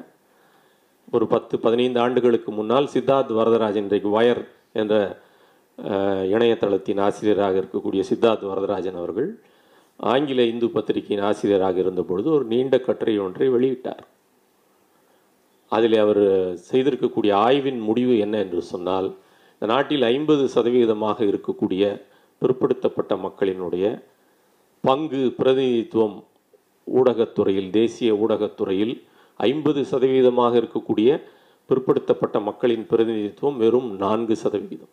ஒரு 1.17 1.27
பத்து 1.33 1.55
பதினைந்து 1.65 1.99
ஆண்டுகளுக்கு 2.05 2.51
முன்னால் 2.59 2.93
சித்தார்த் 2.95 3.33
வரதராஜன் 3.39 3.87
இன்றைக்கு 3.87 4.11
வயர் 4.17 4.43
என்ற 4.81 4.95
இணையதளத்தின் 6.33 7.01
ஆசிரியராக 7.01 7.61
இருக்கக்கூடிய 7.61 8.03
சித்தார்த் 8.11 8.47
வரதராஜன் 8.51 8.95
அவர்கள் 8.95 9.29
ஆங்கில 9.97 10.43
இந்து 10.43 10.70
பத்திரிகையின் 10.70 11.24
ஆசிரியராக 11.24 11.79
இருந்தபொழுது 11.81 12.31
ஒரு 12.31 12.45
நீண்ட 12.45 12.79
கட்டுரை 12.79 13.18
ஒன்றை 13.18 13.49
வெளியிட்டார். 13.49 14.05
அதில் 15.72 15.97
அவர் 15.99 16.24
செய்திருக்கக்கூடிய 16.70 17.33
ஆய்வின் 17.33 17.81
முடிவு 17.81 18.18
என்ன 18.18 18.39
என்று 18.39 18.62
சொன்னால் 18.62 19.09
இந்த 19.55 19.66
நாட்டில் 19.66 20.03
ஐம்பது 20.03 20.49
சதவீதமாக 20.55 21.18
இருக்கக்கூடிய 21.24 21.83
பிற்படுத்தப்பட்ட 22.43 23.16
மக்களினுடைய 23.16 23.87
பங்கு 24.81 25.35
பிரதிநிதித்துவம் 25.39 26.16
ஊடகத்துறையில் 26.87 27.70
தேசிய 27.70 28.12
ஊடகத்துறையில் 28.14 28.95
ஐம்பது 29.37 29.81
சதவீதமாக 29.91 30.53
இருக்கக்கூடிய 30.61 31.20
பிற்படுத்தப்பட்ட 31.70 32.41
மக்களின் 32.41 32.87
பிரதிநிதித்துவம் 32.87 33.57
வெறும் 33.57 33.97
நான்கு 33.97 34.37
சதவீதம் 34.37 34.93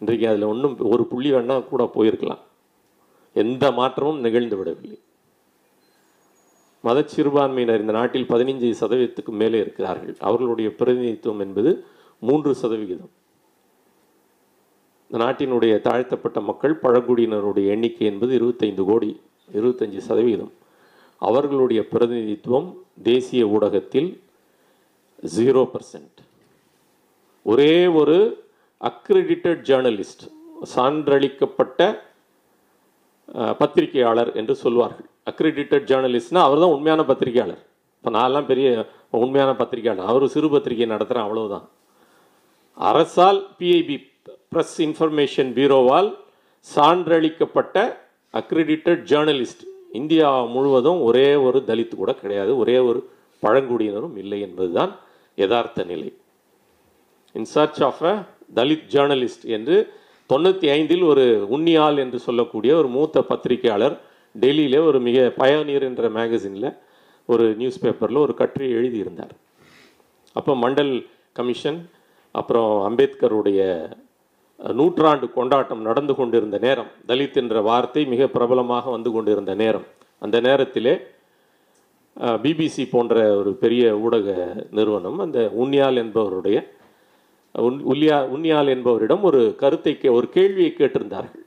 இன்றைக்கு 0.00 0.28
அதில் 0.28 0.42
ஒன்றும் 0.42 0.78
ஒரு 0.78 1.04
புள்ளி 1.04 1.32
வேணால் 1.32 1.68
கூட 1.68 1.90
போயிருக்கலாம். 1.94 2.42
எந்த 3.34 3.72
மாற்றமும் 3.72 4.20
நிகழ்ந்து 4.20 4.56
விடவில்லை. 4.56 4.98
மத 6.80 7.02
சிறுபான்மையினர் 7.06 7.80
இந்த 7.80 7.92
நாட்டில் 7.92 8.28
பதினைஞ்சு 8.28 8.74
சதவீதத்துக்கு 8.80 9.32
மேலே 9.32 9.58
இருக்கிறார்கள். 9.58 10.16
அவர்களுடைய 10.18 10.74
பிரதிநிதித்துவம் 10.74 11.40
என்பது 11.40 11.84
மூன்று 12.20 12.54
சதவிகிதம். 12.54 13.10
இந்த 15.10 15.24
நாட்டினுடைய 15.24 15.80
தாழ்த்தப்பட்ட 15.80 16.40
மக்கள் 16.40 16.80
பழங்குடியினருடைய 16.82 17.66
எண்ணிக்கை 17.66 18.06
என்பது 18.06 18.34
இருபத்தைந்து 18.34 18.84
கோடி 18.84 19.20
இருபத்தஞ்சு 19.52 19.96
சதவீதம் 19.96 20.52
அவர்களுடைய 21.18 21.86
பிரதிநிதித்துவம் 21.88 22.68
தேசிய 23.02 23.46
ஊடகத்தில் 23.46 24.20
ஜீரோ 25.36 25.70
பர்சன்ட் 25.72 26.18
ஒரே 27.42 27.86
ஒரு 27.86 28.46
அக்ரிடிட்டட் 28.80 29.62
ஜேர்னலிஸ்ட் 29.68 30.24
சான்றளிக்கப்பட்ட 30.74 31.80
பத்திரிகையாளர் 33.58 34.30
என்று 34.40 34.54
சொல்வார்கள். 34.54 35.08
அக்ரிடிட்டட் 35.30 35.86
ஜேர்னலிஸ்ட்னா 35.90 36.42
அவர் 36.46 36.62
தான் 36.62 36.74
உண்மையான 36.76 37.04
பத்திரிகையாளர். 37.04 37.62
இப்போ 37.96 38.10
நான்லாம் 38.18 38.46
பெரிய 38.46 38.86
உண்மையான 39.10 39.52
பத்திரிகையாளர். 39.56 40.10
அவர் 40.10 40.26
சிறு 40.34 40.48
பத்திரிகை 40.50 40.86
நடத்துகிறேன் 40.94 41.26
அவ்வளவுதான். 41.26 41.66
அரசால் 42.74 43.40
பிஐபி 43.58 43.96
ப்ரெஸ் 44.52 44.76
இன்ஃபர்மேஷன் 44.86 45.50
பியூரோவால் 45.58 46.10
சான்றளிக்கப்பட்ட 46.74 47.76
அக்ரிடிட்டட் 48.40 49.02
ஜேர்னலிஸ்ட். 49.10 49.64
இந்தியா 49.92 50.44
முழுவதும் 50.54 51.00
ஒரே 51.08 51.34
ஒரு 51.34 51.58
தலித் 51.66 52.00
கூட 52.00 52.14
கிடையாது. 52.14 52.56
ஒரே 52.62 52.78
ஒரு 52.78 53.00
பழங்குடியினரும் 53.42 54.16
இல்லை 54.16 54.40
என்பதுதான் 54.40 54.92
யதார்த்த 55.36 55.84
நிலை. 55.84 56.08
In 57.32 57.48
search 57.54 57.82
of 57.82 58.02
a 58.02 58.14
Dalit 58.56 58.86
journalist 58.94 59.46
என்று 59.56 59.76
தொண்ணூற்றி 60.30 60.66
ஐந்தில் 60.76 61.04
ஒரு 61.10 61.24
உன்னியால் 61.54 61.98
என்று 62.04 62.18
சொல்லக்கூடிய 62.26 62.72
ஒரு 62.76 62.88
மூத்த 62.96 63.22
பத்திரிகையாளர் 63.30 63.96
டெல்லியில் 64.34 64.78
ஒரு 64.88 64.98
மிக 65.06 65.18
பயனீர் 65.38 65.86
என்ற 65.88 66.08
மேகசினில் 66.16 66.70
ஒரு 67.28 67.44
நியூஸ் 67.60 67.80
பேப்பரில் 67.82 68.24
ஒரு 68.24 68.34
கட்டுரை 68.40 68.68
எழுதியிருந்தார். 68.78 69.32
அப்போ 70.36 70.52
மண்டல் 70.64 70.94
கமிஷன் 71.38 71.80
அப்புறம் 72.34 72.72
அம்பேத்கருடைய 72.88 73.60
நூற்றாண்டு 74.78 75.26
கொண்டாட்டம் 75.36 75.82
நடந்து 75.88 76.14
கொண்டிருந்த 76.14 76.56
நேரம் 76.66 76.90
தலித் 77.08 77.38
என்ற 77.42 77.60
வார்த்தை 77.68 78.02
மிக 78.12 78.22
பிரபலமாக 78.36 78.90
வந்து 78.90 79.10
கொண்டிருந்த 79.16 79.52
நேரம். 79.62 79.86
அந்த 80.24 80.36
நேரத்திலே 80.46 80.94
பிபிசி 82.44 82.84
போன்ற 82.90 83.14
ஒரு 83.40 83.50
பெரிய 83.62 83.82
ஊடக 84.04 84.28
நிறுவனம் 84.78 85.18
அந்த 85.24 85.38
உன்னியால் 85.62 86.00
என்பவருடைய 86.02 86.58
உல்லியா 87.54 88.28
உன்னியால் 88.28 88.68
என்பவரிடம் 88.68 89.22
ஒரு 89.22 89.54
கருத்தை 89.56 89.98
கே- 90.00 90.12
ஒரு 90.12 90.28
கேள்வியை 90.28 90.74
கேட்டிருந்தார்கள். 90.76 91.46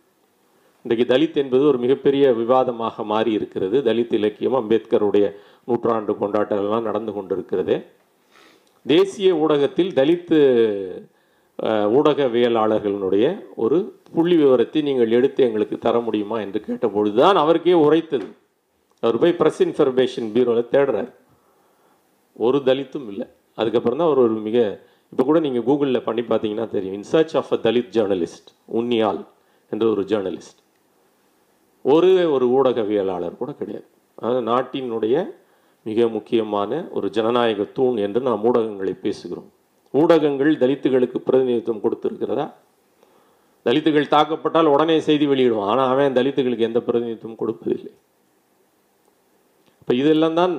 இன்றைக்கு 0.84 1.16
தலித் 1.16 1.36
என்பது 1.36 1.68
ஒரு 1.68 1.78
மிகப்பெரிய 1.78 2.34
விவாதமாக 2.34 3.04
மாறி 3.04 3.32
இருக்கிறது. 3.32 3.82
தலித் 3.82 4.14
இலக்கியம் 4.14 4.54
அம்பேத்கருடைய 4.54 5.36
நூற்றாண்டு 5.66 6.14
கொண்டாட்டங்கள்லாம் 6.14 6.82
நடந்து 6.82 7.14
கொண்டிருக்கிறது. 7.14 7.86
தேசிய 8.88 9.36
ஊடகத்தில் 9.36 9.94
தலித்து 9.94 11.10
ஊடகவியலாளர்களுடைய 11.64 13.44
ஒரு 13.56 13.96
புள்ளி 14.14 14.36
விவரத்தை 14.36 14.82
நீங்கள் 14.82 15.12
எடுத்து 15.12 15.44
எங்களுக்கு 15.44 15.78
தர 15.78 16.00
முடியுமா 16.00 16.40
என்று 16.40 16.64
கேட்டபொழுதுதான் 16.68 17.34
அவருக்கே 17.34 17.74
உரைத்தது. 17.74 18.26
அவர் 19.00 19.18
போய் 19.18 19.34
பிரஸ் 19.34 19.64
இன்ஃபர்மேஷன் 19.64 20.32
பியூரோவில் 20.34 20.68
தேடுறார். 20.72 21.14
ஒரு 22.34 22.62
தலித்தும் 22.66 23.08
இல்லை. 23.08 23.28
அதுக்கப்புறம் 23.56 23.98
தான் 23.98 24.08
அவர் 24.08 24.24
ஒரு 24.24 24.34
மிக 24.34 24.80
இப்போ 25.12 25.24
கூட 25.24 25.40
நீங்கள் 25.40 25.66
கூகுளில் 25.68 26.06
பண்ணி 26.08 26.22
பார்த்தீங்கன்னா 26.22 26.70
தெரியும். 26.70 26.96
In search 27.00 27.34
of 27.40 27.54
a 27.56 27.60
Dalit 27.66 27.92
journalist 27.96 28.50
உன்னியால் 28.80 29.22
என்ற 29.70 29.90
ஒரு 29.90 30.02
ஜேர்னலிஸ்ட் 30.02 30.60
ஒரு 31.82 32.32
ஒரு 32.36 32.46
ஊடகவியலாளர் 32.58 33.38
கூட 33.38 33.52
கிடையாது. 33.52 33.88
அது 34.16 34.42
நாட்டினுடைய 34.42 35.16
மிக 35.84 36.08
முக்கியமான 36.08 36.88
ஒரு 36.92 37.10
ஜனநாயக 37.10 37.64
தூண் 37.64 37.98
என்று 37.98 38.22
நாம் 38.22 38.44
ஊடகங்களை 38.44 38.94
பேசுகிறோம். 39.06 39.50
ஊடகங்கள் 39.94 40.52
தலித்துகளுக்கு 40.64 41.20
பிரதிநிதித்துவம் 41.28 41.84
கொடுத்துருக்கிறதா? 41.86 42.54
தலித்துகள் 43.66 44.14
தாக்கப்பட்டால் 44.16 44.66
உடனே 44.66 45.00
செய்தி 45.00 45.28
வெளியிடுவான். 45.28 45.72
ஆனால் 45.72 45.90
அவன் 45.94 46.18
தலித்துகளுக்கு 46.20 46.68
எந்த 46.70 46.80
பிரதிநிதித்துவம் 46.88 47.42
கொடுப்பதில்லை. 47.42 47.92
இப்போ 49.82 49.94
இதெல்லாம் 50.02 50.34
தான் 50.34 50.54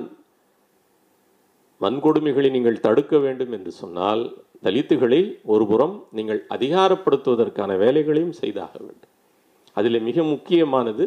வன்கொடுமைகளை 1.81 2.49
நீங்கள் 2.49 2.83
தடுக்க 2.87 3.17
வேண்டும் 3.17 3.51
என்று 3.51 3.71
சொன்னால் 3.71 4.23
தலித்துகளை 4.65 5.21
ஒருபுறம் 5.53 5.95
நீங்கள் 6.17 6.39
அதிகாரப்படுத்துவதற்கான 6.55 7.71
வேலைகளையும் 7.83 8.37
செய்தாக 8.41 8.73
வேண்டும். 8.85 9.11
அதில் 9.77 10.05
மிக 10.07 10.23
முக்கியமானது 10.33 11.03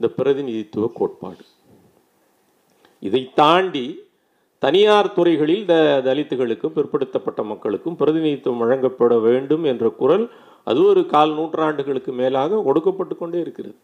இந்த 0.00 0.08
பிரதிநிதித்துவ 0.18 0.86
கோட்பாடு. 0.98 1.44
இதை 3.08 3.22
தாண்டி 3.40 3.86
தனியார் 4.62 5.14
துறைகளில் 5.14 5.64
த 5.70 5.74
தலித்துகளுக்கும் 6.08 6.74
பிற்படுத்தப்பட்ட 6.74 7.40
மக்களுக்கும் 7.52 7.96
பிரதிநிதித்துவம் 8.00 8.60
வழங்கப்பட 8.62 9.14
வேண்டும் 9.26 9.64
என்ற 9.72 9.86
குரல் 10.00 10.26
அது 10.70 10.80
ஒரு 10.90 11.02
கால் 11.12 11.32
நூற்றாண்டுகளுக்கு 11.38 12.12
மேலாக 12.20 12.60
ஒடுக்கப்பட்டு 12.70 13.14
கொண்டே 13.22 13.38
இருக்கிறது. 13.44 13.76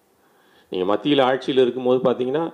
நீங்கள் 0.72 0.90
மத்தியில் 0.90 1.22
ஆட்சியில் 1.30 1.62
இருக்கும்போது 1.64 2.00
பார்த்தீங்கன்னா 2.06 2.44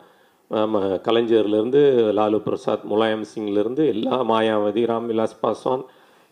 கலைஞர்லேருந்து 1.06 1.82
லாலு 2.18 2.38
பிரசாத் 2.46 2.88
முலாயம் 2.90 3.26
சிங்லேருந்து 3.32 3.84
எல்லா 3.94 4.16
மாயாவதி 4.30 4.82
ராம்விலாஸ் 4.90 5.38
பாஸ்வான் 5.42 5.84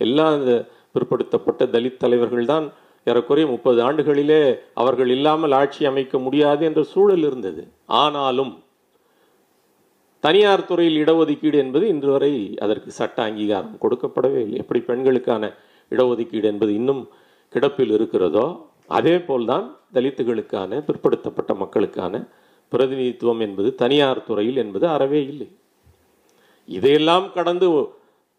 எல்லா 0.07 0.27
இந்த 0.39 0.55
பிற்படுத்தப்பட்ட 0.95 1.63
தலித் 1.75 2.01
தலைவர்கள் 2.03 2.51
தான் 2.53 2.67
ஏறக்குறைய 3.07 3.47
முப்பது 3.53 3.79
ஆண்டுகளிலே 3.87 4.43
அவர்கள் 4.81 5.11
இல்லாமல் 5.15 5.55
ஆட்சி 5.61 5.83
அமைக்க 5.91 6.19
முடியாது 6.27 6.63
என்ற 6.69 6.81
சூழல் 6.91 7.25
இருந்தது. 7.29 7.63
ஆனாலும் 8.01 8.53
தனியார் 10.25 10.69
துறையில் 10.69 10.99
இடஒதுக்கீடு 11.05 11.57
என்பது 11.63 11.85
இன்று 11.93 12.11
வரை 12.15 12.31
அதற்கு 12.65 12.91
சட்ட 12.99 13.19
அங்கீகாரம் 13.29 13.81
கொடுக்கப்படவே 13.85 14.41
இல்லை. 14.45 14.59
எப்படி 14.63 14.81
பெண்களுக்கான 14.91 15.51
இடஒதுக்கீடு 15.93 16.47
என்பது 16.53 16.73
இன்னும் 16.81 17.03
கிடப்பில் 17.53 17.95
இருக்கிறதோ 17.97 18.47
அதே 18.99 19.17
போல்தான் 19.27 19.67
தலித்துகளுக்கான 19.97 20.79
பிற்படுத்தப்பட்ட 20.89 21.53
மக்களுக்கான 21.63 22.15
பிரதிநிதித்துவம் 22.73 23.43
என்பது 23.47 23.69
தனியார் 23.83 24.27
துறையில் 24.29 24.61
என்பது 24.63 24.87
அறவே 24.97 25.21
இல்லை. 25.33 25.49
இதையெல்லாம் 26.69 27.27
கடந்து 27.37 27.67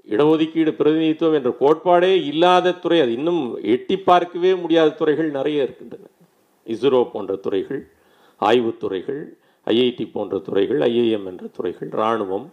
இடஒதுக்கீடு 0.08 0.72
பிரதிநிதித்துவம் 0.80 1.38
என்ற 1.39 1.51
கோட்பாடே 1.62 2.12
இல்லாத 2.32 2.74
துறை 2.84 2.97
அது 3.04 3.12
இன்னும் 3.20 3.41
எட்டி 3.74 3.95
பார்க்கவே 4.10 4.51
முடியாத 4.64 4.95
துறைகள் 4.99 5.30
நிறைய 5.38 5.66
இருக்கின்றன. 5.66 6.10
இஸ்ரோ 6.74 6.99
போன்ற 7.14 7.34
துறைகள் 7.45 7.82
ஆய்வுத்துறைகள் 8.41 9.22
ஐஐடி 9.68 10.06
போன்ற 10.16 10.38
துறைகள் 10.47 10.80
ஐஐஎம் 10.89 11.28
என்ற 11.32 11.43
துறைகள் 11.58 11.89
இராணுவம் 11.97 12.47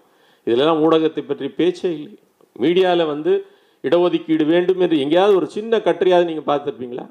இதிலெல்லாம் 0.47 0.83
ஊடகத்தை 0.87 1.23
பற்றி 1.25 1.49
பேச்சே 1.61 1.91
இல்லை. 1.99 2.19
மீடியாவில் 2.63 3.11
வந்து 3.13 3.33
இடஒதுக்கீடு 3.85 4.45
வேண்டும் 4.53 4.81
என்று 4.85 4.97
எங்கேயாவது 5.05 5.35
ஒரு 5.41 5.47
சின்ன 5.57 5.79
கட்டுரையாவது 5.87 6.31
நீங்கள் 6.31 6.49
பார்த்துருப்பீங்களா? 6.51 7.07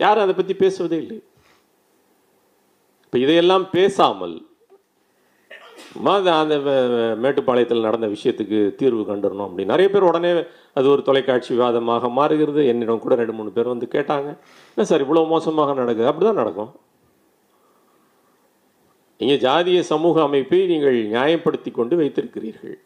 யாரும் 0.00 0.24
அதை 0.24 0.34
பற்றி 0.34 0.54
பேசுவதே 0.62 0.98
இல்லை. 1.04 1.18
இப்போ 3.04 3.18
இதையெல்லாம் 3.24 3.66
பேசாமல் 3.76 4.36
அந்த 6.14 6.28
அந்த 6.42 6.54
மேட்டுப்பாளையத்தில் 7.24 7.86
நடந்த 7.86 8.06
விஷயத்துக்கு 8.14 8.58
தீர்வு 8.80 9.02
கண்டுறணும் 9.10 9.46
அப்படி 9.48 9.64
நிறைய 9.72 9.88
பேர் 9.92 10.08
உடனே 10.10 10.30
அது 10.78 10.86
ஒரு 10.94 11.02
தொலைக்காட்சி 11.08 11.50
விவாதமாக 11.54 12.08
மாறுகிறது. 12.18 12.62
என்னிடம் 12.72 13.04
கூட 13.04 13.14
ரெண்டு 13.20 13.36
மூணு 13.38 13.50
பேர் 13.56 13.72
வந்து 13.72 13.88
கேட்டாங்க. 13.96 14.30
என்ன 14.74 14.86
சார் 14.90 15.04
இவ்வளோ 15.06 15.26
மோசமாக 15.34 15.74
நடக்குது? 15.82 16.10
அப்படி 16.10 16.26
தான் 16.28 16.42
நடக்கும். 16.42 16.72
நீங்கள் 19.20 19.42
ஜாதிய 19.46 19.80
சமூக 19.92 20.16
அமைப்பை 20.28 20.60
நீங்கள் 20.72 20.98
நியாயப்படுத்தி 21.16 21.70
கொண்டு 21.76 21.94
வைத்திருக்கிறீர்கள். 22.00 22.76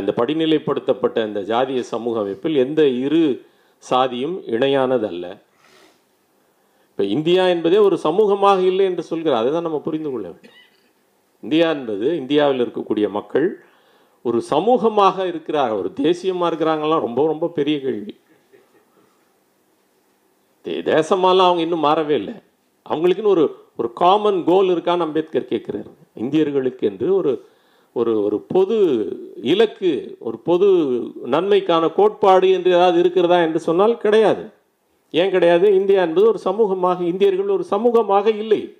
இந்த 0.00 0.12
படிநிலைப்படுத்தப்பட்ட 0.20 1.16
இந்த 1.28 1.40
ஜாதிய 1.50 1.80
சமூக 1.94 2.16
அமைப்பில் 2.22 2.56
எந்த 2.64 2.82
இரு 3.04 3.24
சாதியும் 3.90 4.36
இணையானதல்ல. 4.54 5.26
இப்போ 6.90 7.04
இந்தியா 7.16 7.42
என்பதே 7.54 7.78
ஒரு 7.88 7.96
சமூகமாக 8.06 8.62
இல்லை 8.70 8.86
என்று 8.90 9.04
சொல்கிறார். 9.10 9.40
அதை 9.42 9.50
தான் 9.56 9.68
நம்ம 9.68 9.80
புரிந்து 9.84 10.10
கொள்ள 10.12 10.26
வேண்டும். 10.32 10.56
இந்தியா 11.40 11.70
என்பது 11.70 12.16
இந்தியாவில் 12.16 12.66
இருக்கக்கூடிய 12.66 13.10
மக்கள் 13.10 13.64
ஒரு 14.22 14.42
சமூகமாக 14.50 15.26
இருக்கிறார் 15.26 15.70
ஒரு 15.70 15.92
தேசியமாக 16.00 16.52
இருக்கிறாங்கலாம் 16.52 17.00
ரொம்ப 17.00 17.26
ரொம்ப 17.26 17.48
பெரிய 17.48 17.80
கேள்வி. 17.80 18.18
தே- 20.64 21.02
தேசமாலாம் 21.02 21.38
அவங்க 21.38 21.62
இன்னும் 21.62 21.84
மாறவே 21.84 22.08
இல்லை. 22.08 22.34
அவங்களுக்குன்னு 22.88 23.26
ஒரு 23.26 23.56
ஒரு 23.76 23.92
காமன் 23.92 24.44
கோல் 24.44 24.66
இருக்கான்னு 24.66 24.98
அம்பேத்கர் 24.98 25.46
கேட்குறாரு. 25.48 25.90
இந்தியர்களுக்கு 26.16 26.80
என்று 26.80 27.14
ஒரு 27.14 27.46
ஒரு 27.92 28.22
ஒரு 28.22 28.40
பொது 28.40 29.08
இலக்கு 29.42 30.16
ஒரு 30.18 30.38
பொது 30.38 30.66
நன்மைக்கான 31.24 31.88
கோட்பாடு 31.88 32.50
என்று 32.50 32.70
ஏதாவது 32.70 32.98
இருக்கிறதா 32.98 33.42
என்று 33.42 33.60
சொன்னால் 33.60 33.96
கிடையாது. 33.96 34.50
ஏன் 35.10 35.30
கிடையாது? 35.30 35.74
இந்தியா 35.74 36.02
என்பது 36.02 36.26
ஒரு 36.26 36.38
சமூகமாக 36.44 37.00
இந்தியர்கள் 37.00 37.48
ஒரு 37.48 37.64
சமூகமாக 37.70 38.26
இல்லை. 38.26 38.77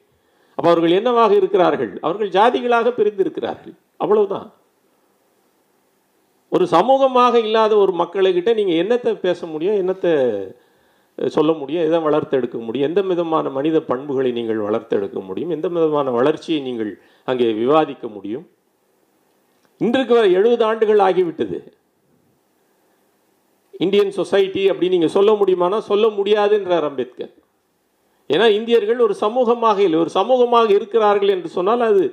அப்போ 0.59 0.71
அவர்கள் 0.71 0.91
என்னவாக 0.91 1.35
இருக்கிறார்கள்? 1.35 1.99
அவர்கள் 2.01 2.29
ஜாதிகளாக 2.29 2.91
பிரிந்திருக்கிறார்கள். 2.91 3.75
அவ்வளவுதான். 3.97 4.55
ஒரு 6.49 6.65
சமூகமாக 6.71 7.35
இல்லாத 7.35 7.77
ஒரு 7.77 7.93
மக்களுக்கிட்ட 7.93 8.55
நீங்கள் 8.55 8.81
என்னத்தை 8.87 9.15
பேச 9.21 9.47
முடியும்? 9.47 9.75
என்னத்தை 9.75 10.13
சொல்ல 11.29 11.53
முடியும்? 11.53 11.85
எதை 11.85 11.99
வளர்த்தெடுக்க 11.99 12.65
முடியும்? 12.65 12.89
எந்த 12.89 13.03
விதமான 13.03 13.51
மனித 13.51 13.81
பண்புகளை 13.81 14.33
நீங்கள் 14.33 14.59
வளர்த்தெடுக்க 14.59 15.25
முடியும்? 15.25 15.51
எந்த 15.51 15.69
விதமான 15.69 16.11
வளர்ச்சியை 16.11 16.61
நீங்கள் 16.61 17.03
அங்கே 17.25 17.53
விவாதிக்க 17.53 18.09
முடியும்? 18.09 18.51
இன்றைக்கு 19.79 20.15
வர 20.15 20.27
எழுபது 20.27 20.65
ஆண்டுகள் 20.65 20.99
ஆகிவிட்டது. 20.99 21.59
இந்தியன் 23.79 24.11
சொசைட்டி 24.11 24.71
அப்படின்னு 24.71 24.89
நீங்கள் 24.89 25.09
சொல்ல 25.09 25.33
முடியுமானா 25.33 25.79
சொல்ல 25.79 26.07
முடியாதுன்றார் 26.09 26.87
அம்பேத்கர். 26.91 27.38
ஏன்னா 28.35 28.47
இந்தியர்கள் 28.59 29.05
ஒரு 29.07 29.15
சமூகமாக 29.25 29.79
இல்லை 29.87 29.99
ஒரு 30.05 30.11
சமூகமாக 30.19 30.69
இருக்கிறார்கள் 30.79 31.33
என்று 31.35 31.49
சொன்னால் 31.57 31.85
அது 31.91 32.05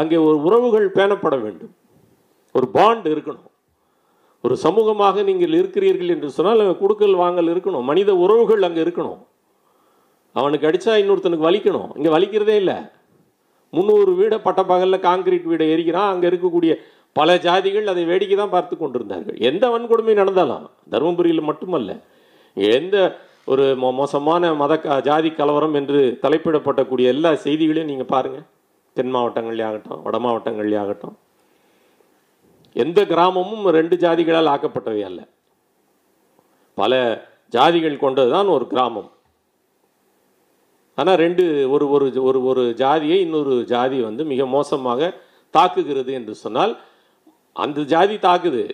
அங்கே 0.00 0.16
ஒரு 0.26 0.36
உறவுகள் 0.46 0.86
பேணப்பட 0.96 1.34
வேண்டும். 1.44 1.72
ஒரு 2.54 2.66
பாண்ட் 2.76 3.06
இருக்கணும். 3.14 3.46
ஒரு 4.44 4.56
சமூகமாக 4.64 5.22
நீங்கள் 5.28 5.54
இருக்கிறீர்கள் 5.60 6.12
என்று 6.14 6.28
சொன்னால் 6.36 6.62
அங்கே 6.64 6.76
கொடுக்கல் 6.82 7.16
வாங்கல் 7.22 7.48
இருக்கணும். 7.54 7.86
மனித 7.90 8.10
உறவுகள் 8.24 8.66
அங்கே 8.68 8.82
இருக்கணும். 8.86 9.20
அவனுக்கு 10.40 10.68
அடித்தா 10.68 10.94
இன்னொருத்தனுக்கு 11.02 11.48
வலிக்கணும். 11.48 11.90
இங்கே 11.98 12.10
வலிக்கிறதே 12.16 12.56
இல்லை. 12.62 12.76
முந்நூறு 13.72 14.12
வீடை 14.18 14.38
பட்டப்பகலில் 14.46 15.04
காங்கிரீட் 15.08 15.48
வீடை 15.52 15.66
எரிக்கிறான். 15.74 16.10
அங்கே 16.12 16.26
இருக்கக்கூடிய 16.30 16.72
பல 17.18 17.34
ஜாதிகள் 17.46 17.86
அதை 17.92 18.02
வேடிக்கை 18.10 18.36
தான் 18.36 18.54
பார்த்து 18.54 18.74
கொண்டிருந்தார்கள். 18.76 19.36
எந்த 19.50 19.64
வன்கொடுமை 19.74 20.14
நடந்தாலும் 20.20 20.66
தருமபுரியில் 20.92 21.48
மட்டுமல்ல 21.50 21.92
எந்த 22.56 22.96
ஒரு 23.46 23.76
மோ 23.76 23.92
மோசமான 23.92 24.54
மத 24.54 24.78
க- 24.78 25.00
ஜாதி 25.00 25.30
கலவரம் 25.30 25.74
என்று 25.74 26.18
தலைப்பிடப்படக்கூடிய 26.22 27.04
எல்லா 27.04 27.34
செய்திகளையும் 27.34 27.88
நீங்கள் 27.88 28.06
பாருங்கள் 28.06 28.44
தென் 28.94 29.14
மாவட்டங்கள்லேயாகட்டும் 29.14 30.02
வட 30.02 30.18
மாவட்டங்கள்லேயாகட்டும் 30.18 31.14
எந்த 32.76 33.06
கிராமமும் 33.06 33.68
ரெண்டு 33.68 33.96
ஜாதிகளால் 33.96 34.48
ஆக்கப்பட்டவை 34.48 35.02
அல்ல. 35.02 35.28
பல 36.74 36.92
ஜாதிகள் 37.52 37.96
கொண்டது 37.96 38.30
தான் 38.30 38.46
ஒரு 38.46 38.66
கிராமம். 38.66 39.10
ஆனால் 40.94 41.16
ரெண்டு 41.16 41.70
ஒரு 41.70 41.90
ஒரு 41.90 42.22
ஒரு 42.22 42.44
ஒரு 42.44 42.74
ஜாதியை 42.74 43.20
இன்னொரு 43.20 43.64
ஜாதி 43.64 44.00
வந்து 44.00 44.24
மிக 44.24 44.46
மோசமாக 44.46 45.20
தாக்குகிறது 45.54 46.12
என்று 46.12 46.34
சொன்னால் 46.34 46.80
அந்த 47.52 47.82
ஜாதி 47.82 48.16
தாக்குது. 48.16 48.64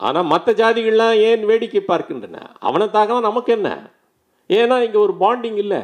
ஆனால் 0.00 0.30
மற்ற 0.32 0.52
ஜாதிகள்லாம் 0.52 1.16
ஏன் 1.28 1.42
வேடிக்கை 1.50 1.82
பார்க்கின்றன? 1.90 2.38
அவனை 2.68 2.86
தாக்கலாம் 2.86 3.28
நமக்கு 3.28 3.52
என்ன 3.52 3.68
ஏன்னா 4.50 4.76
இங்கே 4.86 4.98
ஒரு 5.06 5.14
பாண்டிங் 5.20 5.58
இல்லை. 5.64 5.82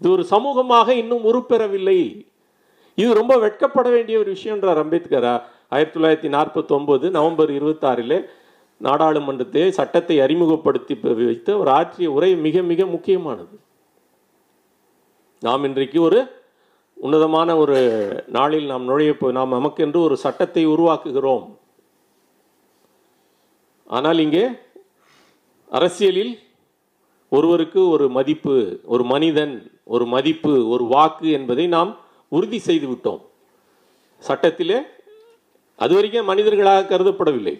இது 0.00 0.08
ஒரு 0.16 0.24
சமூகமாக 0.34 0.88
இன்னும் 1.02 1.26
உருப்பெறவில்லை. 1.30 2.00
இது 2.98 3.10
ரொம்ப 3.20 3.34
வெட்கப்பட 3.38 3.88
வேண்டிய 3.96 4.16
ஒரு 4.22 4.30
விஷயம்ன்றார் 4.36 4.82
அம்பேத்கரா. 4.84 5.34
ஆயிரத்தி 5.74 5.96
தொள்ளாயிரத்தி 5.96 6.30
நாற்பத்தொம்போது 6.36 7.06
நவம்பர் 7.16 7.50
இருபத்தாறில் 7.58 8.16
நாடாளுமன்றத்தை 8.80 9.70
சட்டத்தை 9.78 10.16
அறிமுகப்படுத்தி 10.24 10.94
வைத்து 11.02 11.50
அவர் 11.56 11.70
ஆற்றிய 11.78 12.08
உரை 12.16 12.30
மிக 12.46 12.62
மிக 12.70 12.86
முக்கியமானது. 12.94 13.56
நாம் 15.42 15.64
இன்றைக்கு 15.68 15.98
ஒரு 16.08 16.20
உன்னதமான 16.96 17.50
ஒரு 17.62 17.78
நாளில் 18.36 18.66
நாம் 18.72 18.88
நுழைய 18.90 19.12
நாம் 19.38 19.56
நமக்கென்று 19.58 19.98
ஒரு 20.06 20.16
சட்டத்தை 20.24 20.64
உருவாக்குகிறோம். 20.74 21.46
ஆனால் 23.96 24.18
இங்கே 24.24 24.44
அரசியலில் 25.78 26.32
ஒருவருக்கு 27.36 27.80
ஒரு 27.94 28.06
மதிப்பு 28.16 28.54
ஒரு 28.94 29.04
மனிதன் 29.12 29.54
ஒரு 29.94 30.04
மதிப்பு 30.14 30.52
ஒரு 30.74 30.84
வாக்கு 30.94 31.26
என்பதை 31.38 31.64
நாம் 31.76 31.90
உறுதி 32.36 32.58
செய்து 32.68 32.86
விட்டோம். 32.90 33.20
சட்டத்திலே 34.22 34.78
அது 35.84 35.92
வரைக்கும் 35.96 36.30
மனிதர்களாக 36.30 36.88
கருதப்படவில்லை. 36.90 37.54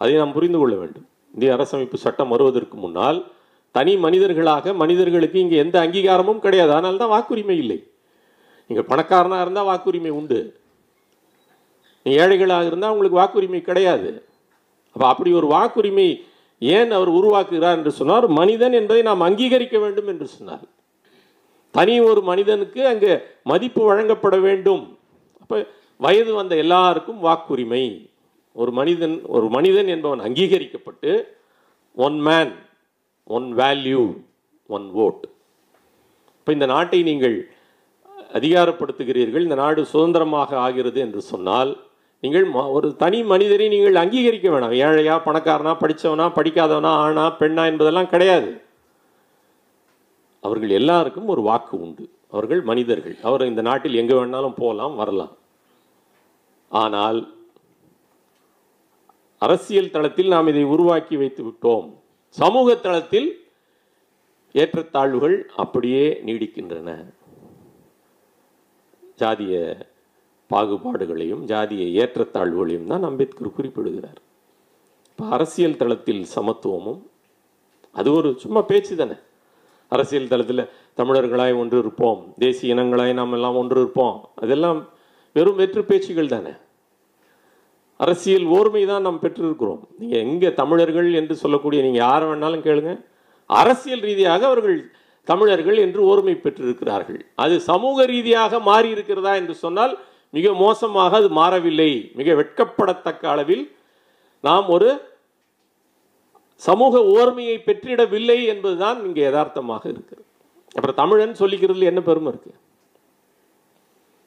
அதை 0.00 0.14
நாம் 0.20 0.34
புரிந்து 0.36 0.58
கொள்ள 0.58 0.74
வேண்டும். 0.80 1.06
இந்திய 1.34 1.54
அரசமைப்பு 1.56 1.98
சட்டம் 2.04 2.32
வருவதற்கு 2.34 2.76
முன்னால் 2.84 3.18
தனி 3.74 3.92
மனிதர்களாக 4.04 4.72
மனிதர்களுக்கு 4.82 5.38
இங்கே 5.44 5.56
எந்த 5.64 5.76
அங்கீகாரமும் 5.84 6.42
கிடையாது. 6.44 6.72
அதனால் 6.76 7.02
தான் 7.02 7.14
வாக்குரிமை 7.16 7.56
இல்லை. 7.62 7.78
நீங்கள் 8.70 8.88
பணக்காரனாக 8.92 9.44
இருந்தால் 9.44 9.70
வாக்குரிமை 9.70 10.12
உண்டு. 10.20 10.40
நீ 12.06 12.10
ஏழைகளாக 12.22 12.70
இருந்தால் 12.70 12.92
உங்களுக்கு 12.94 13.20
வாக்குரிமை 13.22 13.60
கிடையாது. 13.68 14.10
அப்போ 14.98 15.08
அப்படி 15.12 15.30
ஒரு 15.40 15.48
வாக்குரிமை 15.56 16.06
ஏன் 16.62 16.92
அவர் 16.96 17.10
உருவாக்குகிறார் 17.18 17.76
என்று 17.78 17.90
சொன்னார்? 17.98 18.24
மனிதன் 18.38 18.74
என்பதை 18.78 19.02
நாம் 19.08 19.20
அங்கீகரிக்க 19.26 19.76
வேண்டும் 19.82 20.08
என்று 20.12 20.26
சொன்னார். 20.32 20.64
தனி 21.74 21.94
ஒரு 22.10 22.20
மனிதனுக்கு 22.28 22.80
அங்கே 22.92 23.12
மதிப்பு 23.50 23.82
வழங்கப்பட 23.88 24.36
வேண்டும். 24.46 24.82
அப்போ 25.42 25.56
வயது 26.06 26.32
வந்த 26.38 26.54
எல்லாருக்கும் 26.64 27.20
வாக்குரிமை. 27.26 27.84
ஒரு 28.56 28.72
மனிதன் 28.78 29.14
ஒரு 29.36 29.46
மனிதன் 29.56 29.88
என்பவன் 29.94 30.24
அங்கீகரிக்கப்பட்டு 30.28 31.12
one 32.06 32.18
man 32.28 32.52
one 33.36 33.48
value 33.62 34.02
one 34.76 34.88
vote 35.06 35.24
இப்போ 36.38 36.52
இந்த 36.58 36.68
நாட்டை 36.74 37.02
நீங்கள் 37.10 37.38
அதிகாரப்படுத்துகிறீர்கள். 38.38 39.46
இந்த 39.46 39.58
நாடு 39.62 39.80
சுதந்திரமாக 39.92 40.50
ஆகிறது 40.66 40.98
என்று 41.06 41.22
சொன்னால் 41.32 41.72
நீங்கள் 42.20 42.48
ம- 42.48 42.70
ஒரு 42.70 42.96
தனி 42.96 43.22
மனிதரை 43.22 43.68
நீங்கள் 43.68 43.94
அங்கீகரிக்க 43.94 44.50
வேணாம். 44.50 44.76
ஏழையா 44.76 45.20
பணக்காரனா 45.24 45.74
படித்தவனா 45.74 46.28
படிக்காதவனா 46.28 46.90
ஆணா 46.90 47.34
பெண்ணா 47.38 47.66
என்பதெல்லாம் 47.66 48.08
கிடையாது. 48.08 48.62
அவர்கள் 50.40 50.70
எல்லாருக்கும் 50.70 51.26
ஒரு 51.26 51.40
வாக்கு 51.40 51.80
உண்டு. 51.80 52.10
அவர்கள் 52.30 52.60
மனிதர்கள். 52.60 53.16
அவர் 53.22 53.46
இந்த 53.46 53.62
நாட்டில் 53.62 53.94
எங்கே 53.94 54.14
வேணாலும் 54.14 54.56
போகலாம் 54.56 54.96
வரலாம். 54.96 55.36
ஆனால் 56.68 57.34
அரசியல் 59.38 59.90
தளத்தில் 59.90 60.28
நாம் 60.28 60.46
இதை 60.46 60.62
உருவாக்கி 60.62 61.16
வைத்து 61.16 61.44
விட்டோம். 61.44 61.94
சமூக 62.28 62.74
தளத்தில் 62.74 63.46
ஏற்றத்தாழ்வுகள் 64.52 65.42
அப்படியே 65.56 66.22
நீடிக்கின்றன. 66.26 67.14
ஜாதிய 69.18 69.80
பாகுபாடுகளையும் 70.50 71.42
ஜாதிய 71.50 71.84
ஏற்றத்தாழ்வுகளையும் 72.02 72.90
தான் 72.92 73.06
அம்பேத்கர் 73.08 73.56
குறிப்பிடுகிறார். 73.56 74.20
இப்போ 75.10 75.24
அரசியல் 75.36 75.80
தளத்தில் 75.80 76.22
சமத்துவமும் 76.34 77.00
அது 77.98 78.08
ஒரு 78.18 78.28
சும்மா 78.42 78.60
பேச்சு 78.70 78.94
தானே. 79.00 79.16
அரசியல் 79.94 80.30
தளத்தில் 80.32 80.68
தமிழர்களாய் 81.00 81.58
ஒன்று 81.60 81.76
இருப்போம் 81.82 82.20
தேசிய 82.44 82.74
இனங்களாய் 82.74 83.12
நாம் 83.18 83.34
எல்லாம் 83.36 83.58
ஒன்று 83.60 83.78
இருப்போம் 83.82 84.16
அதெல்லாம் 84.42 84.80
வெறும் 85.36 85.58
வெற்று 85.60 85.82
பேச்சுகள் 85.90 86.32
தானே. 86.34 86.52
அரசியல் 88.04 88.46
ஓர்மை 88.56 88.82
தான் 88.90 89.06
நாம் 89.06 89.22
பெற்றிருக்கிறோம். 89.22 89.80
நீங்கள் 90.00 90.22
எங்கே 90.26 90.50
தமிழர்கள் 90.60 91.08
என்று 91.20 91.34
சொல்லக்கூடிய 91.42 91.80
நீங்கள் 91.86 92.04
யாரை 92.06 92.26
வேணாலும் 92.30 92.64
கேளுங்க. 92.66 92.92
அரசியல் 93.50 94.04
ரீதியாக 94.08 94.42
அவர்கள் 94.50 94.78
தமிழர்கள் 95.28 95.78
என்று 95.84 96.00
ஓர்மை 96.10 96.34
பெற்றிருக்கிறார்கள். 96.44 97.20
அது 97.44 97.54
சமூக 97.70 98.06
ரீதியாக 98.12 98.60
மாறி 98.68 98.88
இருக்கிறதா 98.96 99.32
என்று 99.40 99.54
சொன்னால் 99.64 99.94
மிக 100.30 100.52
மோசமாக 100.52 101.16
அது 101.16 101.28
மாறவில்லை. 101.28 102.10
மிக 102.14 102.32
வெட்கப்படத்தக்க 102.32 103.26
அளவில் 103.26 103.76
நாம் 104.40 104.68
ஒரு 104.68 105.00
சமூக 106.54 106.98
ஓர்மையை 106.98 107.56
பெற்றிடவில்லை 107.66 108.46
என்பதுதான் 108.46 109.04
இங்கே 109.04 109.22
யதார்த்தமாக 109.22 109.88
இருக்கிறது. 109.88 110.26
அப்புறம் 110.66 110.94
தமிழன் 110.94 111.36
சொல்லிக்கிறதுல 111.38 111.82
என்ன 111.82 112.00
பெருமை 112.00 112.32
இருக்கு? 112.32 112.52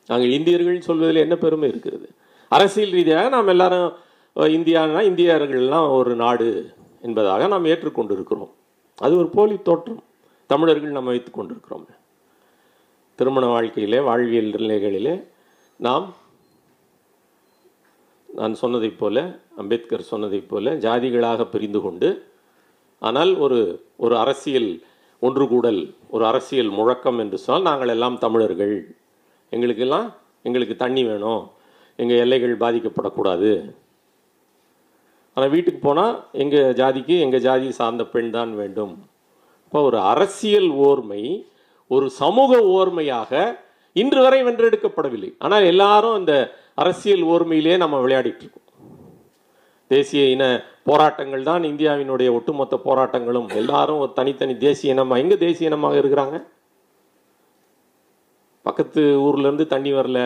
நாங்கள் 0.08 0.32
இந்தியர்கள் 0.32 0.82
சொல்வதில் 0.82 1.16
என்ன 1.16 1.36
பெருமை 1.36 1.70
இருக்கிறது? 1.70 2.10
அரசியல் 2.50 2.92
ரீதியாக 2.92 3.30
நாம் 3.30 3.48
எல்லாரும் 3.48 3.94
இந்தியானா 4.36 5.02
இந்தியர்கள்லாம் 5.10 5.90
ஒரு 5.92 6.16
நாடு 6.16 6.74
என்பதாக 7.02 7.48
நாம் 7.48 7.66
ஏற்றுக்கொண்டிருக்கிறோம். 7.66 8.52
அது 8.96 9.18
ஒரு 9.18 9.30
போலி 9.30 9.62
தோற்றம். 9.62 10.04
தமிழர்கள் 10.48 10.92
நாம் 10.92 11.04
வைத்துக் 11.04 11.34
கொண்டிருக்கிறோம். 11.34 11.88
திருமண 13.16 13.46
வாழ்க்கையிலே 13.46 14.00
வாழ்வியல் 14.00 14.52
நிலைகளிலே 14.52 15.14
நாம் 15.86 16.08
நான் 18.30 18.56
சொன்னதைப் 18.62 19.00
போல 19.00 19.18
அம்பேத்கர் 19.62 20.10
சொன்னதைப் 20.10 20.50
போல 20.50 20.74
ஜாதிகளாக 20.84 21.46
பிரிந்து 21.54 21.80
கொண்டு 21.82 22.10
ஆனால் 23.02 23.32
ஒரு 23.46 23.58
ஒரு 23.98 24.16
அரசியல் 24.24 24.70
ஒன்று 25.22 25.46
கூடல் 25.48 25.82
ஒரு 26.10 26.24
அரசியல் 26.26 26.70
முழக்கம் 26.70 27.20
என்று 27.24 27.38
சொன்னால் 27.46 27.68
நாங்கள் 27.70 27.94
எல்லாம் 27.96 28.18
தமிழர்கள். 28.18 28.76
எங்களுக்கெல்லாம் 29.54 30.08
எங்களுக்கு 30.48 30.76
தண்ணி 30.76 31.04
வேணும். 31.04 31.44
எங்கள் 32.00 32.22
எல்லைகள் 32.26 32.56
பாதிக்கப்படக்கூடாது. 32.64 33.52
ஆனால் 35.34 35.54
வீட்டுக்கு 35.56 35.82
போனால் 35.88 36.16
எங்கள் 36.44 36.78
ஜாதிக்கு 36.82 37.18
எங்கள் 37.26 37.46
ஜாதி 37.48 37.68
சார்ந்த 37.72 38.06
பெண் 38.14 38.32
தான் 38.38 38.54
வேண்டும். 38.62 38.96
இப்போ 39.66 39.82
ஒரு 39.90 40.00
அரசியல் 40.14 40.70
ஓர்மை 40.88 41.24
ஒரு 41.88 42.08
சமூக 42.22 42.62
ஓர்மையாக 42.78 43.32
இன்று 43.96 44.20
வரை 44.26 44.40
வென்றெடுக்கப்படவில்லை. 44.48 45.30
ஆனால் 45.44 45.68
எல்லாரும் 45.72 46.18
இந்த 46.22 46.34
அரசியல் 46.82 47.24
ஓர்மையிலே 47.34 47.76
நம்ம 47.84 47.96
விளையாடிட்டு 48.04 48.44
இருக்கோம் 48.46 48.68
தேசிய 49.92 50.22
இன 50.34 50.44
போராட்டங்கள் 50.90 51.48
தான் 51.50 51.64
இந்தியாவினுடைய 51.70 52.30
ஒட்டுமொத்த 52.38 52.76
போராட்டங்களும். 52.86 53.48
எல்லாரும் 53.62 54.02
ஒரு 54.04 54.12
தனித்தனி 54.20 54.54
தேசிய 54.68 54.94
இனமாக 54.94 55.22
எங்கே 55.24 55.38
தேசிய 55.46 55.70
இனமாக 55.72 56.00
இருக்கிறாங்க? 56.02 56.38
பக்கத்து 58.66 59.02
ஊர்லேருந்து 59.26 59.66
தண்ணி 59.74 59.92
வரல 59.98 60.20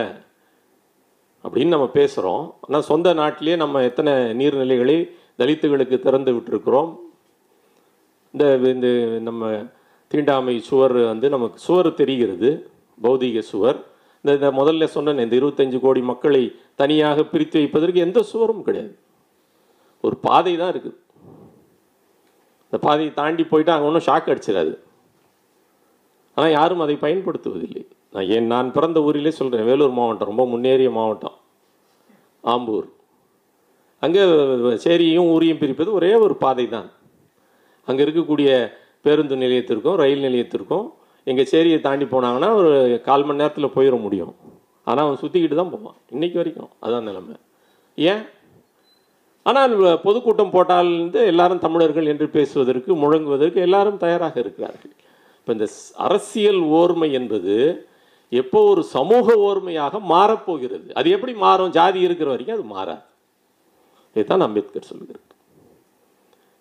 அப்படின்னு 1.44 1.76
நம்ம 1.76 1.88
பேசுகிறோம் 1.98 2.46
ஆனால் 2.66 2.88
சொந்த 2.92 3.14
நாட்டிலேயே 3.22 3.58
நம்ம 3.64 3.82
எத்தனை 3.90 4.14
நீர்நிலைகளை 4.40 4.98
தலித்துகளுக்கு 5.42 5.98
திறந்து 6.06 6.32
விட்டுருக்குறோம்? 6.36 6.90
இந்த 8.34 8.46
இந்த 8.76 8.88
நம்ம 9.28 9.52
தீண்டாமை 10.12 10.56
சுவர் 10.70 10.98
வந்து 11.12 11.28
நமக்கு 11.36 11.60
சுவர் 11.68 11.90
தெரிகிறது. 12.02 12.52
பௌதீக 13.04 13.42
சுவர். 13.52 13.80
இந்த 14.22 14.34
இந்த 14.40 14.50
முதல்ல 14.60 14.84
சொன்னேன் 14.96 15.26
இந்த 15.26 15.36
இருபத்தஞ்சு 15.40 15.80
கோடி 15.86 16.02
மக்களை 16.12 16.44
தனியாக 16.82 17.26
பிரித்து 17.34 17.58
வைப்பதற்கு 17.62 18.00
எந்த 18.08 18.20
சுவரும் 18.32 18.64
கிடையாது. 18.68 18.94
ஒரு 20.04 20.16
பாதை 20.28 20.54
தான் 20.62 20.72
இருக்குது 20.74 20.98
இந்த 22.68 22.78
பாதையை 22.86 23.12
தாண்டி 23.20 23.44
போயிட்டு 23.52 23.74
அங்கே 23.74 23.88
ஒன்றும் 23.90 24.08
ஷாக் 24.08 24.32
அடிச்சிடாது. 24.32 24.74
ஆனால் 26.38 26.56
யாரும் 26.58 26.84
அதை 26.86 26.96
பயன்படுத்துவதில்லை. 27.04 27.84
நான் 28.14 28.28
ஏன் 28.36 28.50
நான் 28.54 28.74
பிறந்த 28.76 29.00
ஊரிலே 29.08 29.32
சொல்கிறேன் 29.40 29.70
வேலூர் 29.70 29.96
மாவட்டம் 30.00 30.30
ரொம்ப 30.32 30.44
முன்னேறிய 30.54 30.90
மாவட்டம் 30.98 31.38
ஆம்பூர். 32.44 32.88
அங்கே 34.04 34.24
சேரியையும் 34.86 35.30
ஊரையும் 35.34 35.62
பிரிப்பது 35.62 35.90
ஒரே 36.00 36.12
ஒரு 36.26 36.36
பாதை 36.44 36.66
தான் 36.76 36.90
அங்கே 37.88 38.02
இருக்கக்கூடிய 38.06 38.50
பேருந்து 39.06 39.36
நிலையத்திற்கும் 39.44 39.98
ரயில் 40.02 40.26
நிலையத்திற்கும் 40.26 40.86
எங்கள் 41.28 41.50
சேரியை 41.52 41.78
தாண்டி 41.82 42.06
போனாங்கன்னா 42.06 42.50
ஒரு 42.60 42.72
கால் 43.08 43.26
மணி 43.28 43.42
நேரத்தில் 43.42 43.76
போயிட 43.76 43.96
முடியும். 44.06 44.34
ஆனால் 44.88 45.06
அவன் 45.06 45.22
சுற்றிக்கிட்டு 45.22 45.58
தான் 45.60 45.74
போவான். 45.76 45.98
இன்றைக்கி 46.16 46.38
வரைக்கும் 46.42 46.72
அதான் 46.86 47.08
நிலைமை. 47.10 47.36
ஏன்? 47.98 48.24
ஆனால் 49.46 49.74
பொதுக்கூட்டம் 50.06 50.54
போட்டால் 50.56 50.92
வந்து 51.00 51.20
எல்லாரும் 51.32 51.64
தமிழர்கள் 51.66 52.12
என்று 52.14 52.28
பேசுவதற்கு 52.36 52.92
முழங்குவதற்கு 53.02 53.60
எல்லாரும் 53.68 54.00
தயாராக 54.04 54.36
இருக்கிறார்கள். 54.44 54.94
இப்போ 55.40 55.52
இந்த 55.54 55.68
அரசியல் 56.08 56.62
ஓர்மை 56.80 57.10
என்பது 57.12 57.56
எப்போ 58.32 58.60
ஒரு 58.72 58.84
சமூக 58.96 59.28
ஓர்மையாக 59.48 60.00
மாறப்போகிறது? 60.14 60.88
அது 61.00 61.08
எப்படி 61.16 61.34
மாறும்? 61.46 61.74
ஜாதி 61.78 62.00
இருக்கிற 62.08 62.30
வரைக்கும் 62.30 62.58
அது 62.58 62.66
மாறாது. 62.76 63.04
இதுதான் 64.16 64.46
அம்பேத்கர் 64.48 64.92
சொல்கிறார் 64.92 65.24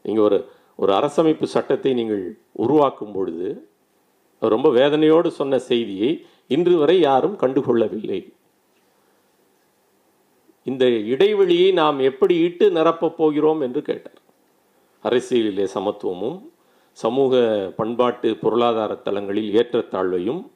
நீங்கள் 0.05 0.27
ஒரு 0.29 0.39
ஒரு 0.79 0.91
அரசமைப்பு 0.99 1.47
சட்டத்தை 1.55 1.91
நீங்கள் 1.95 2.23
உருவாக்கும் 2.65 3.15
பொழுது 3.15 3.49
ரொம்ப 4.49 4.69
வேதனையோடு 4.69 5.27
சொன்ன 5.27 5.59
செய்தியை 5.59 6.27
இன்று 6.49 6.77
வரை 6.77 7.01
யாரும் 7.01 7.39
கண்டுகொள்ளவில்லை. 7.39 8.33
இந்த 10.65 10.89
இடைவெளியை 10.89 11.73
நாம் 11.73 11.99
எப்படி 11.99 12.37
இட்டு 12.37 12.71
நிரப்பப் 12.71 13.17
போகிறோம் 13.17 13.61
என்று 13.61 13.83
கேட்டார். 13.83 14.19
அரசியலிலே 15.03 15.67
சமத்துவமும் 15.75 16.41
சமூக 16.93 17.37
பண்பாட்டு 17.77 18.37
பொருளாதார 18.37 18.95
தளங்களில் 18.95 19.55
ஏற்றத்தாழ்வையும் 19.55 20.53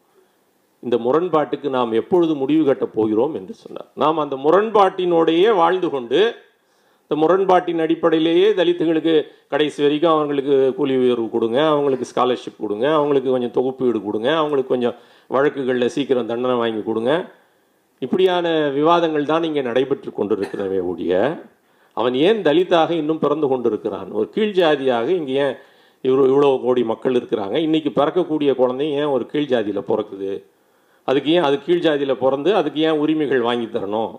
இந்த 0.80 0.96
முரண்பாட்டுக்கு 0.96 1.68
நாம் 1.68 1.92
எப்பொழுது 1.92 2.34
முடிவு 2.34 2.64
கட்டப் 2.64 2.94
போகிறோம் 2.94 3.34
என்று 3.34 3.54
சொன்னார். 3.54 3.90
நாம் 3.94 4.18
அந்த 4.18 4.36
முரண்பாட்டினோடையே 4.36 5.54
வாழ்ந்து 5.54 5.90
கொண்டு 5.90 6.34
இந்த 7.10 7.16
முரண்பாட்டின் 7.20 7.82
அடிப்படையிலேயே 7.82 8.48
தலித்துகளுக்கு 8.56 9.12
கடைசி 9.52 9.78
வரைக்கும் 9.84 10.12
அவங்களுக்கு 10.14 10.56
கூலி 10.78 10.94
உயர்வு 11.02 11.28
கொடுங்க 11.34 11.58
அவங்களுக்கு 11.70 12.06
ஸ்காலர்ஷிப் 12.10 12.58
கொடுங்க 12.64 12.86
அவங்களுக்கு 12.96 13.30
கொஞ்சம் 13.34 13.54
தொகுப்பு 13.54 13.82
வீடு 13.86 14.00
கொடுங்க 14.08 14.28
அவங்களுக்கு 14.40 14.72
கொஞ்சம் 14.72 14.96
வழக்குகளில் 15.34 15.92
சீக்கிரம் 15.94 16.28
தண்டனை 16.32 16.56
வாங்கி 16.62 16.82
கொடுங்க. 16.88 17.12
இப்படியான 18.04 18.46
விவாதங்கள் 18.76 19.30
தான் 19.32 19.46
இங்கே 19.48 19.62
நடைபெற்று 19.70 20.12
கொண்டிருக்கிறவே 20.18 20.80
ஒழிய 20.90 21.14
அவன் 21.96 22.14
ஏன் 22.28 22.44
தலித்தாக 22.48 22.90
இன்னும் 23.00 23.22
பிறந்து 23.24 23.46
கொண்டிருக்கிறான்? 23.52 24.10
ஒரு 24.18 24.28
கீழ் 24.34 24.56
ஜாதியாக 24.60 25.08
இங்கே 25.20 25.34
ஏன் 25.44 25.56
இவ்வளோ 26.04 26.24
இவ்வளோ 26.32 26.50
கோடி 26.66 26.82
மக்கள் 26.92 27.18
இருக்கிறாங்க? 27.20 27.56
இன்றைக்கி 27.66 27.92
பிறக்கக்கூடிய 28.00 28.50
குழந்தை 28.62 28.86
ஏன் 29.00 29.12
ஒரு 29.16 29.24
கீழ் 29.32 29.50
ஜாதியில் 29.52 29.88
பிறக்குது? 29.90 30.32
அதுக்கு 31.08 31.30
ஏன் 31.36 31.46
அது 31.48 31.56
கீழ் 31.66 31.84
ஜாதியில் 31.86 32.20
பிறந்து 32.24 32.50
அதுக்கு 32.60 32.80
ஏன் 32.88 33.00
உரிமைகள் 33.04 33.46
வாங்கி 33.48 33.68
தரணும்? 33.76 34.12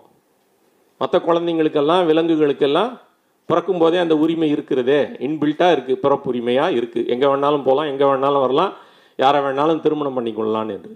மற்ற 1.00 1.16
குழந்தைங்களுக்கெல்லாம் 1.26 2.04
விலங்குகளுக்கெல்லாம் 2.10 2.92
பிறக்கும் 3.48 3.80
போதே 3.82 3.98
அந்த 4.04 4.14
உரிமை 4.22 4.48
இருக்கிறதே. 4.54 4.98
இன்பில்ட்டாக 5.26 5.74
இருக்குது 5.74 6.00
பிறப்புரிமையாக 6.04 6.76
இருக்குது 6.78 7.08
எங்கே 7.12 7.28
வேணாலும் 7.30 7.64
போகலாம் 7.68 7.90
எங்கே 7.92 8.06
வேணாலும் 8.10 8.44
வரலாம். 8.44 8.72
யாரை 9.22 9.38
வேணாலும் 9.46 9.80
திருமணம் 9.84 10.16
பண்ணிக்கொள்ளலாம் 10.18 10.70
என்று. 10.76 10.92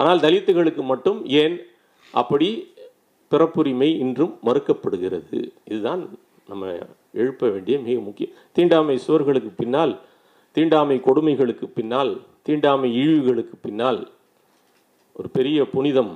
ஆனால் 0.00 0.22
தலித்துகளுக்கு 0.24 0.82
மட்டும் 0.92 1.18
ஏன் 1.42 1.56
அப்படி 2.14 2.48
பிறப்புரிமை 3.32 3.90
இன்றும் 4.04 4.34
மறுக்கப்படுகிறது? 4.46 5.38
இதுதான் 5.70 6.02
நம்ம 6.50 6.72
எழுப்ப 7.20 7.50
வேண்டிய 7.54 7.76
மிக 7.84 7.96
முக்கிய 8.08 8.26
தீண்டாமை 8.56 8.96
சுவர்களுக்கு 9.06 9.50
பின்னால் 9.60 9.94
தீண்டாமை 10.56 10.96
கொடுமைகளுக்கு 11.06 11.66
பின்னால் 11.78 12.12
தீண்டாமை 12.46 12.88
இழிவுகளுக்கு 13.02 13.56
பின்னால் 13.66 14.00
ஒரு 15.18 15.28
பெரிய 15.36 15.58
புனிதம் 15.74 16.12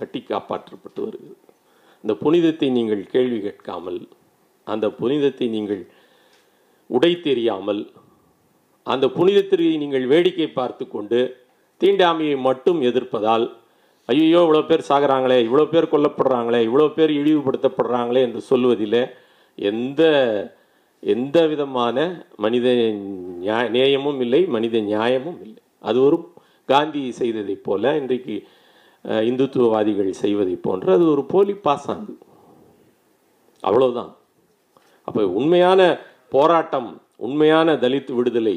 கட்டி 0.00 0.20
காப்பாற்றப்பட்டு 0.30 1.00
வருகிறது. 1.06 1.43
இந்த 2.04 2.14
புனிதத்தை 2.14 2.70
நீங்கள் 2.70 3.06
கேள்வி 3.06 3.40
கேட்காமல் 3.40 4.08
அந்த 4.64 4.90
புனிதத்தை 4.90 5.48
நீங்கள் 5.48 5.82
உடை 6.86 7.20
தெரியாமல் 7.20 7.92
அந்த 8.82 9.06
புனிதத்திற்கு 9.08 9.78
நீங்கள் 9.78 10.06
வேடிக்கை 10.06 10.48
பார்த்து 10.52 10.88
கொண்டு 10.88 11.20
தீண்டாமையை 11.80 12.40
மட்டும் 12.40 12.80
எதிர்ப்பதால் 12.80 13.46
ஐயோ 14.04 14.40
இவ்வளோ 14.40 14.66
பேர் 14.66 14.88
சாகுறாங்களே 14.88 15.38
இவ்வளோ 15.46 15.64
பேர் 15.68 15.92
கொல்லப்படுறாங்களே 15.92 16.60
இவ்வளோ 16.68 16.88
பேர் 16.88 17.10
இழிவுபடுத்தப்படுறாங்களே 17.10 18.20
என்று 18.20 18.40
சொல்வதில் 18.40 19.00
எந்த 19.58 20.02
எந்த 21.02 21.46
விதமான 21.46 21.96
மனித 22.36 22.68
நியாய 23.40 23.68
நேயமும் 23.68 24.20
இல்லை 24.20 24.46
மனித 24.46 24.78
நியாயமும் 24.78 25.40
இல்லை. 25.42 25.62
அது 25.80 26.02
ஒரு 26.02 26.16
காந்தி 26.64 27.12
செய்ததைப் 27.12 27.64
போல 27.64 27.96
இன்றைக்கு 27.96 28.46
இந்துத்துவவாதிகள் 29.28 30.10
செய்வதைப் 30.22 30.64
போன்று 30.66 30.88
அது 30.96 31.04
ஒரு 31.14 31.22
போலி 31.32 31.54
பாசாங்கு. 31.66 32.14
அவ்வளோதான் 33.62 34.12
அப்போ 35.08 35.22
உண்மையான 35.38 35.80
போராட்டம் 36.34 36.90
உண்மையான 37.26 37.74
தலித் 37.82 38.12
விடுதலை 38.18 38.56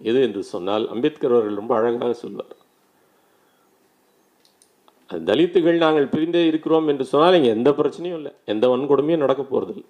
எது 0.00 0.18
என்று 0.26 0.42
சொன்னால் 0.50 0.84
அம்பேத்கர் 0.94 1.34
அவர்கள் 1.36 1.60
ரொம்ப 1.60 1.72
அழகாக 1.78 2.12
சொல்வார். 2.24 2.54
தலித்துகள் 5.30 5.78
நாங்கள் 5.84 6.12
பிரிந்தே 6.12 6.42
இருக்கிறோம் 6.50 6.88
என்று 6.92 7.04
சொன்னால் 7.12 7.36
இங்கே 7.38 7.50
எந்த 7.56 7.70
பிரச்சனையும் 7.78 8.18
இல்லை. 8.20 8.32
எந்த 8.52 8.64
வன்கொடுமையும் 8.72 9.24
நடக்க 9.24 9.42
போகிறதில்லை 9.42 9.88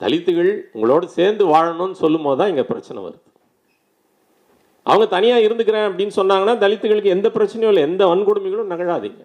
தலித்துகள் 0.00 0.52
உங்களோட 0.74 1.04
சேர்ந்து 1.18 1.44
வாழணும்னு 1.52 1.96
சொல்லும் 2.02 2.26
போது 2.26 2.38
தான் 2.40 2.50
இங்கே 2.52 2.64
பிரச்சனை 2.70 2.98
வருது. 3.04 3.22
அவங்க 4.86 5.06
தனியாக 5.14 5.44
இருந்துக்கிறேன் 5.46 5.86
அப்படின்னு 5.88 6.14
சொன்னாங்கன்னா 6.16 6.54
தலித்துகளுக்கு 6.64 7.14
எந்த 7.16 7.28
பிரச்சனையும் 7.36 7.72
இல்லை. 7.72 7.84
எந்த 7.88 8.02
வன்கொடுமைகளும் 8.10 8.72
நகழாதீங்க. 8.72 9.22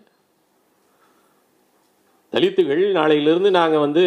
தலித்துகள் 2.33 2.81
நாளையிலிருந்து 2.97 3.49
நாங்கள் 3.59 3.83
வந்து 3.85 4.01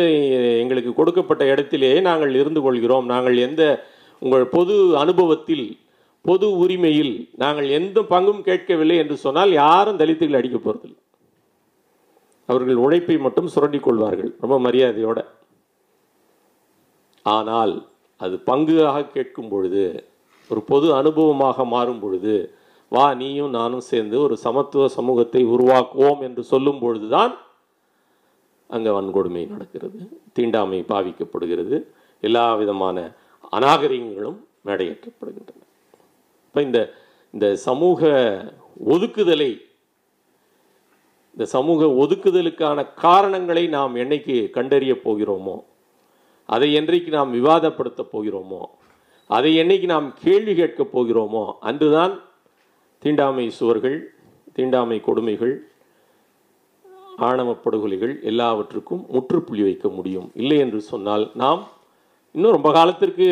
எங்களுக்கு 0.63 0.91
கொடுக்கப்பட்ட 0.95 1.43
இடத்திலேயே 1.53 2.01
நாங்கள் 2.09 2.33
இருந்து 2.41 2.61
கொள்கிறோம். 2.67 3.07
நாங்கள் 3.13 3.37
எந்த 3.47 3.63
உங்கள் 4.23 4.45
பொது 4.57 4.75
அனுபவத்தில் 5.03 5.67
பொது 6.25 6.47
உரிமையில் 6.63 7.15
நாங்கள் 7.43 7.69
எந்த 7.79 7.99
பங்கும் 8.11 8.43
கேட்கவில்லை 8.49 8.97
என்று 9.03 9.17
சொன்னால் 9.23 9.53
யாரும் 9.53 10.01
தலித்துகள் 10.01 10.39
அடிக்க 10.41 10.59
போகிறதில்லை 10.59 10.99
அவர்கள் 12.49 12.83
உழைப்பை 12.85 13.17
மட்டும் 13.27 13.53
சுரண்டிக் 13.55 13.87
கொள்வார்கள் 13.87 14.31
ரொம்ப 14.43 14.57
மரியாதையோட. 14.67 15.19
ஆனால் 17.27 17.75
அது 18.21 18.37
பங்காக 18.51 19.07
கேட்கும் 19.17 19.51
பொழுது 19.53 19.85
ஒரு 20.51 20.61
பொது 20.69 20.87
அனுபவமாக 20.95 21.65
மாறும் 21.65 22.01
பொழுது 22.01 22.35
வா 22.93 23.07
நீயும் 23.15 23.53
நானும் 23.55 23.85
சேர்ந்து 23.91 24.17
ஒரு 24.21 24.37
சமத்துவ 24.37 24.85
சமூகத்தை 24.97 25.43
உருவாக்குவோம் 25.55 26.21
என்று 26.21 26.43
சொல்லும் 26.43 26.81
பொழுதுதான் 26.81 27.35
அங்கே 28.71 28.91
வன்கொடுமை 28.91 29.43
நடக்கிறது 29.47 30.01
தீண்டாமை 30.33 30.81
பாவிக்கப்படுகிறது. 30.91 31.77
எல்லா 32.23 32.45
விதமான 32.55 32.97
அநாகரிகங்களும் 33.53 34.39
மேடையேற்றப்படுகின்றன. 34.67 35.63
இப்போ 36.47 36.61
இந்த 36.63 36.81
இந்த 37.35 37.47
சமூக 37.67 38.01
ஒதுக்குதலை 38.87 39.51
இந்த 41.35 41.45
சமூக 41.55 41.87
ஒதுக்குதலுக்கான 42.03 42.79
காரணங்களை 43.03 43.65
நாம் 43.77 43.95
என்னைக்கு 43.95 44.37
கண்டறிய 44.51 44.95
போகிறோமோ 45.05 45.57
அதை 46.49 46.69
என்றைக்கு 46.73 47.11
நாம் 47.11 47.35
விவாதப்படுத்தப் 47.39 48.13
போகிறோமோ 48.13 48.63
அதை 49.37 49.51
என்னைக்கு 49.63 49.87
நாம் 49.95 50.09
கேள்வி 50.25 50.53
கேட்கப் 50.61 50.93
போகிறோமோ 50.95 51.45
அன்றுதான் 51.69 52.15
தீண்டாமை 53.03 53.45
சுவர்கள் 53.59 53.99
தீண்டாமை 54.57 54.99
கொடுமைகள் 55.09 55.55
ஆணவ 57.29 57.51
படுகொலைகள் 57.65 58.13
எல்லாவற்றுக்கும் 58.31 59.03
முற்றுப்புள்ளி 59.15 59.63
வைக்க 59.63 59.87
முடியும். 59.89 60.29
இல்லை 60.35 60.59
என்று 60.65 60.81
சொன்னால் 60.93 61.25
நாம் 61.43 61.63
இன்னும் 62.35 62.57
ரொம்ப 62.57 62.71
காலத்திற்கு 62.79 63.27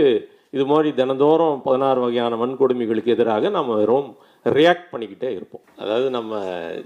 இது 0.57 0.64
மாதிரி 0.66 0.90
தினந்தோறும் 1.01 1.59
பதினாறு 1.66 2.01
வகையான 2.01 2.36
வன்கொடுமைகளுக்கு 2.42 3.14
எதிராக 3.16 3.49
நம்ம 3.57 3.74
வெறும் 3.80 4.09
ரியாக்ட் 4.59 4.90
பண்ணிக்கிட்டே 4.92 5.30
இருப்போம். 5.34 5.64
அதாவது 5.82 6.07
நம்ம 6.11 6.40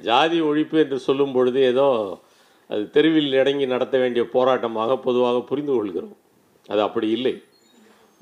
ஜாதி 0.08 0.38
ஒழிப்பு 0.50 0.76
என்று 0.84 0.98
சொல்லும் 1.08 1.34
பொழுது 1.36 1.60
ஏதோ 1.72 1.88
அது 2.70 2.82
தெருவில் 2.90 3.38
அடங்கி 3.42 3.66
நடத்த 3.66 3.96
வேண்டிய 3.98 4.24
போராட்டமாக 4.34 4.96
பொதுவாக 5.06 5.40
புரிந்து 5.50 5.72
கொள்கிறோம். 5.74 6.16
அது 6.68 6.80
அப்படி 6.82 7.08
இல்லை. 7.16 7.34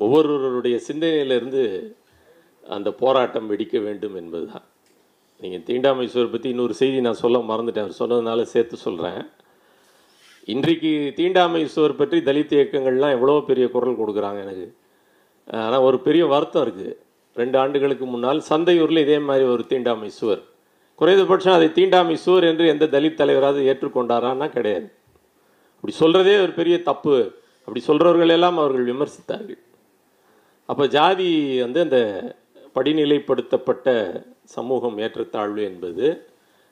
ஒவ்வொருவருடைய 0.04 0.76
சிந்தனையிலிருந்து 0.88 1.62
அந்த 2.76 2.88
போராட்டம் 3.02 3.48
வெடிக்க 3.50 3.76
வேண்டும் 3.86 4.16
என்பதுதான். 4.20 4.66
நீங்கள் 5.40 5.64
தீண்டாமைஸ்வர் 5.68 6.32
பற்றி 6.32 6.48
இன்னொரு 6.54 6.74
செய்தி 6.80 6.98
நான் 7.06 7.22
சொல்ல 7.24 7.38
மறந்துட்டேன். 7.50 7.86
அவர் 7.86 8.00
சொன்னதுனால 8.00 8.42
சேர்த்து 8.54 8.76
சொல்கிறேன் 8.86 9.22
இன்றைக்கு 10.52 10.90
தீண்டாமை 11.18 11.62
சுவர் 11.74 11.98
பற்றி 12.00 12.18
தலித் 12.28 12.54
இயக்கங்கள்லாம் 12.56 13.14
எவ்வளோ 13.16 13.34
பெரிய 13.48 13.64
குரல் 13.74 13.98
கொடுக்குறாங்க 14.00 14.38
எனக்கு. 14.46 14.66
ஆனால் 15.64 15.84
ஒரு 15.88 15.98
பெரிய 16.06 16.22
வருத்தம் 16.32 16.64
இருக்குது 16.66 16.92
ரெண்டு 17.40 17.56
ஆண்டுகளுக்கு 17.62 18.06
முன்னால் 18.12 18.40
சந்தையூரில் 18.50 19.04
இதே 19.04 19.18
மாதிரி 19.28 19.44
ஒரு 19.54 19.64
தீண்டாமை 19.72 20.10
சுவர் 20.18 20.42
குறைந்தபட்சம் 21.00 21.56
அதை 21.58 21.68
தீண்டாமை 21.78 22.16
சுவர் 22.24 22.46
என்று 22.50 22.64
எந்த 22.72 22.86
தலித் 22.94 23.18
தலைவராக 23.20 23.60
ஏற்றுக்கொண்டாரான்னா 23.70 24.46
கிடையாது. 24.56 24.88
அப்படி 25.76 25.92
சொல்கிறதே 26.02 26.34
ஒரு 26.44 26.52
பெரிய 26.60 26.76
தப்பு. 26.88 27.16
அப்படி 27.64 27.82
சொல்கிறவர்கள் 27.88 28.34
எல்லாம் 28.36 28.58
அவர்கள் 28.62 28.88
விமர்சித்தார்கள். 28.92 29.60
அப்போ 30.70 30.84
ஜாதி 30.96 31.28
வந்து 31.64 31.80
அந்த 31.86 31.98
படிநிலைப்படுத்தப்பட்ட 32.76 33.88
சமூகம் 34.56 34.98
ஏற்றத்தாழ்வு 35.04 35.62
என்பது 35.70 36.06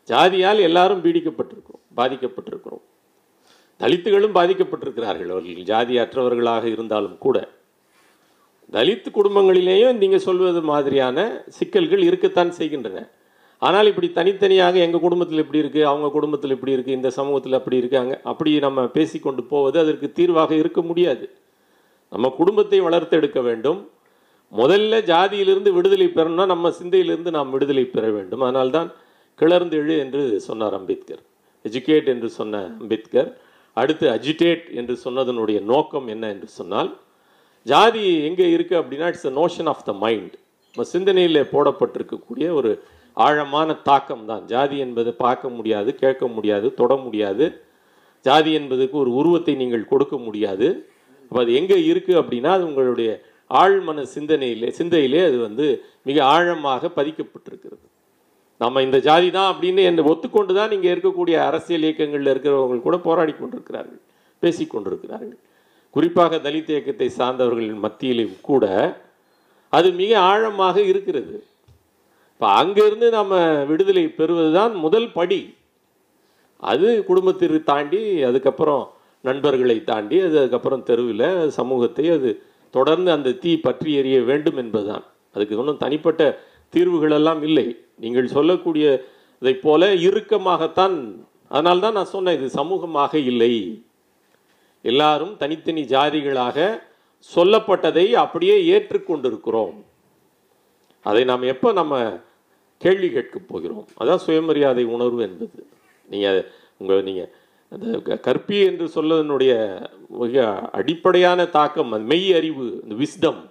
ஜாதியால் 0.09 0.61
எல்லாரும் 0.69 1.03
பீடிக்கப்பட்டிருக்கிறோம் 1.05 1.85
பாதிக்கப்பட்டிருக்கிறோம். 1.99 2.85
தலித்துகளும் 3.81 4.37
பாதிக்கப்பட்டிருக்கிறார்கள். 4.39 5.31
அவர்கள் 5.35 5.69
ஜாதியற்றவர்களாக 5.71 6.65
இருந்தாலும் 6.75 7.17
கூட. 7.25 7.37
தலித் 8.73 9.11
குடும்பங்களிலேயும் 9.17 10.01
நீங்கள் 10.03 10.25
சொல்வது 10.29 10.61
மாதிரியான 10.71 11.19
சிக்கல்கள் 11.59 12.03
இருக்கத்தான் 12.09 12.51
செய்கின்றன. 12.59 12.99
ஆனால் 13.63 13.89
இப்படி 13.91 14.09
தனித்தனியாக 14.19 14.79
எங்கள் 14.87 15.05
குடும்பத்தில் 15.05 15.43
இப்படி 15.45 15.63
இருக்குது 15.63 15.89
அவங்க 15.91 16.09
குடும்பத்தில் 16.17 16.55
இப்படி 16.57 16.75
இருக்குது 16.77 16.99
இந்த 16.99 17.11
சமூகத்தில் 17.19 17.59
அப்படி 17.61 17.81
இருக்காங்க 17.83 18.15
அப்படி 18.33 18.51
நம்ம 18.67 18.85
பேசிக்கொண்டு 18.97 19.45
போவது 19.53 19.79
அதற்கு 19.85 20.09
தீர்வாக 20.19 20.53
இருக்க 20.63 20.83
முடியாது. 20.83 21.27
நம்ம 22.13 22.29
குடும்பத்தை 22.41 22.79
வளர்த்து 22.87 23.17
எடுக்க 23.21 23.41
வேண்டும். 23.49 23.81
முதல்ல 24.53 25.01
ஜாதியிலிருந்து 25.13 25.71
விடுதலை 25.79 26.07
பெறணும்னா 26.17 26.47
நம்ம 26.55 26.71
சிந்தையிலிருந்து 26.81 27.31
நாம் 27.39 27.51
விடுதலை 27.55 27.85
பெற 27.85 28.05
வேண்டும். 28.17 28.43
அதனால்தான் 28.47 28.89
கிளர்ந்து 29.39 29.77
எழு 29.81 29.95
என்று 30.05 30.23
சொன்னார் 30.47 30.77
அம்பேத்கர். 30.79 31.23
எஜுகேட் 31.65 32.09
என்று 32.15 32.29
சொன்ன 32.39 32.63
அம்பேத்கர். 32.81 33.29
அடுத்து 33.77 34.07
அஜிடேட் 34.15 34.65
என்று 34.81 34.95
சொன்னதனுடைய 35.05 35.59
நோக்கம் 35.73 36.07
என்ன 36.15 36.25
என்று 36.35 36.49
சொன்னால் 36.59 36.91
ஜாதி 37.67 38.03
எங்கே 38.29 38.47
இருக்குது 38.55 38.81
அப்படின்னா 38.81 39.07
it's 39.13 39.29
a 39.31 39.35
notion 39.41 39.69
of 39.73 39.85
the 39.89 39.93
mind 40.05 40.35
நம்ம 40.71 40.87
சிந்தனையில் 40.95 41.49
போடப்பட்டிருக்கக்கூடிய 41.53 42.47
ஒரு 42.59 42.71
ஆழமான 43.17 43.75
தாக்கம் 43.89 44.27
தான். 44.31 44.43
ஜாதி 44.53 44.77
என்பதை 44.85 45.13
பார்க்க 45.25 45.49
முடியாது 45.49 45.91
கேட்க 46.03 46.25
முடியாது 46.35 46.67
தொட 46.81 46.93
முடியாது. 47.07 47.47
ஜாதி 48.27 48.51
என்பதுக்கு 48.59 48.97
ஒரு 49.03 49.11
உருவத்தை 49.21 49.55
நீங்கள் 49.63 49.91
கொடுக்க 49.93 50.17
முடியாது. 50.27 50.69
அப்போ 51.31 51.41
அது 51.45 51.53
எங்கே 51.61 51.76
இருக்குது 51.91 52.20
அப்படின்னா 52.22 52.51
அது 52.57 52.64
உங்களுடைய 52.70 53.11
ஆழ்மன 53.51 54.05
சிந்தனையிலே 54.14 54.68
சிந்தையிலே 54.79 55.20
அது 55.29 55.37
வந்து 55.47 55.66
மிக 56.09 56.18
ஆழமாக 56.35 56.91
பதிக்கப்பட்டிருக்கிறது. 56.99 57.85
நம்ம 58.61 58.83
இந்த 58.87 58.99
ஜாதி 59.09 59.29
தான் 59.37 59.51
அப்படின்னு 59.53 59.83
என்னை 59.89 60.05
ஒத்துக்கொண்டு 60.12 60.53
தான் 60.59 60.72
இங்கே 60.76 60.91
இருக்கக்கூடிய 60.95 61.37
அரசியல் 61.49 61.85
இயக்கங்களில் 61.89 62.33
இருக்கிறவங்க 62.33 62.79
கூட 62.87 62.97
போராடி 63.07 63.33
கொண்டிருக்கிறார்கள் 63.35 64.01
பேசி 64.43 64.64
கொண்டிருக்கிறார்கள். 64.72 65.39
குறிப்பாக 65.97 66.39
தலித் 66.47 66.72
இயக்கத்தை 66.74 67.09
சார்ந்தவர்களின் 67.18 67.85
மத்தியிலும் 67.85 68.35
கூட 68.49 68.64
அது 69.72 69.89
மிக 70.01 70.12
ஆழமாக 70.33 70.76
இருக்கிறது. 70.91 71.37
இப்போ 72.33 72.47
அங்கேருந்து 72.61 73.07
நம்ம 73.18 73.35
விடுதலை 73.70 74.05
பெறுவது 74.18 74.51
தான் 74.59 74.74
முதல் 74.85 75.09
படி. 75.18 75.41
அது 76.62 76.87
குடும்பத்திற்கு 77.09 77.61
தாண்டி 77.72 78.01
அதுக்கப்புறம் 78.29 78.85
நண்பர்களை 79.25 79.85
தாண்டி 79.85 80.16
அது 80.21 80.37
அதுக்கப்புறம் 80.41 80.87
தெருவில் 80.91 81.51
சமூகத்தை 81.59 82.05
அது 82.16 82.31
தொடர்ந்து 82.75 83.11
அந்த 83.16 83.37
தீ 83.43 83.53
பற்றி 83.66 83.91
எறிய 84.01 84.19
வேண்டும் 84.25 84.59
என்பதுதான். 84.62 85.05
அதுக்கு 85.35 85.59
ஒன்றும் 85.61 85.83
தனிப்பட்ட 85.85 86.23
தீர்வுகளெல்லாம் 86.75 87.43
இல்லை. 87.49 87.66
நீங்கள் 88.05 88.35
சொல்லக்கூடிய 88.37 88.87
இதை 89.43 89.55
போல 89.66 89.83
இறுக்கமாகத்தான் 90.09 90.97
அதனால்தான் 91.51 91.81
தான் 91.81 91.97
நான் 91.99 92.12
சொன்னேன் 92.14 92.37
இது 92.39 92.49
சமூகமாக 92.61 93.12
இல்லை. 93.31 93.53
எல்லாரும் 94.85 95.35
தனித்தனி 95.43 95.83
ஜாதிகளாக 95.95 96.59
சொல்லப்பட்டதை 97.31 98.07
அப்படியே 98.23 98.57
ஏற்றுக்கொண்டிருக்கிறோம். 98.75 99.77
அதை 101.07 101.23
நாம் 101.31 101.51
எப்போ 101.53 101.69
நம்ம 101.73 101.95
கேள்வி 102.79 103.09
கேட்கப் 103.11 103.49
போகிறோம்? 103.49 103.87
அதான் 104.01 104.25
சுயமரியாதை 104.27 104.85
உணர்வு 104.97 105.21
என்பது. 105.29 105.61
நீங்கள் 106.09 106.41
உங்கள் 106.81 107.07
நீங்கள் 107.09 107.31
அந்த 107.71 107.99
க- 107.99 108.19
கற்பி 108.19 108.64
என்று 108.64 108.85
சொல்லதனுடைய 108.87 109.87
மிக 110.09 110.61
அடிப்படையான 110.73 111.45
தாக்கம் 111.45 111.93
அந்த 111.93 112.07
மெய் 112.07 112.35
அறிவு 112.35 112.83
இந்த 112.89 112.95
விஸ்டம் 112.95 113.51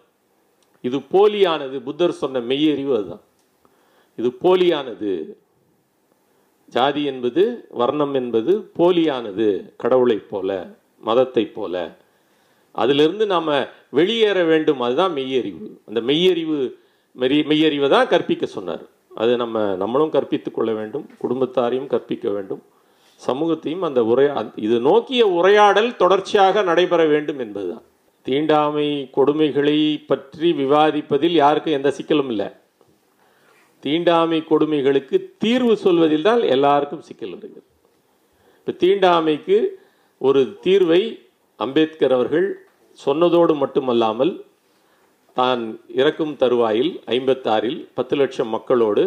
இது 0.81 0.97
போலியானது 0.97 1.79
புத்தர் 1.79 2.11
சொன்ன 2.11 2.39
மெய் 2.39 2.71
அறிவு 2.71 2.95
அதுதான். 2.95 3.21
இது 4.15 4.29
போலியானது. 4.29 5.37
ஜாதி 6.69 7.03
என்பது 7.03 7.67
வர்ணம் 7.69 8.13
என்பது 8.13 8.71
போலியானது 8.77 9.73
கடவுளைப் 9.77 10.29
போல 10.29 10.77
மதத்தைப் 11.05 11.55
போல. 11.55 11.97
அதிலிருந்து 12.71 13.25
நாம் 13.25 13.65
வெளியேற 13.89 14.43
வேண்டும் 14.43 14.81
அதுதான் 14.81 15.13
மெய்யறிவு. 15.13 15.79
அந்த 15.85 16.01
மெய்யறிவு 16.01 16.73
மெரி 17.19 17.45
மெய்யறிவை 17.45 17.89
தான் 17.89 18.07
கற்பிக்க 18.07 18.45
சொன்னார். 18.45 18.81
அது 19.15 19.37
நம்ம 19.37 19.75
நம்மளும் 19.75 20.09
கற்பித்து 20.09 20.51
கொள்ள 20.51 20.73
வேண்டும் 20.73 21.09
குடும்பத்தாரையும் 21.21 21.87
கற்பிக்க 21.87 22.29
வேண்டும். 22.29 22.61
சமூகத்தையும் 23.21 23.85
அந்த 23.87 24.01
உரையா 24.11 24.39
இது 24.65 24.75
நோக்கிய 24.79 25.21
உரையாடல் 25.37 25.91
தொடர்ச்சியாக 25.95 26.63
நடைபெற 26.69 27.01
வேண்டும் 27.13 27.39
என்பதுதான். 27.45 27.85
தீண்டாமை 28.25 28.87
கொடுமைகளை 29.17 29.77
பற்றி 30.09 30.49
விவாதிப்பதில் 30.61 31.35
யாருக்கும் 31.41 31.77
எந்த 31.77 31.89
சிக்கலும் 31.97 32.31
இல்லை. 32.33 32.49
தீண்டாமை 33.83 34.39
கொடுமைகளுக்கு 34.51 35.17
தீர்வு 35.37 35.73
சொல்வதில் 35.77 36.27
தான் 36.29 36.41
எல்லாருக்கும் 36.55 37.05
சிக்கல் 37.07 37.33
வருகிறது 37.33 37.67
இப்போ 38.59 38.73
தீண்டாமைக்கு 38.81 39.57
ஒரு 40.21 40.41
தீர்வை 40.65 41.01
அம்பேத்கர் 41.59 42.15
அவர்கள் 42.17 42.47
சொன்னதோடு 42.99 43.53
மட்டுமல்லாமல் 43.55 44.33
தான் 45.37 45.61
இறக்கும் 45.95 46.35
தருவாயில் 46.35 46.91
ஐம்பத்தாறில் 47.15 47.79
பத்து 47.93 48.15
லட்சம் 48.15 48.49
மக்களோடு 48.49 49.03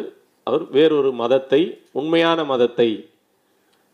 அவர் 0.47 0.65
வேறொரு 0.71 1.11
மதத்தை 1.13 1.61
உண்மையான 1.93 2.45
மதத்தை 2.45 2.89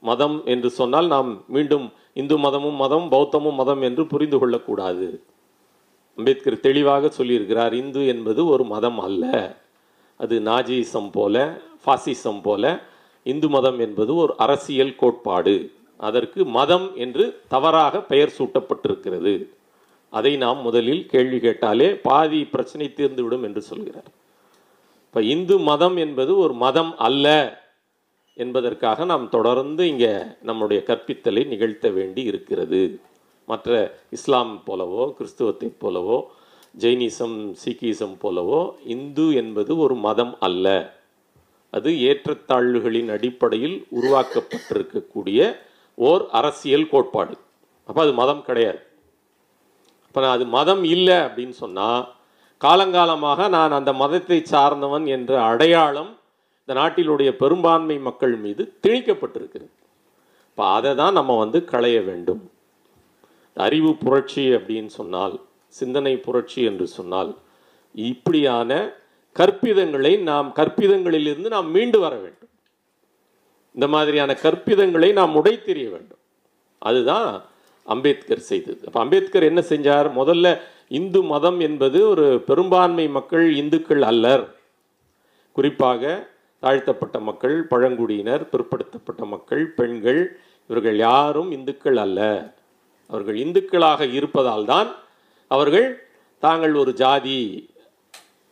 மதம் 0.06 0.36
என்று 0.44 0.68
சொன்னால் 0.78 1.08
நாம் 1.14 1.30
மீண்டும் 1.54 1.86
இந்து 2.20 2.36
மதமும் 2.38 2.78
மதம் 2.82 3.06
பௌத்தமும் 3.12 3.58
மதம் 3.60 3.82
என்று 3.88 4.02
புரிந்து 4.12 4.38
கொள்ளக்கூடாது. 4.38 5.08
அம்பேத்கர் 6.18 6.64
தெளிவாக 6.66 7.10
சொல்லியிருக்கிறார் 7.18 7.74
இந்து 7.82 8.02
என்பது 8.06 8.42
ஒரு 8.46 8.64
மதம் 8.64 9.00
அல்ல. 9.06 9.24
அது 10.20 10.36
நாஜிசம் 10.40 11.10
போல 11.12 11.36
ஃபாசிசம் 11.82 12.40
போல 12.42 12.64
இந்து 13.32 13.48
மதம் 13.48 13.78
என்பது 13.78 14.12
ஒரு 14.22 14.32
அரசியல் 14.44 14.94
கோட்பாடு. 14.96 15.56
அதற்கு 16.08 16.40
மதம் 16.58 16.86
என்று 17.04 17.24
தவறாக 17.48 18.00
பெயர் 18.12 18.36
சூட்டப்பட்டிருக்கிறது. 18.38 19.34
அதை 20.12 20.32
நாம் 20.36 20.60
முதலில் 20.62 21.02
கேள்வி 21.12 21.38
கேட்டாலே 21.38 21.88
பாதி 22.08 22.40
பிரச்சனை 22.54 22.86
தீர்ந்துவிடும் 22.96 23.44
என்று 23.48 23.62
சொல்கிறார். 23.70 24.10
இப்போ 25.06 25.20
இந்து 25.34 25.56
மதம் 25.70 25.96
என்பது 25.96 26.32
ஒரு 26.38 26.54
மதம் 26.64 26.92
அல்ல. 27.06 27.26
என்பதற்காக 28.36 29.04
நாம் 29.04 29.28
தொடர்ந்து 29.28 29.88
இங்கே 29.88 30.22
நம்முடைய 30.42 30.82
கற்பித்தலை 30.86 31.46
நிகழ்த்த 31.46 31.90
வேண்டி 31.90 32.22
இருக்கிறது. 32.22 33.00
மற்ற 33.44 33.98
இஸ்லாம் 34.10 34.62
போலவோ 34.66 35.14
கிறிஸ்துவத்தைப் 35.18 35.78
போலவோ 35.84 36.22
ஜெயினிசம் 36.78 37.54
சீக்கிசம் 37.64 38.16
போலவோ 38.22 38.72
இந்து 38.84 39.34
என்பது 39.34 39.76
ஒரு 39.76 39.94
மதம் 39.94 40.34
அல்ல. 40.38 40.94
அது 41.70 41.90
ஏற்றத்தாழ்வுகளின் 41.90 43.10
அடிப்படையில் 43.10 43.86
உருவாக்கப்பட்டிருக்கக்கூடிய 43.92 45.56
ஓர் 45.94 46.26
அரசியல் 46.30 46.88
கோட்பாடு. 46.88 47.38
அப்போ 47.84 48.02
அது 48.02 48.12
மதம் 48.12 48.42
கிடையாது. 48.42 48.78
அப்போ 50.06 50.20
நான் 50.20 50.36
அது 50.36 50.46
மதம் 50.46 50.84
இல்லை 50.84 51.14
அப்படின்னு 51.14 51.48
சொன்னால் 51.48 52.14
காலங்காலமாக 52.60 53.48
நான் 53.48 53.70
அந்த 53.70 53.92
மதத்தை 53.92 54.42
சார்ந்தவன் 54.42 55.06
என்ற 55.06 55.42
அடையாளம் 55.42 56.15
இந்த 56.68 56.80
நாட்டிலுடைய 56.80 57.30
பெரும்பான்மை 57.30 57.98
மக்கள் 57.98 58.36
மீது 58.36 58.78
திணிக்கப்பட்டிருக்கிறது. 58.86 59.74
இப்போ 60.50 60.64
அதை 60.66 60.94
தான் 60.94 61.12
நம்ம 61.12 61.38
வந்து 61.38 61.64
களைய 61.64 62.00
வேண்டும். 62.00 62.50
அறிவு 63.54 63.94
புரட்சி 63.94 64.44
அப்படின்னு 64.50 64.86
சொன்னால் 64.86 65.40
சிந்தனை 65.68 66.16
புரட்சி 66.16 66.62
என்று 66.62 66.86
சொன்னால் 66.86 67.38
இப்படியான 67.94 68.98
கற்பிதங்களை 69.36 70.12
நாம் 70.20 70.52
கற்பிதங்களிலிருந்து 70.56 71.48
நாம் 71.48 71.70
மீண்டு 71.70 71.98
வர 71.98 72.16
வேண்டும். 72.16 72.52
இந்த 73.74 73.88
மாதிரியான 73.88 74.38
கற்பிதங்களை 74.42 75.12
நாம் 75.12 75.34
உடைத்தெறிய 75.34 75.90
வேண்டும். 75.90 76.22
அதுதான் 76.78 77.44
அம்பேத்கர் 77.82 78.48
செய்தது. 78.50 78.80
அப்போ 78.86 79.00
அம்பேத்கர் 79.00 79.42
என்ன 79.42 79.60
செஞ்சார்? 79.68 80.08
முதல்ல 80.20 80.60
இந்து 80.88 81.22
மதம் 81.22 81.60
என்பது 81.60 82.08
ஒரு 82.08 82.40
பெரும்பான்மை 82.46 83.08
மக்கள் 83.08 83.54
இந்துக்கள் 83.56 84.02
அல்லர். 84.02 84.54
குறிப்பாக 85.52 86.34
தாழ்த்தப்பட்ட 86.62 87.16
மக்கள் 87.28 87.56
பழங்குடியினர் 87.72 88.44
பிற்படுத்தப்பட்ட 88.52 89.22
மக்கள் 89.34 89.64
பெண்கள் 89.78 90.20
இவர்கள் 90.70 90.96
யாரும் 91.08 91.50
இந்துக்கள் 91.56 91.98
அல்ல. 92.04 92.20
அவர்கள் 93.10 93.36
இந்துக்களாக 93.44 94.00
இருப்பதால் 94.18 94.64
தான் 94.64 94.88
அவர்கள் 95.50 95.88
தாங்கள் 96.42 96.74
ஒரு 96.74 96.92
ஜாதி. 97.02 97.40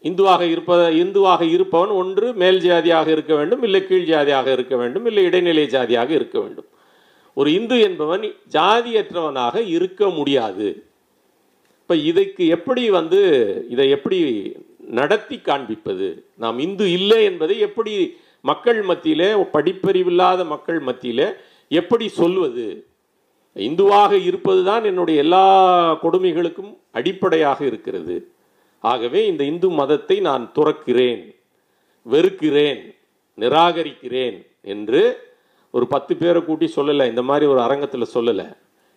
இந்துவாக 0.04 0.42
இருப்ப 0.50 0.74
இந்துவாக 1.02 1.42
இருப்பவன் 1.54 1.92
ஒன்று 2.00 2.26
மேல் 2.42 2.60
ஜாதியாக 2.66 3.08
இருக்க 3.10 3.32
வேண்டும் 3.34 3.62
இல்லை 3.62 3.80
கீழ் 3.86 4.08
ஜாதியாக 4.12 4.48
இருக்க 4.52 4.74
வேண்டும் 4.76 5.06
இல்லை 5.10 5.22
இடைநிலை 5.24 5.66
ஜாதியாக 5.66 6.10
இருக்க 6.18 6.36
வேண்டும். 6.40 6.68
ஒரு 7.36 7.48
இந்து 7.58 7.76
என்பவன் 7.80 8.24
ஜாதியற்றவனாக 8.56 9.56
இருக்க 9.76 10.08
முடியாது. 10.18 10.68
இப்போ 11.80 11.94
இதுக்கு 12.10 12.44
எப்படி 12.56 12.82
வந்து 12.98 13.20
இதை 13.68 13.86
எப்படி 13.96 14.18
நடத்தி 14.98 15.40
காண்பிப்பது. 15.40 16.08
நாம் 16.36 16.58
இந்து 16.58 16.92
இல்லை 16.92 17.24
என்பதை 17.24 17.58
எப்படி 17.58 17.92
மக்கள் 18.40 18.82
மத்தியில் 18.82 19.28
படிப்பறிவில்லாத 19.52 20.44
மக்கள் 20.44 20.80
மத்தியில் 20.80 21.26
எப்படி 21.68 22.08
சொல்வது? 22.08 22.86
இந்துவாக 23.56 24.12
இருப்பது 24.24 24.64
தான் 24.64 24.84
என்னுடைய 24.84 25.22
எல்லா 25.22 25.44
கொடுமைகளுக்கும் 26.02 26.72
அடிப்படையாக 26.90 27.64
இருக்கிறது. 27.64 28.16
ஆகவே 28.80 29.26
இந்த 29.26 29.44
இந்து 29.44 29.68
மதத்தை 29.70 30.20
நான் 30.20 30.52
துறக்கிறேன் 30.58 31.22
வெறுக்கிறேன் 32.06 32.82
நிராகரிக்கிறேன் 33.38 34.36
என்று 34.60 35.02
ஒரு 35.70 35.86
பத்து 35.86 36.16
பேரை 36.16 36.44
கூட்டி 36.44 36.66
சொல்லலை 36.76 37.06
இந்த 37.08 37.22
மாதிரி 37.22 37.46
ஒரு 37.46 37.60
அரங்கத்தில் 37.60 38.12
சொல்லலை. 38.14 38.46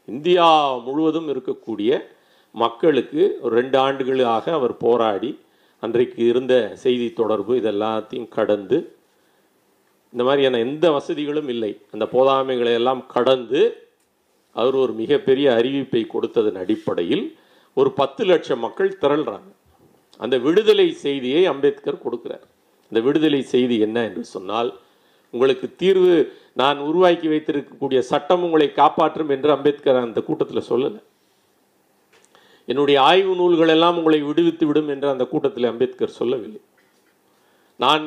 இந்தியா 0.06 0.78
முழுவதும் 0.78 1.30
இருக்கக்கூடிய 1.34 2.00
மக்களுக்கு 2.52 3.38
ஒரு 3.42 3.56
ரெண்டு 3.56 3.78
ஆண்டுகளாக 3.78 4.52
அவர் 4.54 4.78
போராடி 4.78 5.40
அன்றைக்கு 5.84 6.22
இருந்த 6.32 6.54
செய்தி 6.84 7.08
தொடர்பு 7.14 7.54
இதெல்லாத்தையும் 7.62 8.30
கடந்து 8.38 8.78
இந்த 10.14 10.24
மாதிரியான 10.28 10.60
எந்த 10.66 10.86
வசதிகளும் 10.92 11.50
இல்லை. 11.54 11.72
அந்த 11.94 12.06
போதாமைகளை 12.14 12.74
எல்லாம் 12.80 13.04
கடந்து 13.16 13.62
அவர் 14.56 14.76
ஒரு 14.84 14.94
மிகப்பெரிய 14.94 15.48
அறிவிப்பை 15.60 16.02
கொடுத்ததன் 16.14 16.60
அடிப்படையில் 16.64 17.26
ஒரு 17.78 17.90
பத்து 18.00 18.24
லட்சம் 18.26 18.64
மக்கள் 18.66 18.98
திரள்றாங்க. 19.02 19.50
அந்த 20.24 20.36
விடுதலை 20.46 20.88
செய்தியை 21.06 21.42
அம்பேத்கர் 21.46 22.04
கொடுக்குறார். 22.06 22.46
இந்த 22.92 23.00
விடுதலை 23.08 23.42
செய்தி 23.54 23.76
என்ன 23.88 23.98
என்று 24.10 24.24
சொன்னால் 24.36 24.70
உங்களுக்கு 25.34 25.68
தீர்வு 25.76 26.14
நான் 26.62 26.80
உருவாக்கி 26.90 27.28
வைத்திருக்கக்கூடிய 27.28 28.00
சட்டம் 28.12 28.44
உங்களை 28.48 28.68
காப்பாற்றும் 28.82 29.34
என்று 29.36 29.50
அம்பேத்கர் 29.56 30.06
அந்த 30.08 30.22
கூட்டத்தில் 30.22 30.70
சொல்லலை. 30.72 31.02
என்னுடைய 32.72 32.98
ஆய்வு 33.10 33.34
நூல்கள் 33.40 33.74
எல்லாம் 33.76 33.98
உங்களை 34.00 34.20
விடுவித்து 34.30 34.66
விடும் 34.70 34.90
என்று 34.94 35.08
அந்த 35.14 35.26
கூட்டத்தில் 35.32 35.70
அம்பேத்கர் 35.72 36.18
சொல்லவில்லை. 36.22 36.62
நான் 37.84 38.06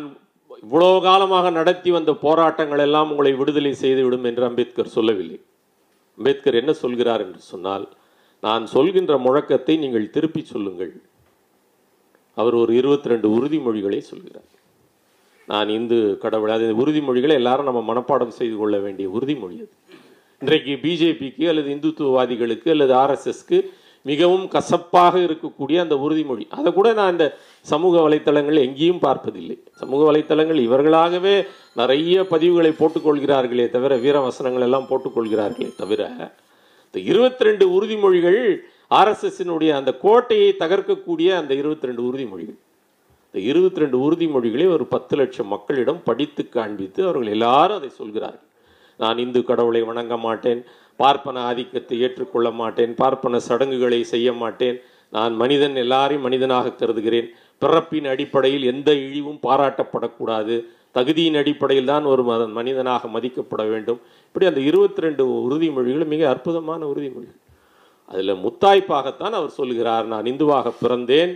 இவ்வளோ 0.65 0.91
காலமாக 1.07 1.51
நடத்தி 1.59 1.91
வந்த 1.97 2.13
போராட்டங்கள் 2.25 2.83
எல்லாம் 2.87 3.11
உங்களை 3.13 3.33
விடுதலை 3.41 3.73
செய்துவிடும் 3.83 4.27
என்று 4.31 4.45
அம்பேத்கர் 4.49 4.95
சொல்லவில்லை. 4.97 5.39
அம்பேத்கர் 6.19 6.61
என்ன 6.61 6.73
சொல்கிறார் 6.83 7.25
என்று 7.27 7.43
சொன்னால் 7.53 7.87
நான் 8.47 8.65
சொல்கின்ற 8.75 9.15
முழக்கத்தை 9.27 9.75
நீங்கள் 9.85 10.13
திருப்பி 10.17 10.43
சொல்லுங்கள். 10.53 10.93
அவர் 12.37 12.55
ஒரு 12.63 12.73
இருபத்தி 12.81 13.11
ரெண்டு 13.13 13.29
உறுதிமொழிகளை 13.37 14.01
சொல்கிறார். 14.11 14.49
நான் 15.49 15.69
இந்து 15.79 15.99
கடவுள் 16.23 16.53
அது 16.55 16.67
உறுதிமொழிகளை 16.83 17.35
எல்லாரும் 17.41 17.69
நம்ம 17.69 17.81
மனப்பாடம் 17.91 18.37
செய்து 18.39 18.57
கொள்ள 18.59 18.77
வேண்டிய 18.85 19.07
உறுதிமொழி 19.17 19.57
அது. 19.65 19.75
இன்றைக்கு 20.43 20.75
பிஜேபிக்கு 20.85 21.45
அல்லது 21.53 21.69
இந்துத்துவவாதிகளுக்கு 21.77 22.69
அல்லது 22.75 22.93
ஆர்எஸ்எஸ்க்கு 23.03 23.59
மிகவும் 24.09 24.47
கசப்பாக 24.49 25.15
இருக்கக்கூடிய 25.27 25.79
அந்த 25.85 25.97
உறுதிமொழி. 26.05 26.45
அதை 26.59 26.73
கூட 26.73 26.89
நான் 26.93 27.15
இந்த 27.17 27.27
சமூக 27.73 27.95
வலைத்தளங்கள் 28.09 28.65
எங்கேயும் 28.67 29.03
பார்ப்பதில்லை. 29.07 29.57
சமூக 29.81 30.01
வலைத்தளங்கள் 30.11 30.61
இவர்களாகவே 30.67 31.35
நிறைய 31.81 32.23
பதிவுகளை 32.31 32.73
போட்டுக்கொள்கிறார்களே 32.81 33.67
தவிர 33.77 33.97
வீரவசனங்கள் 34.05 34.67
எல்லாம் 34.69 34.89
போட்டுக்கொள்கிறார்களே 34.91 35.71
தவிர 35.77 36.03
இந்த 36.87 36.99
இருபத்தி 37.11 37.45
ரெண்டு 37.49 37.65
உறுதிமொழிகள் 37.77 38.41
ஆர்எஸ்எஸ்ஸினுடைய 39.01 39.71
அந்த 39.81 39.91
கோட்டையை 40.05 40.51
தகர்க்கக்கூடிய 40.59 41.29
அந்த 41.41 41.53
இருபத்தி 41.55 41.89
ரெண்டு 41.89 42.03
உறுதிமொழிகள். 42.09 42.59
இந்த 43.27 43.41
இருபத்தி 43.51 43.83
ரெண்டு 43.83 43.99
உறுதிமொழிகளை 44.07 44.67
ஒரு 44.77 44.85
பத்து 44.95 45.17
லட்சம் 45.17 45.53
மக்களிடம் 45.55 46.01
படித்து 46.09 46.43
காண்பித்து 46.49 47.01
அவர்கள் 47.05 47.33
எல்லாரும் 47.37 47.79
அதை 47.81 47.91
சொல்கிறார்கள். 48.01 48.47
நான் 49.03 49.19
இந்து 49.19 49.41
கடவுளை 49.51 49.83
வணங்க 49.83 50.17
மாட்டேன் 50.17 50.61
பார்ப்பன 51.03 51.43
ஆதிக்கத்தை 51.51 51.97
ஏற்றுக்கொள்ள 52.07 52.49
மாட்டேன் 52.61 52.93
பார்ப்பன 53.03 53.41
சடங்குகளை 53.49 54.01
செய்ய 54.13 54.29
மாட்டேன். 54.43 54.79
நான் 55.13 55.35
மனிதன் 55.43 55.77
எல்லாரையும் 55.85 56.27
மனிதனாக 56.27 56.75
கருதுகிறேன். 56.81 57.29
பிறப்பின் 57.63 58.07
அடிப்படையில் 58.13 58.65
எந்த 58.73 58.91
இழிவும் 59.07 59.41
பாராட்டப்படக்கூடாது. 59.47 60.57
தகுதியின் 60.97 61.39
அடிப்படையில் 61.41 61.91
தான் 61.91 62.05
ஒரு 62.13 62.23
மத 62.29 62.47
மனிதனாக 62.59 63.09
மதிக்கப்பட 63.17 63.63
வேண்டும். 63.73 63.99
இப்படி 64.27 64.47
அந்த 64.51 64.61
இருபத்தி 64.69 65.05
ரெண்டு 65.05 65.23
உறுதிமொழிகள் 65.47 66.13
மிக 66.13 66.23
அற்புதமான 66.33 66.81
உறுதிமொழிகள். 66.93 67.41
அதில் 68.09 68.41
முத்தாய்ப்பாகத்தான் 68.45 69.35
அவர் 69.39 69.57
சொல்கிறார் 69.59 70.07
நான் 70.13 70.29
இந்துவாக 70.33 70.73
பிறந்தேன். 70.83 71.33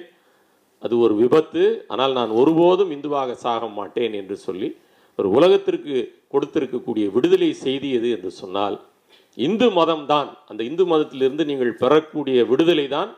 அது 0.83 0.95
ஒரு 1.05 1.15
விபத்து. 1.23 1.65
ஆனால் 1.93 2.17
நான் 2.21 2.33
ஒருபோதும் 2.41 2.91
இந்துவாக 2.97 3.37
சாக 3.45 3.69
மாட்டேன் 3.79 4.17
என்று 4.21 4.37
சொல்லி 4.47 4.69
ஒரு 5.19 5.29
உலகத்திற்கு 5.37 5.97
கொடுத்திருக்கக்கூடிய 6.33 7.05
விடுதலை 7.17 7.51
செய்தி 7.65 7.89
எது 7.99 8.09
என்று 8.17 8.31
சொன்னால் 8.41 8.77
இந்து 9.37 9.67
மதம்தான். 9.81 10.31
அந்த 10.51 10.61
இந்து 10.63 10.85
மதத்திலிருந்து 10.87 11.45
நீங்கள் 11.45 11.73
பெறக்கூடிய 11.83 12.39
விடுதலை 12.51 12.87
தான் 12.97 13.11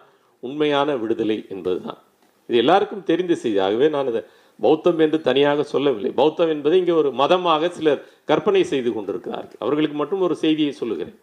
உண்மையான 0.42 0.96
விடுதலை 0.96 1.38
என்பதுதான். 1.54 2.00
இது 2.48 2.56
எல்லாருக்கும் 2.62 3.06
தெரிந்த 3.10 3.34
செய்தி. 3.34 3.58
ஆகவே 3.58 3.86
நான் 3.88 4.10
இதை 4.12 4.22
பௌத்தம் 4.58 5.00
என்று 5.04 5.18
தனியாக 5.20 5.62
சொல்லவில்லை. 5.62 6.10
பௌத்தம் 6.20 6.50
என்பதை 6.54 6.76
இங்கே 6.78 6.94
ஒரு 7.00 7.10
மதமாக 7.12 7.68
சிலர் 7.68 8.04
கற்பனை 8.24 8.62
செய்து 8.64 8.90
கொண்டிருக்கிறார்கள். 8.92 9.60
அவர்களுக்கு 9.64 9.96
மட்டும் 9.96 10.20
ஒரு 10.20 10.34
செய்தியை 10.44 10.72
சொல்லுகிறேன். 10.72 11.18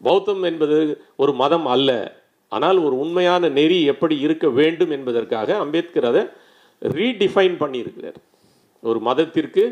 பௌத்தம் 0.00 0.42
என்பது 0.42 0.76
ஒரு 1.16 1.32
மதம் 1.42 1.66
அல்ல. 1.66 1.90
ஆனால் 2.48 2.78
ஒரு 2.86 2.94
உண்மையான 3.04 3.48
நெறி 3.48 3.78
எப்படி 3.92 4.16
இருக்க 4.20 4.46
வேண்டும் 4.48 4.90
என்பதற்காக 4.90 5.56
அம்பேத்கர் 5.64 6.08
அதை 6.10 6.22
ரீடிஃபைன் 6.82 7.56
பண்ணியிருக்கிறார். 7.62 8.18
ஒரு 8.82 9.00
மதத்திற்கு 9.08 9.64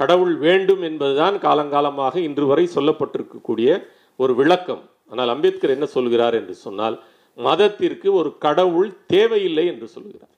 கடவுள் 0.00 0.34
வேண்டும் 0.46 0.82
என்பதுதான் 0.88 1.36
காலங்காலமாக 1.46 2.14
இன்று 2.28 2.44
வரை 2.46 2.64
சொல்லப்பட்டிருக்கக்கூடிய 2.76 3.70
ஒரு 4.16 4.32
விளக்கம். 4.40 4.82
ஆனால் 5.10 5.32
அம்பேத்கர் 5.34 5.74
என்ன 5.76 5.86
சொல்கிறார் 5.86 6.34
என்று 6.40 6.54
சொன்னால் 6.66 6.96
மதத்திற்கு 7.38 8.08
ஒரு 8.20 8.30
கடவுள் 8.38 8.90
தேவையில்லை 9.06 9.64
என்று 9.72 9.86
சொல்கிறார். 9.88 10.36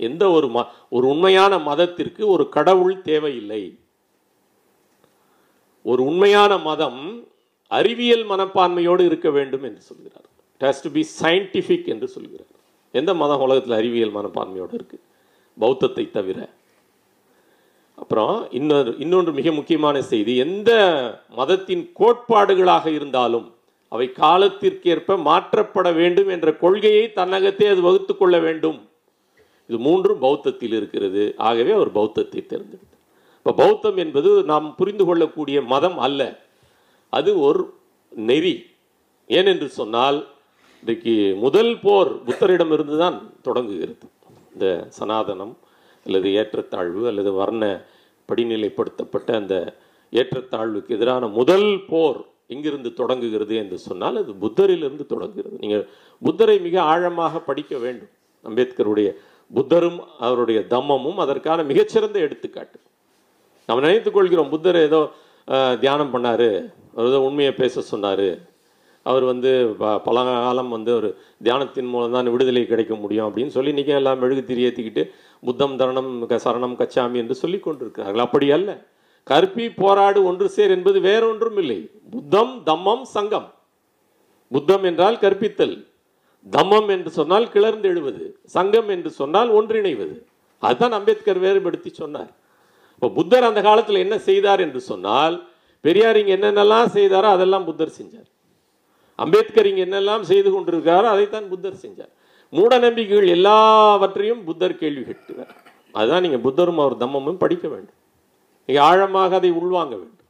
எந்த 0.00 0.24
ஒரு 0.30 0.46
ம 0.54 0.64
ஒரு 0.88 1.06
உண்மையான 1.12 1.58
மதத்திற்கு 1.68 2.22
ஒரு 2.34 2.44
கடவுள் 2.48 2.96
தேவையில்லை. 3.02 3.62
ஒரு 5.82 6.02
உண்மையான 6.10 6.52
மதம் 6.68 7.00
அறிவியல் 7.70 8.24
மனப்பான்மையோடு 8.30 9.02
இருக்க 9.10 9.28
வேண்டும் 9.30 9.64
என்று 9.68 9.82
சொல்கிறார். 9.90 10.26
It 10.54 10.66
has 10.68 10.84
to 10.84 10.90
be 10.90 11.02
scientific 11.20 11.88
என்று 11.94 12.08
சொல்கிறார். 12.08 12.52
எந்த 12.94 13.10
மதம் 13.22 13.42
உலகத்தில் 13.46 13.78
அறிவியல் 13.80 14.16
மனப்பான்மையோடு 14.18 14.74
இருக்குது 14.78 15.04
பௌத்தத்தை 15.56 16.04
தவிர. 16.10 16.38
அப்புறம் 18.00 18.36
இன்னொரு 18.50 18.90
இன்னொன்று 18.98 19.32
மிக 19.32 19.52
முக்கியமான 19.52 20.02
செய்தி. 20.02 20.32
எந்த 20.36 20.70
மதத்தின் 21.36 21.84
கோட்பாடுகளாக 22.00 22.86
இருந்தாலும் 22.98 23.46
அவை 23.88 24.06
காலத்திற்கேற்ப 24.20 25.16
மாற்றப்பட 25.28 25.88
வேண்டும் 25.94 26.28
என்ற 26.28 26.48
கொள்கையை 26.62 27.04
தன்னகத்தே 27.12 27.66
அது 27.72 27.80
வகுத்து 27.80 28.16
கொள்ள 28.16 28.38
வேண்டும். 28.38 28.78
இது 29.68 29.78
மூன்றும் 29.78 30.22
பௌத்தத்தில் 30.22 30.74
இருக்கிறது. 30.78 31.34
ஆகவே 31.48 31.72
அவர் 31.72 31.92
பௌத்தத்தை 31.92 32.40
தேர்ந்தெடுத்தார். 32.46 33.00
இப்போ 33.38 33.52
பௌத்தம் 33.64 33.96
என்பது 33.96 34.30
நாம் 34.44 34.74
புரிந்து 34.74 35.04
கொள்ளக்கூடிய 35.04 35.58
மதம் 35.62 35.98
அல்ல. 35.98 36.20
அது 37.12 37.30
ஒரு 37.40 37.62
நெறி. 38.30 38.54
ஏனென்று 39.28 39.66
சொன்னால் 39.80 40.18
இன்றைக்கு 40.80 41.14
முதல் 41.36 41.72
போர் 41.80 42.10
புத்தரிடமிருந்து 42.24 42.96
தான் 42.98 43.18
தொடங்குகிறது. 43.42 44.06
இந்த 44.54 44.66
சனாதனம் 44.98 45.54
அல்லது 46.04 46.34
ஏற்றத்தாழ்வு 46.34 47.06
அல்லது 47.06 47.32
வர்ண 47.32 47.84
படிநிலைப்படுத்தப்பட்ட 48.28 49.34
அந்த 49.34 49.74
ஏற்றத்தாழ்வுக்கு 50.12 50.88
எதிரான 50.88 51.26
முதல் 51.26 51.80
போர் 51.88 52.24
எங்கிருந்து 52.46 52.92
தொடங்குகிறது 52.92 53.56
என்று 53.56 53.78
சொன்னால் 53.78 54.16
அது 54.16 54.32
புத்தரிலிருந்து 54.32 55.06
தொடங்குகிறது. 55.06 55.56
நீங்கள் 55.60 55.88
புத்தரை 56.22 56.60
மிக 56.60 56.82
ஆழமாக 56.82 57.40
படிக்க 57.40 57.78
வேண்டும். 57.78 58.08
அம்பேத்கருடைய 58.44 59.12
புத்தரும் 59.54 59.98
அவருடைய 60.18 60.64
தம்மமும் 60.70 61.14
அதற்கான 61.14 61.62
மிகச்சிறந்த 61.62 62.18
எடுத்துக்காட்டு. 62.18 62.78
நம்ம 63.66 63.82
நினைத்துக் 63.82 64.14
கொள்கிறோம் 64.14 64.48
புத்தர் 64.48 64.76
ஏதோ 64.76 65.10
தியானம் 65.80 66.14
பண்ணார் 66.14 66.72
அவர் 66.94 67.08
ஏதோ 67.08 67.20
உண்மையை 67.20 67.52
பேச 67.52 67.80
சொன்னார். 67.80 68.52
அவர் 69.02 69.22
வந்து 69.22 69.74
ப- 69.78 69.98
பல 69.98 70.22
காலம் 70.22 70.68
வந்து 70.68 70.94
ஒரு 70.94 71.16
தியானத்தின் 71.44 71.88
மூலம் 71.88 72.12
தான் 72.12 72.30
விடுதலை 72.30 72.66
கிடைக்க 72.66 72.94
முடியும் 72.94 73.36
அப்படின்னு 73.36 73.46
சொல்லி 73.46 73.72
இன்றைக்கி 73.72 73.86
எல்லாம் 73.86 74.22
மெழுகுத்திரி 74.22 74.64
ஏற்றிக்கிட்டு 74.64 75.10
புத்தம் 75.44 75.78
தரணம் 75.78 76.26
க- 76.26 76.40
சரணம் 76.44 76.76
கச்சாமி 76.76 77.14
என்று 77.14 77.34
சொல்லி 77.34 77.58
கொண்டிருக்கிறார்கள். 77.58 78.20
அப்படி 78.20 78.50
அல்ல. 78.50 78.86
கற்பி 79.30 79.72
போராடு 79.74 80.24
ஒன்று 80.24 80.48
சேர் 80.48 80.70
என்பது 80.70 81.00
வேறொன்றும் 81.00 81.56
இல்லை. 81.56 81.90
புத்தம் 82.10 82.62
தம்மம் 82.66 83.02
சங்கம். 83.02 83.54
புத்தம் 84.50 84.84
என்றால் 84.84 85.16
கற்பித்தல். 85.16 85.86
தம்மம் 86.50 86.88
என்று 86.88 87.10
சொன்னால் 87.10 87.48
கிளர்ந்து 87.48 87.82
எழுவது. 87.82 88.38
சங்கம் 88.44 88.88
என்று 88.88 89.10
சொன்னால் 89.10 89.52
ஒன்றிணைவது. 89.52 90.24
அதுதான் 90.58 90.92
அம்பேத்கர் 90.92 91.38
வேறுபடுத்தி 91.38 91.88
சொன்னார். 91.88 92.32
இப்போ 92.94 93.08
புத்தர் 93.08 93.42
அந்த 93.42 93.62
காலத்தில் 93.62 93.96
என்ன 93.96 94.18
செய்தார் 94.18 94.60
என்று 94.60 94.80
சொன்னால் 94.80 95.48
பெரியார் 95.80 96.16
இங்கே 96.16 96.36
என்னென்னலாம் 96.36 96.86
செய்தாரோ 96.86 97.22
அதெல்லாம் 97.22 97.64
புத்தர் 97.64 97.92
செஞ்சார். 98.02 98.30
அம்பேத்கர் 99.16 99.66
இங்கே 99.66 99.84
என்னெல்லாம் 99.84 100.20
செய்து 100.20 100.60
கொண்டிருக்காரோ 100.60 101.02
அதைத்தான் 101.02 101.48
புத்தர் 101.48 101.74
செஞ்சார். 101.74 102.12
மூட 102.56 102.72
நம்பிக்கைகள் 102.86 103.28
எல்லாவற்றையும் 103.36 104.42
புத்தர் 104.48 104.80
கேள்வி 104.82 105.04
கேட்டுவார் 105.04 105.54
அதுதான் 105.98 106.24
நீங்கள் 106.24 106.44
புத்தரும் 106.46 106.80
அவர் 106.84 107.00
தம்மமும் 107.02 107.40
படிக்க 107.44 107.66
வேண்டும். 107.72 107.98
நீங்கள் 108.68 108.86
ஆழமாக 108.88 109.34
அதை 109.40 109.50
உள்வாங்க 109.60 109.94
வேண்டும். 110.00 110.20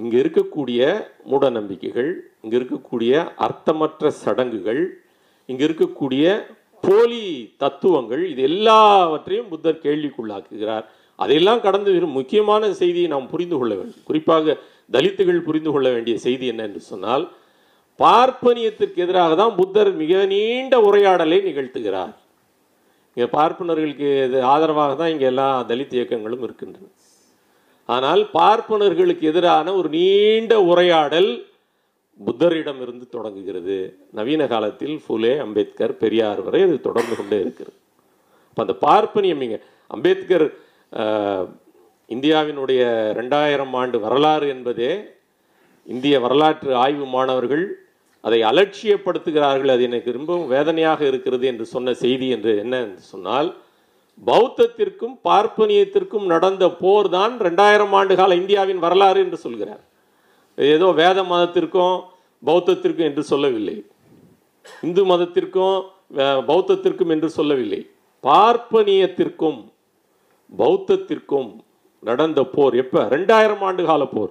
இங்கே 0.00 0.16
இருக்கக்கூடிய 0.22 0.80
மூட 1.30 1.44
நம்பிக்கைகள் 1.58 2.10
இருக்கக்கூடிய 2.56 3.12
அர்த்தமற்ற 3.46 4.10
சடங்குகள் 4.22 4.82
இங்கே 5.48 5.64
இருக்கக்கூடிய 5.68 6.24
போலி 6.84 7.24
தத்துவங்கள் 7.62 8.22
இது 8.32 8.42
எல்லாவற்றையும் 8.50 9.50
புத்தர் 9.52 9.84
கேள்விக்குள்ளாக்குகிறார். 9.86 10.84
அதையெல்லாம் 11.22 11.64
கடந்து 11.66 11.90
வரும் 11.94 12.16
முக்கியமான 12.18 12.70
செய்தியை 12.82 13.08
நாம் 13.14 13.32
புரிந்து 13.32 13.56
கொள்ள 13.58 13.72
வேண்டும். 13.78 14.04
குறிப்பாக 14.08 14.56
தலித்துகள் 14.96 15.46
புரிந்து 15.48 15.70
கொள்ள 15.72 15.88
வேண்டிய 15.94 16.14
செய்தி 16.26 16.46
என்ன 16.52 16.62
என்று 16.68 16.82
சொன்னால் 16.92 17.24
பார்ப்பனியத்திற்கு 18.00 18.98
எதிராக 19.04 19.34
தான் 19.42 19.56
புத்தர் 19.60 19.90
மிக 20.02 20.22
நீண்ட 20.32 20.74
உரையாடலை 20.88 21.38
நிகழ்த்துகிறார். 21.48 22.14
இங்கே 23.16 23.28
பார்ப்பனர்களுக்கு 23.36 24.08
இது 24.28 24.38
ஆதரவாக 24.52 24.92
தான் 25.00 25.12
இங்கே 25.14 25.26
எல்லா 25.32 25.48
தலித் 25.70 25.94
இயக்கங்களும் 25.98 26.44
இருக்கின்றன. 26.46 26.88
ஆனால் 27.88 28.22
பார்ப்பனர்களுக்கு 28.38 29.24
எதிரான 29.32 29.72
ஒரு 29.78 29.88
நீண்ட 29.98 30.54
உரையாடல் 30.72 31.30
புத்தரிடம் 32.20 32.80
இருந்து 32.84 33.06
தொடங்குகிறது. 33.16 33.76
நவீன 34.18 34.46
காலத்தில் 34.52 34.96
ஃபுலே 35.04 35.34
அம்பேத்கர் 35.44 35.94
பெரியார் 36.02 36.40
வரை 36.46 36.60
அது 36.66 36.76
தொடர்ந்து 36.88 37.14
கொண்டே 37.18 37.38
இருக்கிறது. 37.44 37.76
அப்போ 38.48 38.60
அந்த 38.66 38.76
பார்ப்பனியம் 38.86 39.42
இங்கே 39.46 39.58
அம்பேத்கர் 39.96 40.46
இந்தியாவினுடைய 42.10 42.82
ரெண்டாயிரம் 43.20 43.74
ஆண்டு 43.80 43.96
வரலாறு 44.06 44.46
என்பதே 44.54 44.92
இந்திய 45.86 46.14
வரலாற்று 46.24 46.70
ஆய்வு 46.84 47.06
மாணவர்கள் 47.14 47.64
அதை 48.20 48.42
அலட்சியப்படுத்துகிறார்கள். 48.42 49.66
அது 49.66 49.82
எனக்கு 49.82 50.12
ரொம்பவும் 50.12 50.48
வேதனையாக 50.48 51.06
இருக்கிறது 51.06 51.46
என்று 51.46 51.64
சொன்ன 51.64 51.94
செய்தி 51.94 52.28
என்று 52.28 52.58
என்ன 52.58 52.76
என்று 52.76 53.00
சொன்னால் 53.00 53.56
பௌத்தத்திற்கும் 54.26 55.18
பார்ப்பனியத்திற்கும் 55.24 56.26
நடந்த 56.26 56.70
போர் 56.70 57.08
தான் 57.08 57.38
ரெண்டாயிரம் 57.38 57.90
ஆண்டு 57.90 58.16
கால 58.16 58.34
இந்தியாவின் 58.34 58.78
வரலாறு 58.78 59.20
என்று 59.20 59.36
சொல்கிறார். 59.36 59.80
ஏதோ 60.56 60.86
வேத 60.86 61.22
மதத்திற்கும் 61.22 62.00
பௌத்தத்திற்கும் 62.46 62.98
என்று 62.98 63.22
சொல்லவில்லை. 63.22 63.84
இந்து 64.82 65.04
மதத்திற்கும் 65.04 65.84
வே- 66.16 66.44
பௌத்தத்திற்கும் 66.44 67.08
என்று 67.08 67.30
சொல்லவில்லை. 67.30 67.90
பார்ப்பனியத்திற்கும் 68.22 69.68
பௌத்தத்திற்கும் 70.58 71.56
நடந்த 72.00 72.44
போர் 72.44 72.74
எப்போ? 72.74 73.02
ரெண்டாயிரம் 73.02 73.58
ஆண்டு 73.58 73.84
கால 73.84 74.04
போர். 74.04 74.30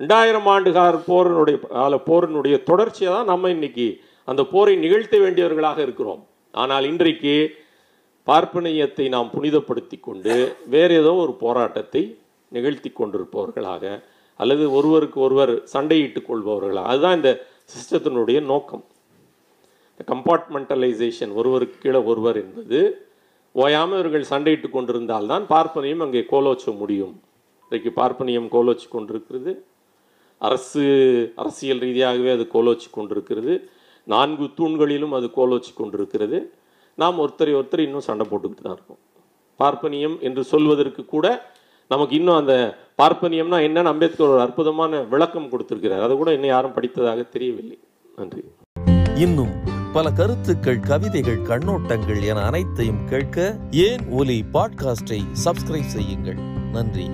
ரெண்டாயிரம் 0.00 0.48
ஆண்டுகார் 0.52 0.96
போரினுடைய 1.08 1.56
கால 1.74 1.96
போரினுடைய 2.06 2.56
தொடர்ச்சியை 2.70 3.10
தான் 3.16 3.28
நம்ம 3.32 3.50
இன்னைக்கு 3.56 3.86
அந்த 4.30 4.42
போரை 4.52 4.72
நிகழ்த்த 4.84 5.16
வேண்டியவர்களாக 5.24 5.78
இருக்கிறோம். 5.86 6.22
ஆனால் 6.62 6.86
இன்றைக்கு 6.92 7.34
பார்ப்பனியத்தை 8.28 9.04
நாம் 9.14 9.30
புனிதப்படுத்தி 9.34 9.96
கொண்டு 10.00 10.34
வேற 10.74 10.90
ஏதோ 11.02 11.12
ஒரு 11.24 11.32
போராட்டத்தை 11.44 12.02
நிகழ்த்தி 12.56 12.90
கொண்டிருப்பவர்களாக 13.00 13.84
அல்லது 14.40 14.64
ஒருவருக்கு 14.78 15.18
ஒருவர் 15.26 15.52
சண்டையிட்டுக் 15.74 16.28
கொள்பவர்களாக. 16.28 16.88
அதுதான் 16.92 17.18
இந்த 17.18 17.32
சிஸ்டத்தினுடைய 17.74 18.38
நோக்கம். 18.52 18.84
இந்த 19.92 20.04
கம்பார்ட்மெண்டலைசேஷன் 20.12 21.34
ஒருவருக்கு 21.40 21.76
கீழே 21.84 22.00
ஒருவர் 22.12 22.40
என்பது 22.42 22.80
ஓயாமல் 23.54 23.98
இவர்கள் 24.00 24.30
சண்டையிட்டு 24.32 24.70
கொண்டிருந்தால்தான் 24.70 25.44
பார்ப்பனியம் 25.54 26.02
அங்கே 26.06 26.22
கோலோச்ச 26.32 26.76
முடியும். 26.80 27.14
இன்றைக்கு 27.64 27.92
பார்ப்பனியம் 28.00 28.48
கோலோச்சு 28.56 28.88
கொண்டிருக்கிறது. 28.96 29.52
அரசு 30.44 30.82
அரசியல் 31.36 31.78
ரீதியாகவே 31.78 32.32
அது 32.32 32.48
கோலோச்சி 32.52 32.88
கொண்டிருக்கிறது. 32.90 33.68
நான்கு 34.04 34.44
தூண்களிலும் 34.44 35.14
அது 35.14 35.30
கோலோச்சி 35.36 35.72
கொண்டிருக்கிறது. 35.74 36.52
நாம் 36.94 37.20
ஒருத்தரை 37.20 37.52
ஒருத்தர் 37.60 37.78
இன்னும் 37.78 38.00
சண்டை 38.00 38.26
போட்டுக்கிட்டு 38.30 38.62
தான் 38.62 38.78
இருக்கோம். 38.78 39.02
பார்ப்பனியம் 39.58 40.20
என்று 40.20 40.44
சொல்வதற்கு 40.44 41.04
கூட 41.04 41.52
நமக்கு 41.88 42.16
இன்னும் 42.16 42.34
அந்த 42.34 42.78
பார்ப்பனியம்னா 43.02 43.58
என்னன்னு 43.66 43.84
அம்பேத்கர் 43.84 44.28
ஒரு 44.28 44.40
அற்புதமான 44.40 45.00
விளக்கம் 45.00 45.48
கொடுத்திருக்கிறார். 45.48 46.02
அதை 46.02 46.16
கூட 46.16 46.32
இன்னும் 46.32 46.48
யாரும் 46.48 46.72
படித்ததாக 46.72 47.28
தெரியவில்லை. 47.28 47.78
நன்றி. 48.16 48.42
இன்னும் 49.14 49.54
பல 49.92 50.10
கருத்துக்கள் 50.10 50.80
கவிதைகள் 50.80 51.40
கண்ணோட்டங்கள் 51.40 52.22
என 52.24 52.40
அனைத்தையும் 52.40 53.04
கேட்க 53.06 53.56
ஏன் 53.70 54.04
ஒலி 54.10 54.44
பாட்காஸ்டை 54.52 55.20
சப்ஸ்கிரைப் 55.44 55.94
செய்யுங்கள். 55.96 56.38
நன்றி. 56.72 57.06